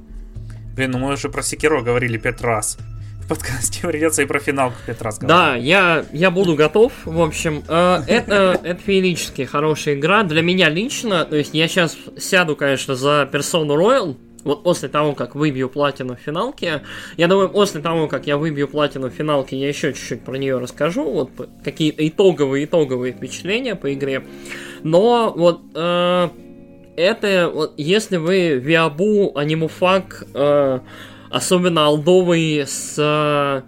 Блин, 0.75 0.91
ну 0.91 0.99
мы 0.99 1.13
уже 1.13 1.29
про 1.29 1.43
Секиро 1.43 1.81
говорили 1.81 2.17
пять 2.17 2.41
раз. 2.41 2.77
В 3.21 3.27
подкасте 3.27 3.85
придется 3.87 4.21
и 4.21 4.25
про 4.25 4.39
финалку 4.39 4.77
пять 4.85 5.01
раз 5.01 5.19
говорить. 5.19 5.35
Да, 5.35 5.55
я, 5.55 6.05
я 6.13 6.31
буду 6.31 6.55
готов. 6.55 6.93
В 7.05 7.21
общем, 7.21 7.63
э, 7.67 8.03
это, 8.07 8.59
это 8.63 8.81
феерически 8.81 9.43
хорошая 9.43 9.95
игра. 9.95 10.23
Для 10.23 10.41
меня 10.41 10.69
лично, 10.69 11.25
то 11.25 11.35
есть 11.35 11.53
я 11.53 11.67
сейчас 11.67 11.97
сяду, 12.17 12.55
конечно, 12.55 12.95
за 12.95 13.27
Persona 13.31 13.75
Royal, 13.75 14.15
вот 14.45 14.63
после 14.63 14.89
того, 14.89 15.13
как 15.13 15.35
выбью 15.35 15.69
платину 15.69 16.15
в 16.15 16.19
финалке, 16.19 16.83
я 17.17 17.27
думаю, 17.27 17.49
после 17.49 17.81
того, 17.81 18.07
как 18.07 18.27
я 18.27 18.37
выбью 18.37 18.67
платину 18.67 19.09
в 19.09 19.13
финалке, 19.13 19.57
я 19.57 19.67
еще 19.67 19.91
чуть-чуть 19.91 20.21
про 20.21 20.37
нее 20.37 20.59
расскажу, 20.59 21.03
вот 21.03 21.31
какие 21.63 21.93
итоговые 21.97 22.65
итоговые 22.65 23.11
впечатления 23.11 23.75
по 23.75 23.91
игре. 23.91 24.23
Но 24.85 25.33
вот 25.35 25.61
э, 25.73 26.29
это 26.95 27.51
вот 27.51 27.73
если 27.75 28.17
вы 28.17 28.59
Виабу, 28.59 29.35
Анимуфак, 29.35 30.27
э, 30.31 30.79
особенно 31.31 31.87
алдовый 31.87 32.65
с 32.67 32.93
э, 32.99 33.63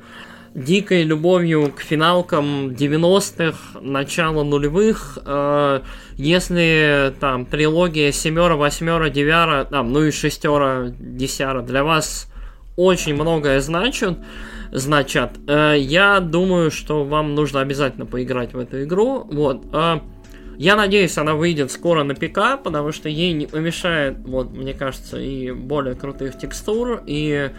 дикой 0.53 1.01
любовью 1.01 1.74
к 1.76 1.80
финалкам 1.82 2.70
90-х, 2.70 3.80
начала 3.82 4.43
нулевых, 4.43 5.18
э, 5.26 5.82
если 6.18 7.15
там 7.20 7.47
трилогия 7.47 8.11
семера, 8.11 8.55
восьмера, 8.55 9.09
девяра, 9.09 9.65
там, 9.65 9.91
ну 9.91 10.03
и 10.03 10.11
шестера, 10.11 10.93
десяра 10.99 11.63
для 11.63 11.84
вас 11.84 12.32
очень 12.76 13.15
многое 13.15 13.59
значит, 13.59 14.20
значат, 14.72 15.32
э, 15.47 15.78
я 15.80 16.20
думаю, 16.20 16.70
что 16.70 17.03
вам 17.03 17.34
нужно 17.34 17.61
обязательно 17.61 18.05
поиграть 18.05 18.53
в 18.53 18.59
эту 18.59 18.84
игру. 18.84 19.28
Вот. 19.32 19.65
Э, 19.74 19.99
я 20.58 20.76
надеюсь, 20.76 21.18
она 21.18 21.36
выйдет 21.36 21.72
скоро 21.72 22.03
на 22.03 22.16
ПК, 22.16 22.62
потому 22.64 22.91
что 22.91 23.10
ей 23.10 23.34
не 23.34 23.45
помешает, 23.45 24.18
вот, 24.20 24.51
мне 24.51 24.74
кажется, 24.74 25.20
и 25.20 25.51
более 25.51 25.95
крутых 25.95 26.38
текстур, 26.38 27.03
и 27.05 27.51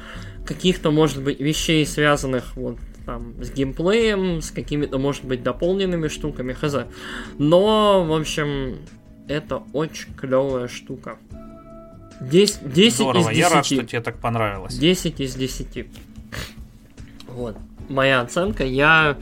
каких-то, 0.44 0.90
может 0.90 1.22
быть, 1.22 1.40
вещей, 1.40 1.86
связанных 1.86 2.56
вот 2.56 2.78
там 3.06 3.42
с 3.42 3.50
геймплеем, 3.50 4.42
с 4.42 4.50
какими-то, 4.50 4.98
может 4.98 5.24
быть, 5.24 5.42
дополненными 5.42 6.08
штуками, 6.08 6.52
хз. 6.52 6.76
Но, 7.38 8.04
в 8.04 8.12
общем, 8.12 8.78
это 9.28 9.62
очень 9.72 10.14
клевая 10.14 10.68
штука. 10.68 11.18
10, 12.20 12.72
10 12.72 12.94
Здорово, 12.96 13.20
из 13.20 13.26
10. 13.28 13.38
я 13.38 13.48
рад, 13.48 13.66
что 13.66 13.84
тебе 13.84 14.00
так 14.00 14.18
понравилось. 14.18 14.76
10 14.76 15.20
из 15.20 15.34
10. 15.34 15.86
Вот. 17.28 17.56
Моя 17.88 18.20
оценка. 18.20 18.64
Я, 18.64 19.16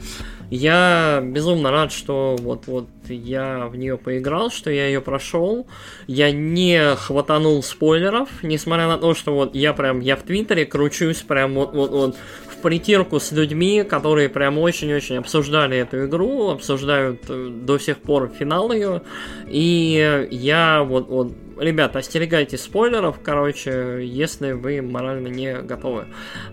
я 0.49 1.21
безумно 1.23 1.71
рад, 1.71 1.91
что 1.91 2.35
вот, 2.39 2.67
вот 2.67 2.87
я 3.07 3.67
в 3.67 3.75
нее 3.75 3.97
поиграл, 3.97 4.49
что 4.49 4.69
я 4.69 4.87
ее 4.87 5.01
прошел. 5.01 5.67
Я 6.07 6.31
не 6.31 6.95
хватанул 6.95 7.61
спойлеров, 7.63 8.29
несмотря 8.43 8.87
на 8.87 8.97
то, 8.97 9.13
что 9.13 9.33
вот 9.33 9.55
я 9.55 9.73
прям, 9.73 9.99
я 9.99 10.15
в 10.15 10.23
Твиттере 10.23 10.65
кручусь 10.65 11.21
прям 11.21 11.55
вот, 11.55 11.73
вот, 11.73 11.91
вот 11.91 12.15
в 12.47 12.61
притирку 12.61 13.19
с 13.19 13.31
людьми, 13.31 13.83
которые 13.83 14.29
прям 14.29 14.57
очень-очень 14.57 15.17
обсуждали 15.17 15.77
эту 15.77 16.05
игру, 16.05 16.49
обсуждают 16.49 17.25
э, 17.29 17.49
до 17.49 17.77
сих 17.77 17.97
пор 17.97 18.29
финал 18.29 18.71
ее. 18.71 19.01
И 19.47 20.27
я 20.31 20.83
вот, 20.83 21.07
вот 21.07 21.33
ребята, 21.59 21.99
остерегайтесь 21.99 22.61
спойлеров, 22.61 23.19
короче, 23.21 24.01
если 24.03 24.53
вы 24.53 24.81
морально 24.81 25.27
не 25.27 25.55
готовы. 25.61 26.05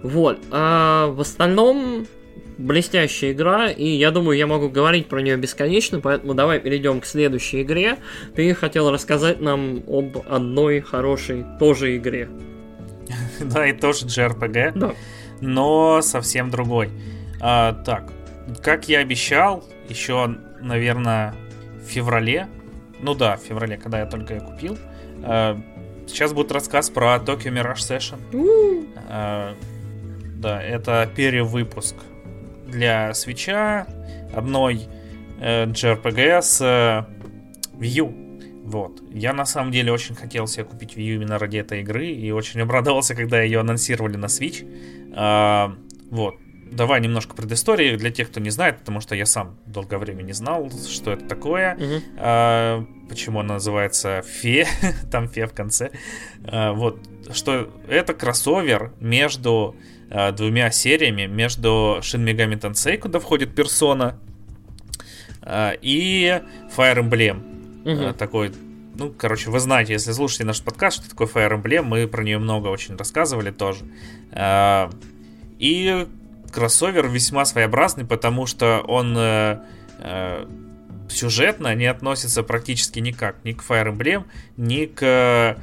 Вот. 0.03 0.39
А 0.51 1.09
в 1.09 1.21
остальном, 1.21 2.07
блестящая 2.59 3.33
игра, 3.33 3.71
и 3.71 3.87
я 3.87 4.11
думаю, 4.11 4.39
я 4.39 4.47
могу 4.47 4.69
говорить 4.69 5.07
про 5.07 5.21
нее 5.21 5.37
бесконечно, 5.37 6.01
поэтому 6.01 6.35
давай 6.35 6.61
перейдем 6.61 7.01
к 7.01 7.07
следующей 7.07 7.63
игре. 7.63 7.99
Ты 8.35 8.55
хотел 8.55 8.91
рассказать 8.91 9.41
нам 9.41 9.83
об 9.89 10.19
одной 10.29 10.81
хорошей 10.81 11.45
тоже 11.59 11.97
игре. 11.97 12.29
Да, 13.41 13.67
и 13.67 13.73
тоже 13.73 14.07
JRPG. 14.07 14.73
Да 14.77 14.95
но 15.45 16.03
совсем 16.03 16.51
другой. 16.51 16.91
А, 17.41 17.73
так, 17.85 18.13
как 18.63 18.89
я 18.89 19.01
обещал, 19.01 19.65
еще, 19.89 20.35
наверное, 20.61 21.35
в 21.83 21.89
феврале, 21.89 22.49
ну 23.01 23.15
да, 23.15 23.37
в 23.37 23.41
феврале, 23.41 23.77
когда 23.77 24.01
я 24.01 24.07
только 24.07 24.35
ее 24.35 24.41
купил, 24.41 24.79
а, 25.23 25.61
сейчас 26.07 26.33
будет 26.33 26.53
рассказ 26.53 26.91
про 26.91 27.17
Tokyo 27.17 27.53
Mirage 27.53 27.77
Session. 27.77 28.89
А, 29.09 29.55
да, 30.37 30.63
это 30.63 31.09
перевыпуск 31.15 31.97
для 32.75 33.15
свеча 33.15 33.87
одной 34.35 34.89
э, 35.41 35.67
JRPG 35.67 36.43
с 36.43 36.61
э, 36.61 37.05
View. 37.79 38.25
Вот. 38.65 39.03
Я 39.13 39.33
на 39.33 39.45
самом 39.45 39.73
деле 39.73 39.93
очень 39.93 40.15
хотел 40.15 40.47
себе 40.47 40.65
купить 40.65 40.97
Wii 40.97 41.05
U 41.05 41.15
именно 41.17 41.39
ради 41.39 41.59
этой 41.59 41.83
игры 41.83 42.07
и 42.07 42.31
очень 42.33 42.61
обрадовался, 42.61 43.15
когда 43.15 43.41
ее 43.43 43.61
анонсировали 43.61 44.17
на 44.17 44.27
Switch. 44.27 44.67
А, 45.15 45.75
вот. 46.11 46.37
Давай 46.73 47.01
немножко 47.01 47.37
предыстории 47.37 47.95
для 47.97 48.11
тех, 48.11 48.31
кто 48.31 48.41
не 48.41 48.51
знает, 48.51 48.79
потому 48.79 49.01
что 49.01 49.15
я 49.15 49.27
сам 49.27 49.59
долгое 49.67 49.99
время 49.99 50.23
не 50.23 50.33
знал, 50.33 50.69
что 50.89 51.13
это 51.13 51.25
такое, 51.27 51.75
угу. 51.75 52.03
а, 52.17 52.85
почему 53.09 53.41
она 53.41 53.55
называется 53.55 54.23
Фе, 54.23 54.67
там 55.13 55.29
Фе 55.29 55.47
в 55.47 55.53
конце. 55.53 55.91
А, 56.47 56.73
вот, 56.73 56.99
что 57.33 57.71
это 57.87 58.15
кроссовер 58.15 58.93
между 58.99 59.77
двумя 60.37 60.71
сериями, 60.71 61.27
между 61.27 61.99
Shin 62.01 62.25
Megami 62.25 62.61
Tensei, 62.61 62.99
куда 62.99 63.19
входит 63.19 63.55
персона, 63.55 64.19
а, 65.43 65.73
и 65.83 66.41
Fire 66.77 66.99
Emblem. 66.99 67.43
Угу. 67.85 68.15
Такой 68.15 68.53
ну, 68.97 69.11
короче, 69.11 69.51
вы 69.51 69.59
знаете, 69.59 69.93
если 69.93 70.13
слушаете 70.13 70.45
наш 70.45 70.63
подкаст, 70.63 70.99
что 70.99 71.11
такое 71.11 71.27
Fire 71.27 71.61
Emblem, 71.61 71.83
мы 71.83 72.07
про 72.07 72.23
нее 72.23 72.39
много 72.39 72.69
очень 72.69 72.97
рассказывали 72.97 73.51
тоже. 73.51 73.85
И 75.59 76.07
кроссовер 76.53 77.09
весьма 77.09 77.45
своеобразный, 77.45 78.05
потому 78.05 78.47
что 78.47 78.85
он 78.87 79.17
э, 79.19 79.59
э, 79.99 80.47
сюжетно 81.09 81.75
не 81.75 81.87
относится 81.87 82.45
практически 82.45 83.01
никак 83.01 83.45
ни 83.45 83.53
к 83.53 83.65
Fire 83.69 83.93
Emblem, 83.93 84.25
ни 84.57 84.87
к 84.87 85.03
э, 85.03 85.57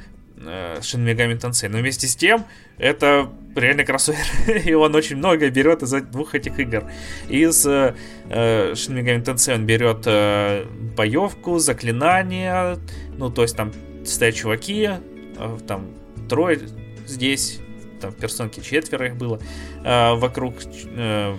Shin 0.80 1.04
Megami 1.04 1.38
Tensei. 1.38 1.68
Но 1.68 1.78
вместе 1.78 2.06
с 2.06 2.14
тем, 2.14 2.44
это 2.76 3.30
реально 3.54 3.84
кроссовер, 3.84 4.24
и 4.64 4.74
он 4.74 4.94
очень 4.94 5.16
много 5.16 5.48
берет 5.50 5.82
из 5.82 5.90
двух 5.90 6.34
этих 6.34 6.58
игр. 6.58 6.84
Из 7.28 7.66
э, 7.66 7.94
Shin 8.28 8.94
Megami 8.94 9.24
Tensei 9.24 9.54
он 9.54 9.66
берет 9.66 10.02
э, 10.06 10.64
боевку, 10.96 11.58
заклинания, 11.58 12.78
ну, 13.16 13.30
то 13.30 13.42
есть 13.42 13.56
там 13.56 13.72
стоят 14.04 14.34
чуваки, 14.34 14.90
э, 15.38 15.58
там 15.66 15.86
трое 16.28 16.60
здесь, 17.06 17.60
там 18.00 18.12
в 18.12 18.16
персонке 18.16 18.62
четверо 18.62 19.06
их 19.06 19.16
было, 19.16 19.40
э, 19.84 20.14
вокруг 20.14 20.54
э, 20.86 21.36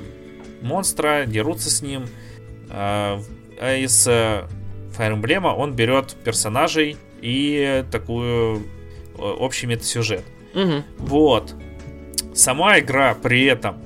монстра, 0.62 1.26
дерутся 1.26 1.70
с 1.70 1.82
ним. 1.82 2.06
Э, 2.70 3.20
а 3.60 3.76
из 3.78 4.08
э, 4.08 4.46
Fire 4.98 5.20
Emblem 5.20 5.54
он 5.54 5.76
берет 5.76 6.16
персонажей 6.24 6.98
и 7.22 7.84
такую 7.92 8.64
э, 9.18 9.22
общий 9.22 9.68
метасюжет. 9.68 10.24
Угу. 10.54 10.84
Вот. 11.00 11.56
Сама 12.34 12.80
игра 12.80 13.14
при 13.14 13.46
этом 13.46 13.78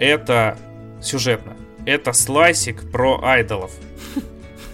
это 0.00 0.58
сюжетно. 1.00 1.54
Это 1.84 2.12
слайсик 2.12 2.90
про 2.90 3.20
айдолов. 3.22 3.72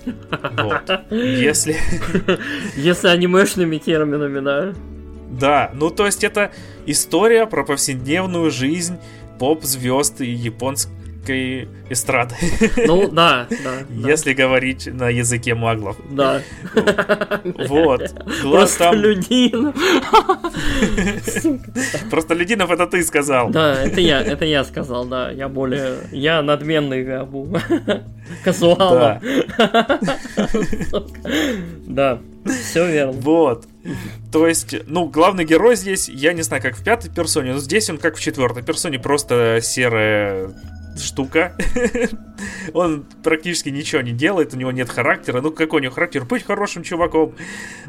Вот. 0.05 0.91
Если... 1.11 1.77
Если 2.77 3.09
анимешными 3.09 3.79
терминами, 3.79 4.41
да? 4.41 4.75
Да, 5.31 5.71
ну 5.75 5.91
то 5.91 6.07
есть 6.07 6.25
это 6.25 6.53
история 6.87 7.47
про 7.47 7.65
повседневную 7.65 8.51
жизнь 8.51 8.99
поп-звезд 9.39 10.21
и 10.21 10.31
японских 10.31 10.93
японской 11.23 11.69
эстрады. 11.91 12.35
Ну, 12.87 13.09
да, 13.09 13.47
да. 13.51 14.09
Если 14.09 14.35
да. 14.35 14.45
говорить 14.45 14.87
на 14.87 15.09
языке 15.09 15.55
маглов. 15.55 15.97
Да. 16.11 16.43
Вот. 17.69 18.15
Глаз 18.43 18.77
там... 18.77 18.95
Людинов. 18.95 19.75
Просто 22.11 22.35
Людинов 22.35 22.71
это 22.71 22.87
ты 22.87 23.03
сказал. 23.03 23.51
Да, 23.51 23.83
это 23.83 24.01
я, 24.01 24.21
это 24.21 24.45
я 24.45 24.65
сказал, 24.65 25.05
да. 25.05 25.31
Я 25.31 25.49
более... 25.49 25.99
Я 26.11 26.43
надменный 26.43 27.03
вябу. 27.03 27.49
Казуала. 28.45 29.21
Да. 31.87 32.21
Все 32.45 32.91
верно. 32.91 33.13
Вот. 33.13 33.67
То 34.33 34.47
есть, 34.47 34.75
ну, 34.87 35.07
главный 35.07 35.45
герой 35.45 35.77
здесь, 35.77 36.09
я 36.09 36.33
не 36.33 36.43
знаю, 36.43 36.63
как 36.63 36.77
в 36.77 36.83
пятой 36.83 37.11
персоне, 37.11 37.53
но 37.53 37.59
здесь 37.59 37.91
он 37.91 37.99
как 37.99 38.17
в 38.17 38.21
четвертой 38.21 38.63
персоне, 38.63 38.99
просто 38.99 39.61
серая 39.63 40.51
штука. 40.99 41.57
Он 42.75 43.05
практически 43.23 43.69
ничего 43.69 44.03
не 44.03 44.13
делает, 44.13 44.55
у 44.55 44.57
него 44.57 44.73
нет 44.73 44.89
характера. 44.89 45.41
Ну, 45.41 45.51
какой 45.51 45.81
у 45.81 45.83
него 45.83 45.95
характер? 45.95 46.25
Быть 46.25 46.45
хорошим 46.45 46.83
чуваком. 46.83 47.35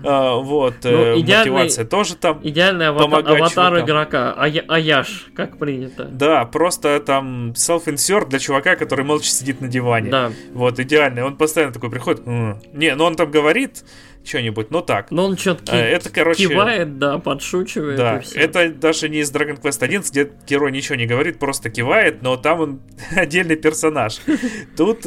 А, 0.03 0.35
вот. 0.35 0.75
Ну, 0.83 0.89
э, 0.89 1.15
мотивация 1.15 1.85
тоже 1.85 2.15
там. 2.15 2.39
Идеальный 2.43 2.89
аватар, 2.89 3.27
аватар 3.27 3.79
игрока. 3.81 4.33
А, 4.35 4.45
аяш, 4.45 5.27
как 5.35 5.57
принято. 5.57 6.05
Да, 6.05 6.45
просто 6.45 6.99
там 6.99 7.51
self-insert 7.51 8.29
для 8.29 8.39
чувака, 8.39 8.75
который 8.75 9.05
молча 9.05 9.29
сидит 9.29 9.61
на 9.61 9.67
диване. 9.67 10.09
Да. 10.09 10.31
Вот, 10.53 10.79
идеальный. 10.79 11.23
Он 11.23 11.35
постоянно 11.37 11.73
такой 11.73 11.89
приходит. 11.89 12.25
Не, 12.25 12.95
ну 12.95 13.05
он 13.05 13.15
там 13.15 13.31
говорит 13.31 13.83
что-нибудь, 14.23 14.71
ну 14.71 14.81
так. 14.81 15.11
Но 15.11 15.25
он 15.25 15.37
что-то 15.37 15.75
э, 15.75 15.79
это, 15.79 16.09
короче, 16.09 16.47
кивает, 16.47 16.97
да, 16.97 17.19
подшучивает. 17.19 17.97
Да, 17.97 18.21
это 18.35 18.69
даже 18.69 19.09
не 19.09 19.19
из 19.19 19.31
Dragon 19.31 19.59
Quest 19.61 19.83
11, 19.83 20.11
где 20.11 20.31
герой 20.47 20.71
ничего 20.71 20.95
не 20.95 21.05
говорит, 21.05 21.39
просто 21.39 21.69
кивает, 21.69 22.21
но 22.21 22.37
там 22.37 22.59
он 22.59 22.81
отдельный 23.15 23.55
персонаж. 23.55 24.19
Тут 24.77 25.05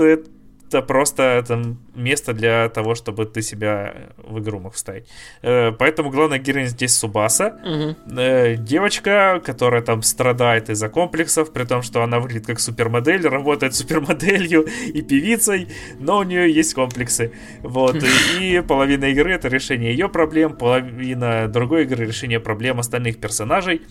это 0.68 0.76
это 0.76 0.86
просто 0.86 1.44
там 1.46 1.78
место 1.94 2.32
для 2.32 2.68
того, 2.68 2.94
чтобы 2.94 3.24
ты 3.26 3.42
себя 3.42 3.94
в 4.16 4.38
игру 4.38 4.60
мог 4.60 4.74
вставить. 4.74 5.06
Э, 5.42 5.72
поэтому 5.72 6.10
главная 6.10 6.38
героиня 6.38 6.68
здесь 6.68 6.94
Субаса. 6.96 7.56
Угу. 7.64 7.96
Девочка, 8.64 9.40
которая 9.44 9.82
там 9.82 10.02
страдает 10.02 10.70
из-за 10.70 10.88
комплексов, 10.88 11.52
при 11.52 11.64
том, 11.64 11.82
что 11.82 12.02
она 12.02 12.18
выглядит 12.18 12.46
как 12.46 12.60
супермодель, 12.60 13.26
работает 13.26 13.74
супермоделью 13.74 14.66
и 14.86 15.02
певицей, 15.02 15.68
но 15.98 16.18
у 16.18 16.22
нее 16.22 16.52
есть 16.52 16.74
комплексы. 16.74 17.32
Вот. 17.62 17.96
И 18.40 18.62
половина 18.68 19.06
игры 19.06 19.32
это 19.32 19.48
решение 19.48 19.92
ее 19.92 20.08
проблем, 20.08 20.56
половина 20.56 21.48
другой 21.48 21.84
игры 21.84 22.06
решение 22.06 22.40
проблем 22.40 22.78
остальных 22.80 23.18
персонажей. 23.18 23.82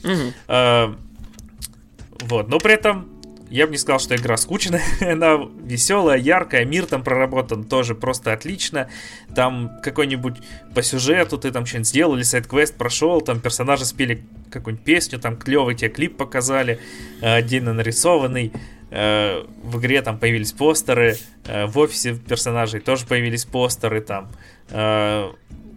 Вот. 2.22 2.48
Но 2.48 2.60
при 2.60 2.74
этом 2.74 3.15
я 3.56 3.68
бы 3.68 3.72
не 3.72 3.78
сказал, 3.78 4.00
что 4.00 4.16
игра 4.16 4.36
скучная, 4.36 4.84
она 5.00 5.40
веселая, 5.64 6.18
яркая, 6.18 6.66
мир 6.66 6.86
там 6.86 7.04
проработан 7.04 7.64
тоже 7.64 7.96
просто 7.96 8.34
отлично. 8.34 8.90
Там 9.34 9.80
какой-нибудь 9.82 10.36
по 10.74 10.84
сюжету 10.84 11.38
ты 11.38 11.52
там 11.52 11.66
что-нибудь 11.66 11.88
сделал 11.88 12.16
или 12.16 12.24
сайт-квест 12.24 12.76
прошел, 12.76 13.22
там 13.22 13.40
персонажи 13.40 13.86
спели 13.86 14.26
какую-нибудь 14.52 14.86
песню, 14.86 15.20
там 15.20 15.38
клевый 15.38 15.76
тебе 15.76 15.90
клип 15.90 16.18
показали, 16.18 16.80
э, 17.22 17.36
отдельно 17.36 17.74
нарисованный. 17.74 18.52
Э, 18.92 19.46
в 19.64 19.80
игре 19.80 20.02
там 20.02 20.20
появились 20.20 20.52
постеры, 20.52 21.18
э, 21.46 21.66
в 21.66 21.78
офисе 21.78 22.16
персонажей 22.16 22.82
тоже 22.82 23.06
появились 23.06 23.46
постеры 23.46 24.02
там. 24.02 24.32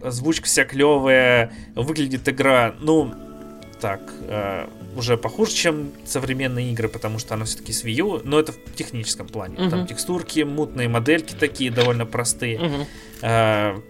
Озвучка 0.01 0.45
вся 0.47 0.65
клевая, 0.65 1.53
выглядит 1.75 2.27
игра, 2.27 2.73
ну, 2.79 3.13
так, 3.79 4.01
уже 4.99 5.17
похуже, 5.17 5.53
чем 5.53 5.91
современные 6.05 6.71
игры, 6.71 6.87
потому 6.87 7.17
что 7.19 7.33
она 7.33 7.45
все-таки 7.45 7.73
с 7.73 7.83
Wii 7.83 7.91
U, 7.91 8.21
но 8.23 8.39
это 8.39 8.51
в 8.51 8.75
техническом 8.75 9.27
плане. 9.27 9.55
Uh-huh. 9.55 9.69
Там 9.69 9.87
текстурки, 9.87 10.41
мутные 10.41 10.87
модельки 10.87 11.33
такие 11.33 11.71
довольно 11.71 12.05
простые. 12.05 12.57
Uh-huh. 12.57 12.87
А, 13.21 13.81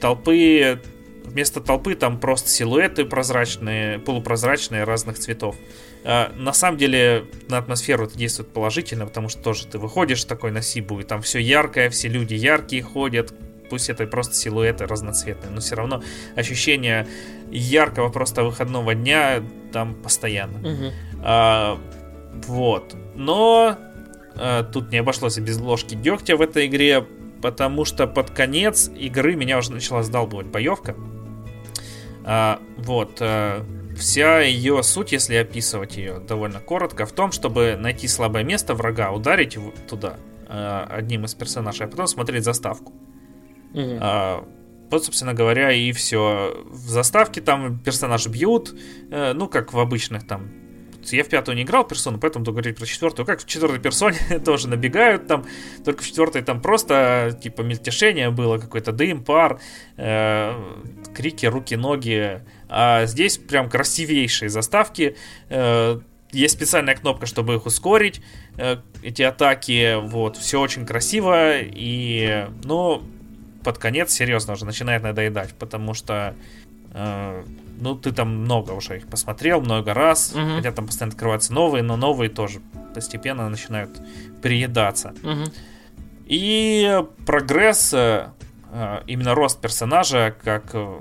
толпы, 0.00 0.80
вместо 1.24 1.60
толпы 1.60 1.94
там 1.94 2.20
просто 2.20 2.48
силуэты 2.48 3.04
прозрачные, 3.04 3.98
полупрозрачные 3.98 4.84
разных 4.84 5.18
цветов. 5.18 5.56
А, 6.04 6.32
на 6.36 6.52
самом 6.52 6.78
деле 6.78 7.24
на 7.48 7.58
атмосферу 7.58 8.04
это 8.04 8.16
действует 8.16 8.52
положительно, 8.52 9.06
потому 9.06 9.28
что 9.28 9.42
тоже 9.42 9.66
ты 9.66 9.78
выходишь 9.78 10.24
такой 10.24 10.50
на 10.50 10.62
Сибу, 10.62 11.00
и 11.00 11.02
там 11.02 11.22
все 11.22 11.38
яркое, 11.38 11.90
все 11.90 12.08
люди 12.08 12.34
яркие 12.34 12.82
ходят, 12.82 13.34
пусть 13.68 13.90
это 13.90 14.06
просто 14.06 14.34
силуэты 14.34 14.86
разноцветные, 14.86 15.50
но 15.50 15.60
все 15.60 15.76
равно 15.76 16.02
ощущение 16.36 17.06
яркого 17.50 18.08
просто 18.08 18.44
выходного 18.44 18.94
дня 18.94 19.42
там 19.72 19.94
постоянно. 19.94 20.58
Угу. 20.58 20.92
А, 21.22 21.80
вот. 22.46 22.96
Но 23.14 23.76
а, 24.36 24.62
тут 24.64 24.92
не 24.92 24.98
обошлось 24.98 25.38
и 25.38 25.40
без 25.40 25.58
ложки 25.58 25.94
дегтя 25.94 26.36
в 26.36 26.42
этой 26.42 26.66
игре, 26.66 27.06
потому 27.42 27.84
что 27.84 28.06
под 28.06 28.30
конец 28.30 28.90
игры 28.96 29.36
меня 29.36 29.58
уже 29.58 29.72
начала 29.72 30.02
сдалбывать 30.02 30.46
боевка. 30.46 30.94
А, 32.24 32.60
вот. 32.76 33.18
А, 33.20 33.64
вся 33.96 34.40
ее 34.40 34.82
суть, 34.82 35.12
если 35.12 35.36
описывать 35.36 35.96
ее 35.96 36.20
довольно 36.20 36.60
коротко, 36.60 37.04
в 37.04 37.12
том, 37.12 37.32
чтобы 37.32 37.76
найти 37.78 38.06
слабое 38.08 38.44
место 38.44 38.74
врага, 38.74 39.10
ударить 39.10 39.58
туда 39.88 40.16
а, 40.46 40.86
одним 40.90 41.24
из 41.24 41.34
персонажей, 41.34 41.86
а 41.86 41.88
потом 41.88 42.06
смотреть 42.06 42.44
заставку. 42.44 42.92
Угу. 43.74 44.46
Вот, 44.90 45.04
собственно 45.04 45.34
говоря, 45.34 45.72
и 45.72 45.92
все. 45.92 46.64
В 46.66 46.88
заставке 46.88 47.40
там 47.40 47.78
персонажи 47.78 48.28
бьют, 48.28 48.74
э, 49.10 49.32
ну, 49.34 49.48
как 49.48 49.72
в 49.72 49.78
обычных 49.78 50.26
там. 50.26 50.50
Я 51.10 51.24
в 51.24 51.28
пятую 51.28 51.56
не 51.56 51.62
играл 51.62 51.84
персону, 51.84 52.18
поэтому 52.18 52.44
буду 52.44 52.52
говорить 52.52 52.76
про 52.76 52.84
четвертую. 52.84 53.24
Как 53.24 53.40
в 53.40 53.46
четвертой 53.46 53.80
персоне 53.80 54.18
тоже 54.44 54.68
набегают 54.68 55.26
там, 55.26 55.46
только 55.84 56.02
в 56.02 56.06
четвертой 56.06 56.42
там 56.42 56.60
просто 56.60 57.38
типа 57.40 57.62
мельтешение 57.62 58.30
было, 58.30 58.58
какой-то 58.58 58.92
дым, 58.92 59.24
пар, 59.24 59.60
э, 59.96 60.52
крики, 61.14 61.46
руки, 61.46 61.76
ноги. 61.76 62.42
А 62.68 63.06
здесь 63.06 63.38
прям 63.38 63.70
красивейшие 63.70 64.48
заставки. 64.48 65.16
Э, 65.48 66.00
есть 66.30 66.54
специальная 66.54 66.94
кнопка, 66.94 67.24
чтобы 67.24 67.54
их 67.54 67.64
ускорить, 67.64 68.20
эти 69.02 69.22
атаки. 69.22 69.96
Вот, 69.98 70.36
все 70.36 70.60
очень 70.60 70.84
красиво 70.84 71.58
и, 71.58 72.46
ну, 72.64 73.02
под 73.68 73.76
конец 73.76 74.12
серьезно 74.12 74.54
уже 74.54 74.64
начинает 74.64 75.02
надоедать, 75.02 75.52
потому 75.52 75.92
что 75.92 76.34
э, 76.94 77.44
ну 77.78 77.94
ты 77.96 78.12
там 78.12 78.34
много 78.34 78.70
уже 78.70 78.96
их 78.96 79.06
посмотрел, 79.06 79.60
много 79.60 79.92
раз, 79.92 80.32
угу. 80.34 80.56
хотя 80.56 80.72
там 80.72 80.86
постоянно 80.86 81.12
открываются 81.12 81.52
новые, 81.52 81.82
но 81.82 81.98
новые 81.98 82.30
тоже 82.30 82.62
постепенно 82.94 83.46
начинают 83.50 83.90
приедаться. 84.40 85.12
Угу. 85.22 85.52
И 86.24 87.02
прогресс, 87.26 87.92
э, 87.92 88.30
именно 89.06 89.34
рост 89.34 89.60
персонажа 89.60 90.34
как 90.42 90.70
э, 90.72 91.00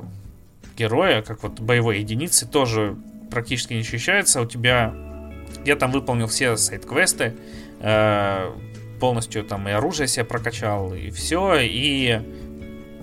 героя, 0.78 1.22
как 1.22 1.44
вот 1.44 1.62
боевой 1.62 2.00
единицы 2.00 2.46
тоже 2.46 2.98
практически 3.32 3.76
не 3.76 3.80
ощущается. 3.80 4.42
У 4.42 4.46
тебя 4.46 4.94
я 5.64 5.78
там 5.78 5.94
выполнил 5.94 6.28
все 6.28 6.58
сайт-квесты, 6.58 7.34
э, 7.80 8.52
полностью 9.00 9.46
там 9.46 9.70
и 9.70 9.72
оружие 9.72 10.08
себе 10.08 10.26
прокачал, 10.26 10.94
и 10.94 11.12
все, 11.12 11.60
и 11.62 12.22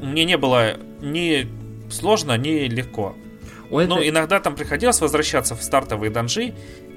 мне 0.04 0.24
не 0.24 0.36
было 0.36 0.76
ни 1.00 1.48
сложно, 1.90 2.36
ни 2.36 2.68
легко. 2.68 3.14
Ой, 3.70 3.86
ну, 3.86 3.96
это... 3.96 4.08
иногда 4.08 4.40
там 4.40 4.54
приходилось 4.54 5.00
возвращаться 5.00 5.54
в 5.54 5.62
стартовые 5.62 6.10
данжи, 6.10 6.54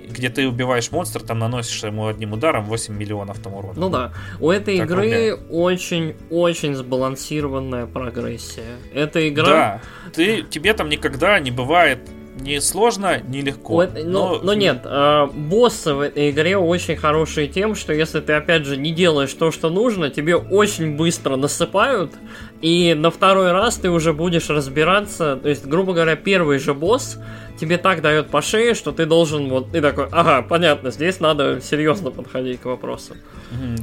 где 0.09 0.29
ты 0.29 0.47
убиваешь 0.47 0.91
монстра, 0.91 1.19
там 1.19 1.39
наносишь 1.39 1.83
ему 1.83 2.07
одним 2.07 2.33
ударом 2.33 2.65
8 2.65 2.93
миллионов 2.95 3.39
там 3.39 3.55
урона. 3.55 3.73
Ну 3.75 3.89
да, 3.89 4.13
у 4.39 4.51
этой 4.51 4.77
так 4.77 4.87
игры 4.87 5.35
очень-очень 5.49 6.75
сбалансированная 6.75 7.85
прогрессия. 7.87 8.77
Эта 8.93 9.27
игра... 9.27 9.45
Да, 9.45 9.81
ты, 10.13 10.43
тебе 10.43 10.73
там 10.73 10.89
никогда 10.89 11.39
не 11.39 11.51
бывает 11.51 11.99
не 12.39 12.61
сложно, 12.61 13.19
не 13.19 13.41
легко. 13.41 13.73
Вот, 13.73 13.93
но, 13.95 14.35
но, 14.35 14.39
но 14.43 14.53
нет, 14.53 14.81
э, 14.85 15.27
боссы 15.33 15.93
в 15.93 16.01
этой 16.01 16.29
игре 16.29 16.57
очень 16.57 16.95
хорошие 16.95 17.47
тем, 17.47 17.75
что 17.75 17.93
если 17.93 18.19
ты 18.19 18.33
опять 18.33 18.65
же 18.65 18.77
не 18.77 18.91
делаешь 18.91 19.33
то, 19.33 19.51
что 19.51 19.69
нужно, 19.69 20.09
тебе 20.09 20.35
очень 20.35 20.95
быстро 20.95 21.35
насыпают, 21.35 22.13
и 22.61 22.95
на 22.95 23.11
второй 23.11 23.51
раз 23.51 23.75
ты 23.75 23.89
уже 23.89 24.13
будешь 24.13 24.49
разбираться. 24.49 25.35
То 25.35 25.49
есть, 25.49 25.65
грубо 25.65 25.93
говоря, 25.93 26.15
первый 26.15 26.57
же 26.59 26.73
босс 26.73 27.19
тебе 27.59 27.77
так 27.77 28.01
дает 28.01 28.29
по 28.29 28.41
шее, 28.41 28.73
что 28.73 28.91
ты 28.91 29.05
должен 29.05 29.49
вот 29.49 29.71
ты 29.71 29.81
такой, 29.81 30.07
ага, 30.11 30.41
понятно, 30.41 30.91
здесь 30.91 31.19
надо 31.19 31.59
серьезно 31.61 32.11
подходить 32.11 32.61
к 32.61 32.65
вопросу. 32.65 33.15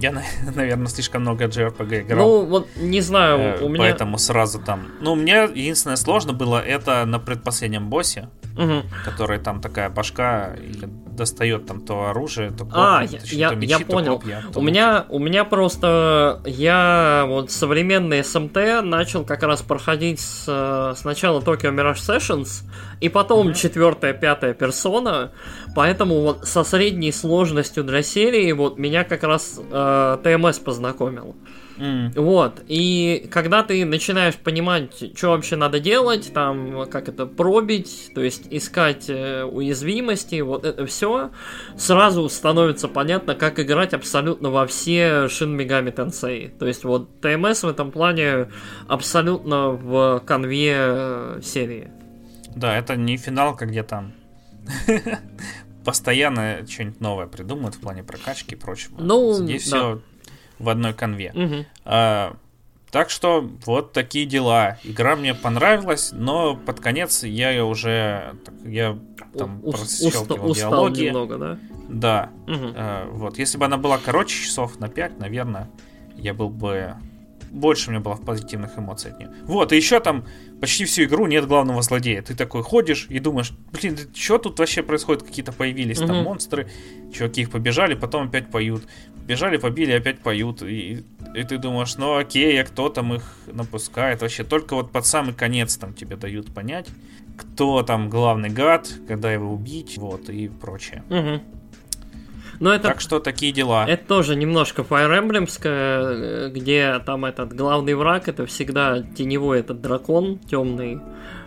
Я, 0.00 0.22
наверное, 0.54 0.86
слишком 0.86 1.22
много 1.22 1.44
JRPG 1.46 2.02
играл. 2.02 2.26
Ну, 2.26 2.44
вот 2.46 2.68
не 2.76 3.00
знаю, 3.00 3.58
э, 3.58 3.64
у 3.64 3.68
меня... 3.68 3.84
Поэтому 3.84 4.18
сразу 4.18 4.60
там... 4.60 4.86
Ну, 5.00 5.12
у 5.12 5.16
меня 5.16 5.44
единственное 5.44 5.96
сложно 5.96 6.32
было 6.32 6.60
это 6.60 7.04
на 7.04 7.18
предпоследнем 7.18 7.88
боссе, 7.88 8.28
угу. 8.56 8.82
который 9.04 9.38
там 9.38 9.60
такая 9.60 9.88
башка 9.88 10.54
или 10.54 10.88
достает 11.16 11.66
там 11.66 11.80
то 11.80 12.08
оружие, 12.08 12.50
то 12.50 12.64
копья, 12.64 12.74
А, 12.74 13.06
то, 13.06 13.16
я, 13.34 13.48
то 13.50 13.56
мечи, 13.56 13.70
я 13.70 13.78
понял. 13.80 14.18
Копья, 14.18 14.44
у, 14.54 14.60
меня, 14.60 15.06
у 15.08 15.18
меня 15.18 15.44
просто... 15.44 16.40
Я 16.46 17.24
вот 17.28 17.50
современный 17.50 18.20
SMT 18.20 18.82
начал 18.82 19.24
как 19.24 19.42
раз 19.42 19.62
проходить 19.62 20.20
с, 20.20 20.94
сначала 20.96 21.40
Tokyo 21.40 21.74
Mirage 21.74 21.94
Sessions, 21.96 22.64
и 23.00 23.08
потом 23.08 23.48
угу. 23.48 23.54
четвертая, 23.54 24.12
пятая 24.12 24.54
персона, 24.54 25.32
поэтому 25.74 26.20
вот 26.20 26.46
со 26.46 26.64
средней 26.64 27.12
сложностью 27.12 27.84
для 27.84 28.02
серии 28.02 28.52
вот 28.52 28.78
меня 28.78 29.04
как 29.04 29.22
раз 29.22 29.60
э, 29.70 30.18
ТМС 30.22 30.58
познакомил. 30.58 31.34
Mm. 31.38 31.63
Вот. 31.76 32.62
И 32.68 33.28
когда 33.30 33.62
ты 33.62 33.84
начинаешь 33.84 34.36
понимать, 34.36 35.16
что 35.16 35.30
вообще 35.30 35.56
надо 35.56 35.80
делать, 35.80 36.32
там, 36.32 36.88
как 36.88 37.08
это 37.08 37.26
пробить, 37.26 38.10
то 38.14 38.22
есть 38.22 38.46
искать 38.50 39.06
э, 39.08 39.44
уязвимости, 39.44 40.40
вот 40.40 40.64
это 40.64 40.86
все, 40.86 41.30
сразу 41.76 42.28
становится 42.28 42.88
понятно, 42.88 43.34
как 43.34 43.58
играть 43.58 43.94
абсолютно 43.94 44.50
во 44.50 44.66
все 44.66 45.26
Shin 45.26 45.56
Megami 45.56 45.94
Tensei. 45.94 46.56
То 46.56 46.66
есть 46.66 46.84
вот 46.84 47.20
ТМС 47.20 47.62
в 47.62 47.68
этом 47.68 47.90
плане 47.90 48.48
абсолютно 48.88 49.70
в 49.70 50.20
конве 50.24 50.74
э, 50.76 51.40
серии. 51.42 51.90
Да, 52.54 52.76
это 52.76 52.94
не 52.94 53.16
финалка, 53.16 53.66
где 53.66 53.82
там 53.82 54.12
постоянно 55.84 56.64
что-нибудь 56.68 57.00
новое 57.00 57.26
придумывают 57.26 57.74
в 57.74 57.80
плане 57.80 58.04
прокачки 58.04 58.54
и 58.54 58.58
прочего. 58.58 58.96
Ну, 58.98 59.34
Здесь 59.34 59.68
да. 59.70 59.76
все 59.76 60.02
в 60.58 60.68
одной 60.68 60.92
конве. 60.94 61.32
Мгм. 61.34 61.66
А, 61.84 62.36
так 62.90 63.10
что 63.10 63.48
вот 63.66 63.92
такие 63.92 64.24
дела. 64.26 64.78
Игра 64.84 65.16
мне 65.16 65.34
понравилась, 65.34 66.10
но 66.12 66.54
под 66.56 66.80
конец 66.80 67.24
я 67.24 67.50
ее 67.50 67.64
уже 67.64 68.34
так, 68.44 68.54
я 68.64 68.98
там 69.36 69.60
Ус- 69.64 69.74
прощелкивал 70.00 70.50
уста- 70.50 70.54
диалоги. 70.60 71.04
немного, 71.06 71.38
да? 71.38 71.58
Да. 71.88 72.30
Мгм. 72.46 72.72
А, 72.76 73.08
вот, 73.10 73.38
если 73.38 73.58
бы 73.58 73.64
она 73.64 73.76
была 73.78 73.98
короче 73.98 74.42
часов 74.44 74.78
на 74.78 74.88
5, 74.88 75.18
наверное, 75.18 75.68
я 76.16 76.34
был 76.34 76.48
бы 76.50 76.94
больше 77.54 77.88
у 77.88 77.92
меня 77.92 78.00
было 78.00 78.16
позитивных 78.16 78.76
эмоций 78.78 79.12
от 79.12 79.18
нее. 79.18 79.30
Вот, 79.44 79.72
и 79.72 79.76
еще 79.76 80.00
там 80.00 80.24
почти 80.60 80.84
всю 80.84 81.04
игру 81.04 81.26
нет 81.26 81.46
главного 81.46 81.82
злодея. 81.82 82.20
Ты 82.20 82.34
такой 82.34 82.62
ходишь 82.62 83.06
и 83.08 83.18
думаешь, 83.20 83.52
блин, 83.72 83.96
что 84.14 84.38
тут 84.38 84.58
вообще 84.58 84.82
происходит? 84.82 85.22
Какие-то 85.22 85.52
появились 85.52 85.98
там 85.98 86.16
Мгм. 86.16 86.24
монстры, 86.24 86.68
чуваки 87.14 87.42
их 87.42 87.50
побежали, 87.50 87.94
потом 87.94 88.26
опять 88.28 88.50
поют. 88.50 88.82
Бежали, 89.26 89.56
побили, 89.56 89.92
опять 89.92 90.18
поют. 90.18 90.62
И, 90.62 91.04
и 91.34 91.42
ты 91.44 91.58
думаешь, 91.58 91.96
ну 91.96 92.16
окей, 92.16 92.60
а 92.60 92.64
кто 92.64 92.88
там 92.88 93.14
их 93.14 93.22
напускает? 93.46 94.20
Вообще 94.22 94.44
только 94.44 94.74
вот 94.74 94.90
под 94.90 95.06
самый 95.06 95.32
конец 95.32 95.76
там 95.76 95.94
тебе 95.94 96.16
дают 96.16 96.52
понять, 96.52 96.88
кто 97.36 97.82
там 97.82 98.10
главный 98.10 98.50
гад, 98.50 98.88
когда 99.08 99.32
его 99.32 99.52
убить, 99.52 99.96
вот, 99.96 100.28
и 100.28 100.48
прочее. 100.48 101.02
Мгм. 101.08 101.40
Но 102.64 102.72
это 102.74 102.88
Так 102.88 103.02
что 103.02 103.20
такие 103.20 103.52
дела. 103.52 103.84
Это 103.86 104.06
тоже 104.06 104.36
немножко 104.36 104.80
Fire 104.80 105.12
Emblemское, 105.20 106.48
где 106.48 106.98
там 107.04 107.26
этот 107.26 107.52
главный 107.52 107.92
враг 107.92 108.26
это 108.26 108.46
всегда 108.46 109.02
теневой 109.02 109.60
этот 109.60 109.82
дракон 109.82 110.38
темный. 110.38 110.98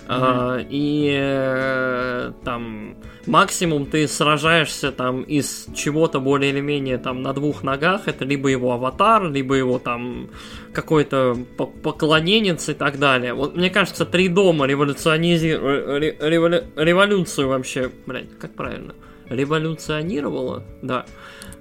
А, 0.08 0.60
и 0.60 1.18
э, 1.20 2.34
там 2.46 2.98
максимум 3.26 3.88
ты 3.88 4.08
сражаешься 4.08 4.92
там 4.92 5.24
из 5.24 5.66
чего-то 5.76 6.20
более 6.20 6.52
или 6.52 6.62
менее 6.62 7.00
там 7.00 7.24
на 7.24 7.34
двух 7.34 7.64
ногах. 7.64 8.08
Это 8.08 8.24
либо 8.24 8.50
его 8.50 8.74
аватар, 8.74 9.28
либо 9.28 9.56
его 9.56 9.80
там 9.80 10.30
какой-то 10.72 11.36
по- 11.58 11.66
поклоненец 11.66 12.70
и 12.70 12.76
так 12.76 13.00
далее. 13.00 13.34
Вот 13.34 13.58
мне 13.58 13.72
кажется, 13.72 14.06
три 14.06 14.30
дома 14.30 14.68
революционизи... 14.68 15.48
ре- 15.48 16.18
револю- 16.20 16.66
революцию 16.76 17.48
вообще, 17.48 17.90
блядь, 18.06 18.38
как 18.38 18.54
правильно? 18.54 18.94
Революционировала? 19.30 20.64
Да. 20.82 21.06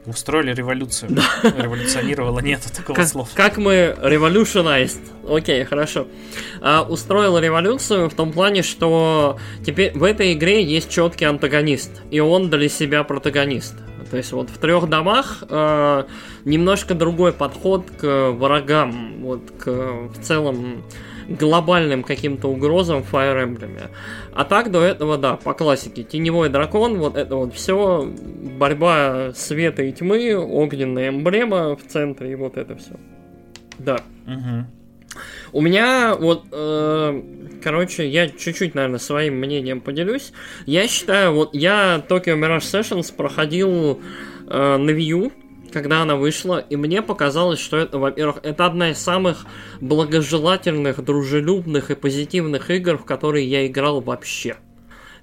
Устроили 0.07 0.55
революцию. 0.55 1.11
Революционировало, 1.43 2.39
нету 2.39 2.73
такого 2.73 2.95
Как, 2.95 3.09
слова. 3.09 3.29
как 3.35 3.57
мы 3.57 3.97
revolutionized. 4.01 5.01
Окей, 5.29 5.65
хорошо. 5.65 6.07
А, 6.61 6.83
устроил 6.83 7.39
революцию 7.39 8.09
в 8.09 8.15
том 8.15 8.33
плане, 8.33 8.63
что 8.63 9.39
теперь 9.65 9.93
в 9.99 10.05
этой 10.05 10.33
игре 10.35 10.63
есть 10.63 10.91
четкий 10.91 11.25
антагонист, 11.25 12.03
и 12.13 12.21
он 12.21 12.51
для 12.51 12.69
себя 12.69 13.03
протагонист. 13.03 13.75
То 14.09 14.17
есть 14.17 14.31
вот 14.31 14.51
в 14.51 14.59
трех 14.59 14.89
домах 14.89 15.43
э, 15.49 16.05
немножко 16.45 16.95
другой 16.95 17.33
подход 17.33 17.91
к 17.91 18.31
врагам, 18.31 19.15
вот 19.21 19.51
к 19.59 19.67
в 19.67 20.23
целом 20.23 20.85
глобальным 21.29 22.03
каким-то 22.03 22.49
угрозам 22.49 23.03
в 23.03 23.13
Fire 23.13 23.45
Emblem. 23.45 23.89
А 24.35 24.45
так 24.45 24.71
до 24.71 24.83
этого, 24.83 25.19
да, 25.19 25.37
по 25.37 25.55
классике. 25.55 26.03
Теневой 26.03 26.49
дракон, 26.49 26.99
вот 26.99 27.17
это 27.17 27.37
вот 27.37 27.55
все, 27.55 28.09
борьба 28.59 29.33
света 29.35 29.83
и 29.83 29.93
тьмы, 29.93 30.35
огненная 30.37 31.09
эмблема 31.09 31.77
в 31.77 31.87
центре, 31.87 32.33
и 32.33 32.35
вот 32.35 32.57
это 32.57 32.77
все. 32.77 32.93
Да. 33.79 33.99
У 35.53 35.61
меня 35.63 36.15
вот, 36.15 36.45
э, 36.53 37.23
короче, 37.63 38.09
я 38.09 38.29
чуть-чуть, 38.29 38.75
наверное, 38.75 38.99
своим 38.99 39.37
мнением 39.37 39.81
поделюсь. 39.81 40.33
Я 40.67 40.87
считаю, 40.89 41.33
вот 41.33 41.55
я 41.55 42.05
Tokyo 42.07 42.39
Mirage 42.39 42.59
Sessions 42.59 43.15
проходил 43.15 44.01
э, 44.49 44.77
на 44.77 44.91
Wii 44.91 45.03
U, 45.03 45.33
когда 45.73 46.03
она 46.03 46.17
вышла, 46.17 46.59
и 46.59 46.77
мне 46.77 47.03
показалось, 47.03 47.59
что 47.59 47.77
это, 47.77 47.99
во-первых, 47.99 48.39
это 48.43 48.67
одна 48.67 48.91
из 48.91 48.99
самых 48.99 49.47
благожелательных, 49.81 51.05
дружелюбных 51.05 51.91
и 51.91 51.95
позитивных 51.95 52.71
игр, 52.71 52.99
в 52.99 53.05
которые 53.05 53.47
я 53.49 53.67
играл 53.67 54.01
вообще. 54.01 54.57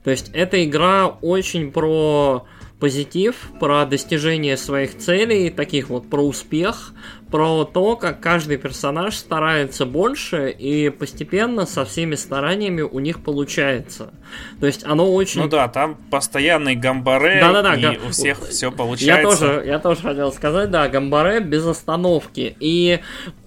То 0.04 0.12
есть 0.12 0.30
эта 0.34 0.64
игра 0.64 1.08
очень 1.08 1.72
про 1.72 2.46
позитив, 2.80 3.36
про 3.62 3.86
достижение 3.86 4.58
своих 4.58 4.98
целей, 4.98 5.50
таких 5.50 5.88
вот 5.88 6.10
про 6.10 6.22
успех, 6.22 6.94
про 7.34 7.66
то, 7.66 7.96
как 7.96 8.20
каждый 8.20 8.58
персонаж 8.58 9.18
старается 9.18 9.88
больше 9.88 10.52
и 10.52 10.90
постепенно 10.92 11.66
со 11.66 11.84
всеми 11.84 12.14
стараниями 12.14 12.82
у 12.82 13.00
них 13.00 13.24
получается. 13.24 14.14
То 14.60 14.68
есть 14.68 14.84
оно 14.86 15.12
очень... 15.12 15.42
Ну 15.42 15.48
да, 15.48 15.68
там 15.68 15.96
постоянный 16.12 16.76
гамбаре, 16.76 17.40
Да-да-да, 17.42 17.74
и 17.74 17.82
га- 17.82 17.96
у 18.08 18.12
всех 18.12 18.40
все 18.48 18.68
Я 18.68 18.72
получается. 18.72 19.36
тоже, 19.40 19.64
я 19.66 19.80
тоже 19.80 20.02
хотел 20.02 20.32
сказать, 20.32 20.70
да, 20.70 20.88
Гамбаре 20.88 21.40
без 21.40 21.66
остановки. 21.66 22.56
И 22.60 23.00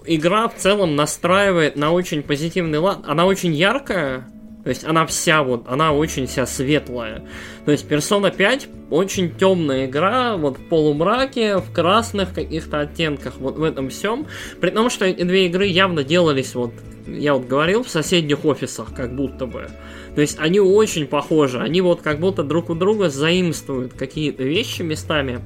игра 0.04 0.48
в 0.48 0.56
целом 0.56 0.96
настраивает 0.96 1.76
на 1.76 1.92
очень 1.92 2.24
позитивный 2.24 2.80
лад. 2.80 3.04
Она 3.06 3.24
очень 3.24 3.54
яркая, 3.54 4.26
то 4.66 4.70
есть 4.70 4.84
она 4.84 5.06
вся 5.06 5.44
вот, 5.44 5.68
она 5.68 5.92
очень 5.92 6.26
вся 6.26 6.44
светлая. 6.44 7.22
То 7.64 7.70
есть 7.70 7.86
Persona 7.86 8.34
5 8.34 8.68
очень 8.90 9.32
темная 9.32 9.86
игра, 9.86 10.36
вот 10.36 10.58
в 10.58 10.68
полумраке, 10.68 11.58
в 11.58 11.70
красных 11.72 12.34
каких-то 12.34 12.80
оттенках, 12.80 13.34
вот 13.38 13.58
в 13.58 13.62
этом 13.62 13.90
всем. 13.90 14.26
При 14.60 14.70
том, 14.70 14.90
что 14.90 15.04
эти 15.04 15.22
две 15.22 15.46
игры 15.46 15.66
явно 15.66 16.02
делались 16.02 16.56
вот, 16.56 16.72
я 17.06 17.34
вот 17.34 17.46
говорил, 17.46 17.84
в 17.84 17.88
соседних 17.88 18.44
офисах, 18.44 18.92
как 18.92 19.14
будто 19.14 19.46
бы. 19.46 19.68
То 20.16 20.20
есть 20.20 20.36
они 20.40 20.58
очень 20.58 21.06
похожи, 21.06 21.60
они 21.60 21.80
вот 21.80 22.02
как 22.02 22.18
будто 22.18 22.42
друг 22.42 22.68
у 22.68 22.74
друга 22.74 23.08
заимствуют 23.08 23.92
какие-то 23.92 24.42
вещи 24.42 24.82
местами. 24.82 25.42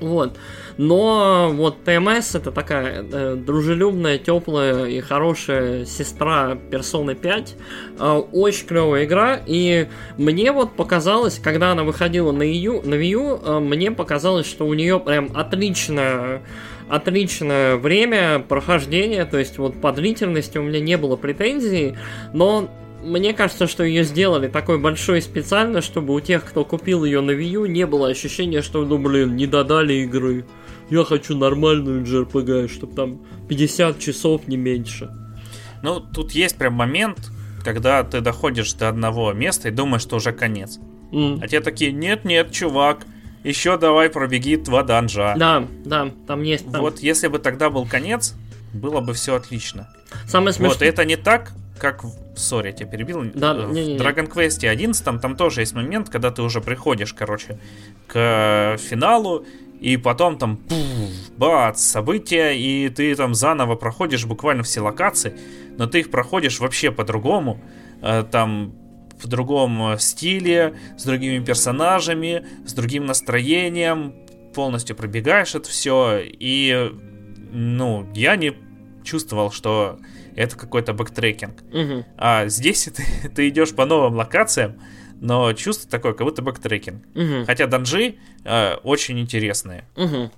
Вот. 0.00 0.36
Но 0.76 1.50
вот 1.54 1.84
ТМС 1.84 2.34
это 2.34 2.52
такая 2.52 3.02
э, 3.02 3.34
дружелюбная, 3.36 4.18
теплая 4.18 4.84
и 4.84 5.00
хорошая 5.00 5.86
сестра 5.86 6.58
Persona 6.70 7.14
5. 7.14 7.56
Э, 7.98 8.22
очень 8.32 8.66
клевая 8.66 9.04
игра. 9.04 9.40
И 9.46 9.88
мне 10.18 10.52
вот 10.52 10.76
показалось, 10.76 11.38
когда 11.38 11.72
она 11.72 11.84
выходила 11.84 12.32
на, 12.32 12.42
EU, 12.42 12.86
на 12.86 12.94
Wii 12.94 13.42
э, 13.42 13.60
мне 13.60 13.90
показалось, 13.90 14.46
что 14.46 14.66
у 14.66 14.74
нее 14.74 15.00
прям 15.00 15.30
отличная 15.34 16.42
отличное 16.88 17.74
время 17.76 18.38
прохождения, 18.38 19.24
то 19.24 19.38
есть 19.38 19.58
вот 19.58 19.80
по 19.80 19.90
длительности 19.90 20.58
у 20.58 20.62
меня 20.62 20.78
не 20.78 20.96
было 20.96 21.16
претензий, 21.16 21.96
но 22.32 22.68
мне 23.06 23.32
кажется, 23.32 23.66
что 23.66 23.84
ее 23.84 24.04
сделали 24.04 24.48
такой 24.48 24.78
большой 24.78 25.22
специально, 25.22 25.80
чтобы 25.80 26.14
у 26.14 26.20
тех, 26.20 26.44
кто 26.44 26.64
купил 26.64 27.04
ее 27.04 27.20
на 27.20 27.30
Wii 27.30 27.48
U, 27.50 27.66
не 27.66 27.86
было 27.86 28.08
ощущения, 28.08 28.62
что, 28.62 28.84
ну 28.84 28.98
блин, 28.98 29.36
не 29.36 29.46
додали 29.46 29.94
игры. 29.94 30.44
Я 30.90 31.04
хочу 31.04 31.36
нормальную 31.36 32.04
JRPG, 32.04 32.68
чтобы 32.68 32.94
там 32.94 33.20
50 33.48 33.98
часов, 33.98 34.46
не 34.46 34.56
меньше. 34.56 35.10
Ну, 35.82 36.00
тут 36.00 36.32
есть 36.32 36.56
прям 36.56 36.74
момент, 36.74 37.18
когда 37.64 38.02
ты 38.04 38.20
доходишь 38.20 38.72
до 38.74 38.88
одного 38.88 39.32
места 39.32 39.68
и 39.68 39.72
думаешь, 39.72 40.02
что 40.02 40.16
уже 40.16 40.32
конец. 40.32 40.78
М. 41.12 41.40
А 41.42 41.48
те 41.48 41.60
такие, 41.60 41.92
нет-нет, 41.92 42.52
чувак, 42.52 43.06
еще 43.44 43.78
давай 43.78 44.10
пробеги 44.10 44.56
два 44.56 44.82
данжа. 44.82 45.34
Да, 45.36 45.66
да, 45.84 46.10
там 46.26 46.42
есть 46.42 46.70
там. 46.70 46.80
Вот 46.80 47.00
если 47.00 47.28
бы 47.28 47.38
тогда 47.38 47.70
был 47.70 47.86
конец, 47.86 48.34
было 48.72 49.00
бы 49.00 49.12
все 49.14 49.36
отлично. 49.36 49.88
Самое 50.26 50.52
смешное. 50.52 50.74
Вот, 50.74 50.82
это 50.82 51.04
не 51.04 51.16
так, 51.16 51.52
как 51.78 52.04
в... 52.04 52.12
Сори, 52.36 52.68
я 52.68 52.72
тебя 52.72 52.88
перебил. 52.88 53.24
Да, 53.34 53.54
в 53.54 53.72
не-не-не. 53.72 53.98
Dragon 53.98 54.30
Quest 54.30 54.66
11 54.66 55.20
там 55.20 55.36
тоже 55.36 55.60
есть 55.60 55.74
момент, 55.74 56.10
когда 56.10 56.30
ты 56.30 56.42
уже 56.42 56.60
приходишь, 56.60 57.14
короче, 57.14 57.58
к 58.06 58.76
финалу, 58.78 59.46
и 59.80 59.96
потом 59.96 60.38
там 60.38 60.56
пуф, 60.56 61.10
бац, 61.36 61.80
события, 61.80 62.52
и 62.52 62.88
ты 62.88 63.14
там 63.14 63.34
заново 63.34 63.76
проходишь 63.76 64.24
буквально 64.24 64.62
все 64.62 64.80
локации, 64.80 65.38
но 65.76 65.86
ты 65.86 66.00
их 66.00 66.10
проходишь 66.10 66.60
вообще 66.60 66.90
по-другому, 66.90 67.60
э, 68.02 68.24
там 68.30 68.74
в 69.20 69.26
другом 69.28 69.92
э, 69.92 69.98
стиле, 69.98 70.76
с 70.96 71.04
другими 71.04 71.44
персонажами, 71.44 72.46
с 72.66 72.72
другим 72.72 73.06
настроением, 73.06 74.14
полностью 74.54 74.96
пробегаешь 74.96 75.54
это 75.54 75.68
все, 75.68 76.20
и 76.22 76.90
ну, 77.52 78.06
я 78.14 78.36
не 78.36 78.54
чувствовал, 79.04 79.50
что 79.50 79.98
это 80.36 80.56
какой-то 80.56 80.92
backtracking. 80.92 81.62
Мгм. 81.72 82.04
А 82.16 82.46
здесь 82.46 82.84
ты, 82.94 83.28
ты 83.28 83.48
идешь 83.48 83.74
по 83.74 83.86
новым 83.86 84.14
локациям, 84.14 84.80
но 85.20 85.52
чувство 85.54 85.90
такое, 85.90 86.12
как 86.12 86.26
будто 86.26 86.42
backtracking. 86.42 87.02
Мгм. 87.14 87.46
Хотя 87.46 87.66
данжи 87.66 88.16
э, 88.44 88.74
очень 88.82 89.18
интересные. 89.18 89.84
Мгм. 89.96 90.30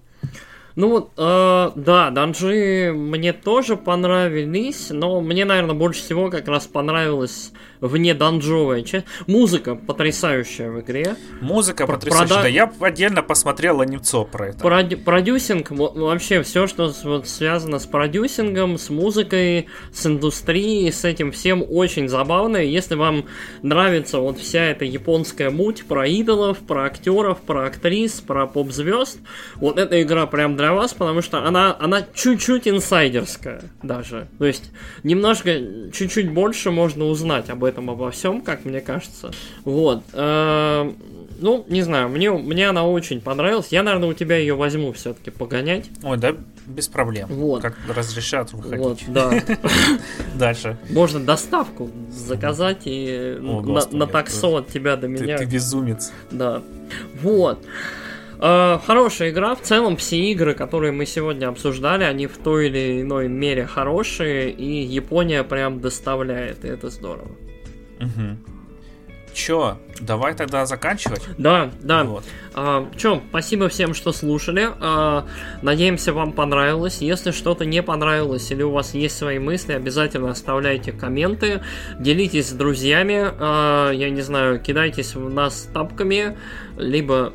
Ну 0.76 0.90
вот, 0.90 1.12
э, 1.16 1.70
да, 1.74 2.10
данжи 2.10 2.92
мне 2.94 3.32
тоже 3.32 3.76
понравились, 3.76 4.90
но 4.90 5.20
мне, 5.20 5.44
наверное, 5.44 5.74
больше 5.74 6.00
всего 6.00 6.30
как 6.30 6.46
раз 6.46 6.68
понравилась 6.68 7.52
вне 7.80 8.14
данжовая 8.14 8.82
часть. 8.82 9.06
Музыка 9.26 9.74
потрясающая 9.74 10.70
в 10.70 10.80
игре. 10.80 11.16
Музыка 11.40 11.86
Про- 11.86 11.94
потрясающая. 11.94 12.28
Прода... 12.28 12.42
Да, 12.42 12.48
я 12.48 12.72
отдельно 12.80 13.22
посмотрел 13.22 13.80
анимцо 13.80 14.24
про 14.24 14.48
это. 14.48 14.58
Проди- 14.64 14.96
продюсинг, 14.96 15.70
вообще 15.70 16.42
все, 16.42 16.66
что 16.66 16.92
вот 17.04 17.28
связано 17.28 17.78
с 17.78 17.86
продюсингом, 17.86 18.78
с 18.78 18.90
музыкой, 18.90 19.66
с 19.92 20.06
индустрией, 20.06 20.90
с 20.92 21.04
этим 21.04 21.32
всем 21.32 21.64
очень 21.68 22.08
забавно. 22.08 22.56
Если 22.56 22.94
вам 22.94 23.26
нравится 23.62 24.18
вот 24.18 24.38
вся 24.38 24.64
эта 24.64 24.84
японская 24.84 25.50
муть 25.50 25.84
про 25.84 26.06
идолов, 26.06 26.58
про 26.58 26.84
актеров, 26.84 27.40
про 27.40 27.66
актрис, 27.66 28.20
про 28.20 28.46
поп-звезд, 28.46 29.18
вот 29.56 29.78
эта 29.78 30.02
игра 30.02 30.26
прям 30.26 30.56
для 30.56 30.72
вас, 30.72 30.94
потому 30.94 31.22
что 31.22 31.44
она, 31.44 31.76
она 31.78 32.06
чуть-чуть 32.14 32.68
инсайдерская 32.68 33.62
даже. 33.82 34.28
То 34.38 34.46
есть 34.46 34.70
немножко, 35.02 35.52
чуть-чуть 35.92 36.30
больше 36.30 36.70
можно 36.70 37.04
узнать 37.06 37.50
об 37.50 37.64
этом 37.68 37.90
обо 37.90 38.10
всем, 38.10 38.40
как 38.40 38.64
мне 38.64 38.80
кажется. 38.80 39.30
Вот. 39.64 40.02
Э, 40.12 40.92
ну, 41.40 41.64
не 41.68 41.82
знаю, 41.82 42.08
мне, 42.08 42.30
мне 42.32 42.68
она 42.68 42.86
очень 42.86 43.20
понравилась. 43.20 43.68
Я, 43.70 43.82
наверное, 43.82 44.08
у 44.08 44.12
тебя 44.12 44.36
ее 44.36 44.54
возьму 44.54 44.92
все-таки 44.92 45.30
погонять. 45.30 45.88
Ой, 46.02 46.16
да, 46.18 46.34
без 46.66 46.88
проблем. 46.88 47.28
Вот. 47.30 47.62
Как 47.62 47.76
разрешат 47.88 48.52
выходить. 48.52 48.78
Вот, 48.84 48.98
да. 49.08 49.32
Дальше. 50.34 50.76
Можно 50.90 51.20
доставку 51.20 51.90
заказать 52.10 52.82
и 52.84 53.38
на, 53.40 54.06
таксо 54.06 54.58
от 54.58 54.68
тебя 54.68 54.96
до 54.96 55.08
меня. 55.08 55.38
Ты, 55.38 55.44
безумец. 55.44 56.12
Да. 56.30 56.62
Вот. 57.22 57.64
Uh, 58.38 58.80
хорошая 58.86 59.30
игра. 59.30 59.56
В 59.56 59.62
целом 59.62 59.96
все 59.96 60.16
игры, 60.30 60.54
которые 60.54 60.92
мы 60.92 61.06
сегодня 61.06 61.48
обсуждали, 61.48 62.04
они 62.04 62.28
в 62.28 62.38
той 62.38 62.68
или 62.68 63.02
иной 63.02 63.26
мере 63.26 63.66
хорошие, 63.66 64.52
и 64.52 64.82
Япония 64.82 65.42
прям 65.42 65.80
доставляет, 65.80 66.64
и 66.64 66.68
это 66.68 66.88
здорово. 66.88 67.32
Угу. 68.00 68.36
Чё, 69.34 69.78
давай 70.00 70.34
тогда 70.34 70.66
заканчивать? 70.66 71.22
Да, 71.38 71.70
да. 71.80 72.04
Вот. 72.04 72.24
А, 72.54 72.88
чё, 72.96 73.22
спасибо 73.28 73.68
всем, 73.68 73.94
что 73.94 74.12
слушали. 74.12 74.68
А, 74.80 75.26
надеемся, 75.62 76.12
вам 76.12 76.32
понравилось. 76.32 76.98
Если 77.00 77.30
что-то 77.30 77.64
не 77.64 77.82
понравилось 77.82 78.50
или 78.50 78.62
у 78.62 78.72
вас 78.72 78.94
есть 78.94 79.16
свои 79.16 79.38
мысли, 79.38 79.74
обязательно 79.74 80.30
оставляйте 80.30 80.92
комменты, 80.92 81.62
делитесь 82.00 82.48
с 82.48 82.52
друзьями. 82.52 83.30
А, 83.38 83.92
я 83.92 84.10
не 84.10 84.22
знаю, 84.22 84.60
кидайтесь 84.60 85.14
в 85.14 85.30
нас 85.30 85.68
тапками, 85.72 86.36
либо 86.76 87.32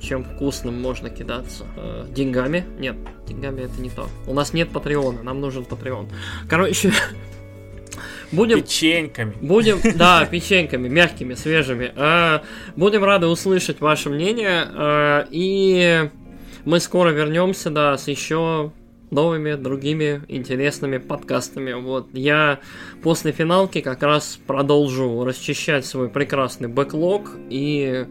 чем 0.00 0.24
вкусным 0.24 0.80
можно 0.80 1.10
кидаться. 1.10 1.64
Э, 1.76 2.06
деньгами? 2.08 2.64
Нет, 2.78 2.96
деньгами 3.26 3.62
это 3.62 3.80
не 3.80 3.90
то. 3.90 4.08
У 4.26 4.34
нас 4.34 4.52
нет 4.52 4.70
Патреона, 4.70 5.22
нам 5.22 5.40
нужен 5.40 5.64
Патреон. 5.64 6.08
Короче, 6.48 6.92
Будем... 8.32 8.62
Печеньками. 8.62 9.34
Будем, 9.40 9.80
да, 9.96 10.26
печеньками, 10.26 10.88
мягкими, 10.88 11.34
свежими. 11.34 11.92
Э, 11.94 12.40
будем 12.76 13.04
рады 13.04 13.26
услышать 13.26 13.80
ваше 13.80 14.10
мнение. 14.10 14.66
Э, 14.68 15.24
и 15.30 16.10
мы 16.64 16.80
скоро 16.80 17.10
вернемся, 17.10 17.70
да, 17.70 17.96
с 17.96 18.08
еще 18.08 18.72
новыми, 19.10 19.54
другими 19.54 20.22
интересными 20.28 20.98
подкастами. 20.98 21.72
Вот 21.72 22.08
я 22.12 22.60
после 23.02 23.32
финалки 23.32 23.80
как 23.80 24.02
раз 24.02 24.38
продолжу 24.46 25.24
расчищать 25.24 25.86
свой 25.86 26.08
прекрасный 26.08 26.68
бэклог 26.68 27.30
и 27.48 28.06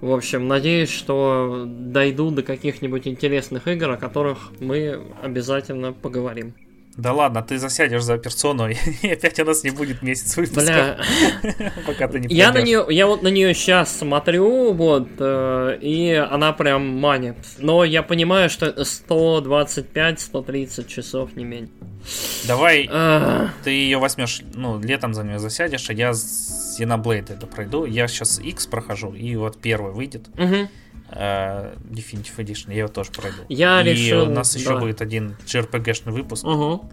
в 0.00 0.12
общем, 0.14 0.48
надеюсь, 0.48 0.88
что 0.88 1.66
дойду 1.66 2.30
до 2.30 2.42
каких-нибудь 2.42 3.06
интересных 3.06 3.68
игр, 3.68 3.90
о 3.90 3.96
которых 3.98 4.50
мы 4.58 4.98
обязательно 5.22 5.92
поговорим. 5.92 6.54
Да 7.00 7.12
ладно, 7.14 7.42
ты 7.42 7.58
засядешь 7.58 8.02
за 8.02 8.18
персону, 8.18 8.68
и 9.02 9.08
опять 9.08 9.40
у 9.40 9.44
нас 9.44 9.64
не 9.64 9.70
будет 9.70 10.02
месяц 10.02 10.36
выпуска. 10.36 10.98
Бля. 11.42 11.72
Пока 11.86 12.06
ты 12.08 12.20
не 12.20 12.28
я 12.34 12.52
на 12.52 12.60
нее, 12.60 12.84
Я 12.90 13.06
вот 13.06 13.22
на 13.22 13.28
нее 13.28 13.54
сейчас 13.54 13.98
смотрю, 13.98 14.74
вот, 14.74 15.08
э, 15.18 15.78
и 15.80 16.12
она 16.12 16.52
прям 16.52 16.98
манит. 16.98 17.36
Но 17.58 17.84
я 17.84 18.02
понимаю, 18.02 18.50
что 18.50 18.66
это 18.66 18.82
125-130 18.82 20.86
часов 20.86 21.34
не 21.36 21.44
меньше. 21.44 21.72
Давай, 22.46 22.86
а... 22.90 23.48
ты 23.64 23.70
ее 23.70 23.96
возьмешь, 23.98 24.42
ну, 24.54 24.78
летом 24.80 25.14
за 25.14 25.22
нее 25.22 25.38
засядешь, 25.38 25.88
а 25.90 25.94
я 25.94 26.10
Xenoblade 26.10 27.34
это 27.34 27.46
пройду. 27.46 27.86
Я 27.86 28.08
сейчас 28.08 28.38
X 28.38 28.66
прохожу, 28.66 29.14
и 29.14 29.36
вот 29.36 29.58
первый 29.60 29.92
выйдет. 29.92 30.28
Угу. 30.38 30.68
Uh, 31.10 31.76
Definitive 31.90 32.36
Edition, 32.36 32.68
я 32.68 32.78
его 32.80 32.88
тоже 32.88 33.10
пройду. 33.10 33.42
Я 33.48 33.80
и 33.80 33.84
решил... 33.84 34.28
у 34.28 34.32
нас 34.32 34.54
еще 34.54 34.78
будет 34.78 35.02
один 35.02 35.36
JRPG-шный 35.44 36.12
выпуск. 36.12 36.44
Угу. 36.44 36.88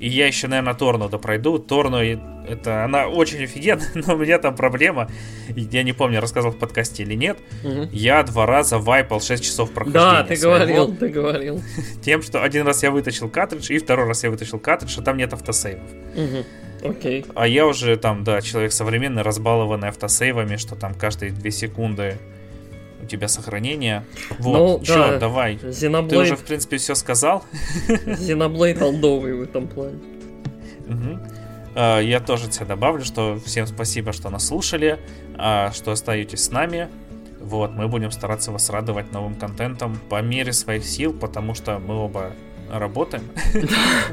И 0.00 0.08
я 0.08 0.26
еще, 0.26 0.46
наверное, 0.46 0.74
Торну 0.74 1.08
допройду. 1.08 1.58
Торну, 1.58 1.96
это, 1.96 2.84
она 2.84 3.08
очень 3.08 3.42
офигенная, 3.44 3.90
но 3.94 4.14
у 4.14 4.18
меня 4.18 4.38
там 4.38 4.54
проблема. 4.54 5.08
Я 5.48 5.82
не 5.82 5.92
помню, 5.92 6.20
рассказывал 6.20 6.54
в 6.54 6.58
подкасте 6.58 7.02
или 7.02 7.14
нет. 7.14 7.38
Угу. 7.64 7.88
Я 7.92 8.22
два 8.22 8.46
раза 8.46 8.78
вайпал 8.78 9.20
6 9.20 9.42
часов 9.42 9.72
прохождения. 9.72 10.04
Да, 10.04 10.24
ты 10.24 10.36
своего. 10.36 10.56
говорил, 10.56 10.96
ты 10.96 11.08
говорил. 11.08 11.62
Тем, 12.02 12.22
что 12.22 12.42
один 12.42 12.66
раз 12.66 12.82
я 12.82 12.90
вытащил 12.90 13.28
картридж, 13.28 13.70
и 13.72 13.78
второй 13.78 14.06
раз 14.06 14.22
я 14.24 14.30
вытащил 14.30 14.58
картридж, 14.58 14.98
а 14.98 15.02
там 15.02 15.16
нет 15.16 15.32
автосейвов. 15.32 15.90
Угу. 16.14 16.90
Окей. 16.90 17.24
А 17.34 17.48
я 17.48 17.66
уже 17.66 17.96
там, 17.96 18.22
да, 18.22 18.40
человек 18.40 18.72
современный, 18.72 19.22
разбалованный 19.22 19.88
автосейвами, 19.88 20.56
что 20.56 20.76
там 20.76 20.94
каждые 20.94 21.32
2 21.32 21.50
секунды 21.50 22.18
тебя 23.08 23.28
сохранение. 23.28 24.04
Вот, 24.38 24.80
ну, 24.80 24.84
чё, 24.84 24.94
да. 24.94 25.18
давай. 25.18 25.56
Xenoblade... 25.56 26.08
Ты 26.08 26.18
уже, 26.18 26.36
в 26.36 26.44
принципе, 26.44 26.76
все 26.76 26.94
сказал. 26.94 27.44
Xenoblade 27.88 28.82
олдовый 28.82 29.34
в 29.34 29.42
этом 29.42 29.66
плане. 29.66 29.98
Угу. 30.88 31.18
Я 31.76 32.20
тоже 32.20 32.48
тебе 32.48 32.66
добавлю, 32.66 33.04
что 33.04 33.38
всем 33.44 33.66
спасибо, 33.66 34.12
что 34.12 34.30
нас 34.30 34.46
слушали, 34.46 34.98
а, 35.36 35.70
что 35.72 35.92
остаетесь 35.92 36.44
с 36.44 36.50
нами. 36.50 36.88
Вот, 37.40 37.72
мы 37.72 37.88
будем 37.88 38.10
стараться 38.10 38.50
вас 38.50 38.68
радовать 38.68 39.12
новым 39.12 39.34
контентом 39.34 39.98
по 40.08 40.20
мере 40.20 40.52
своих 40.52 40.84
сил, 40.84 41.12
потому 41.12 41.54
что 41.54 41.78
мы 41.78 41.94
оба 41.94 42.32
работаем 42.70 43.22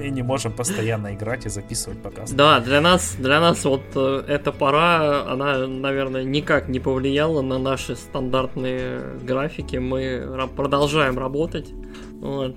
и 0.01 0.09
не 0.09 0.21
можем 0.21 0.53
постоянно 0.53 1.13
играть 1.13 1.45
и 1.45 1.49
записывать 1.49 2.01
подкаст. 2.01 2.35
Да, 2.35 2.59
для 2.59 2.81
нас, 2.81 3.15
для 3.17 3.39
нас 3.39 3.63
вот 3.65 3.83
э, 3.95 4.23
эта 4.27 4.51
пора, 4.51 5.23
она, 5.29 5.67
наверное, 5.67 6.23
никак 6.23 6.67
не 6.67 6.79
повлияла 6.79 7.41
на 7.41 7.57
наши 7.57 7.95
стандартные 7.95 9.01
графики. 9.23 9.77
Мы 9.77 10.47
продолжаем 10.55 11.17
работать. 11.17 11.69
Вот. 12.13 12.55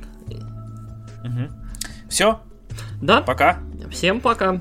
Все? 2.08 2.40
Да. 3.02 3.20
Пока. 3.22 3.58
Всем 3.90 4.20
пока. 4.20 4.60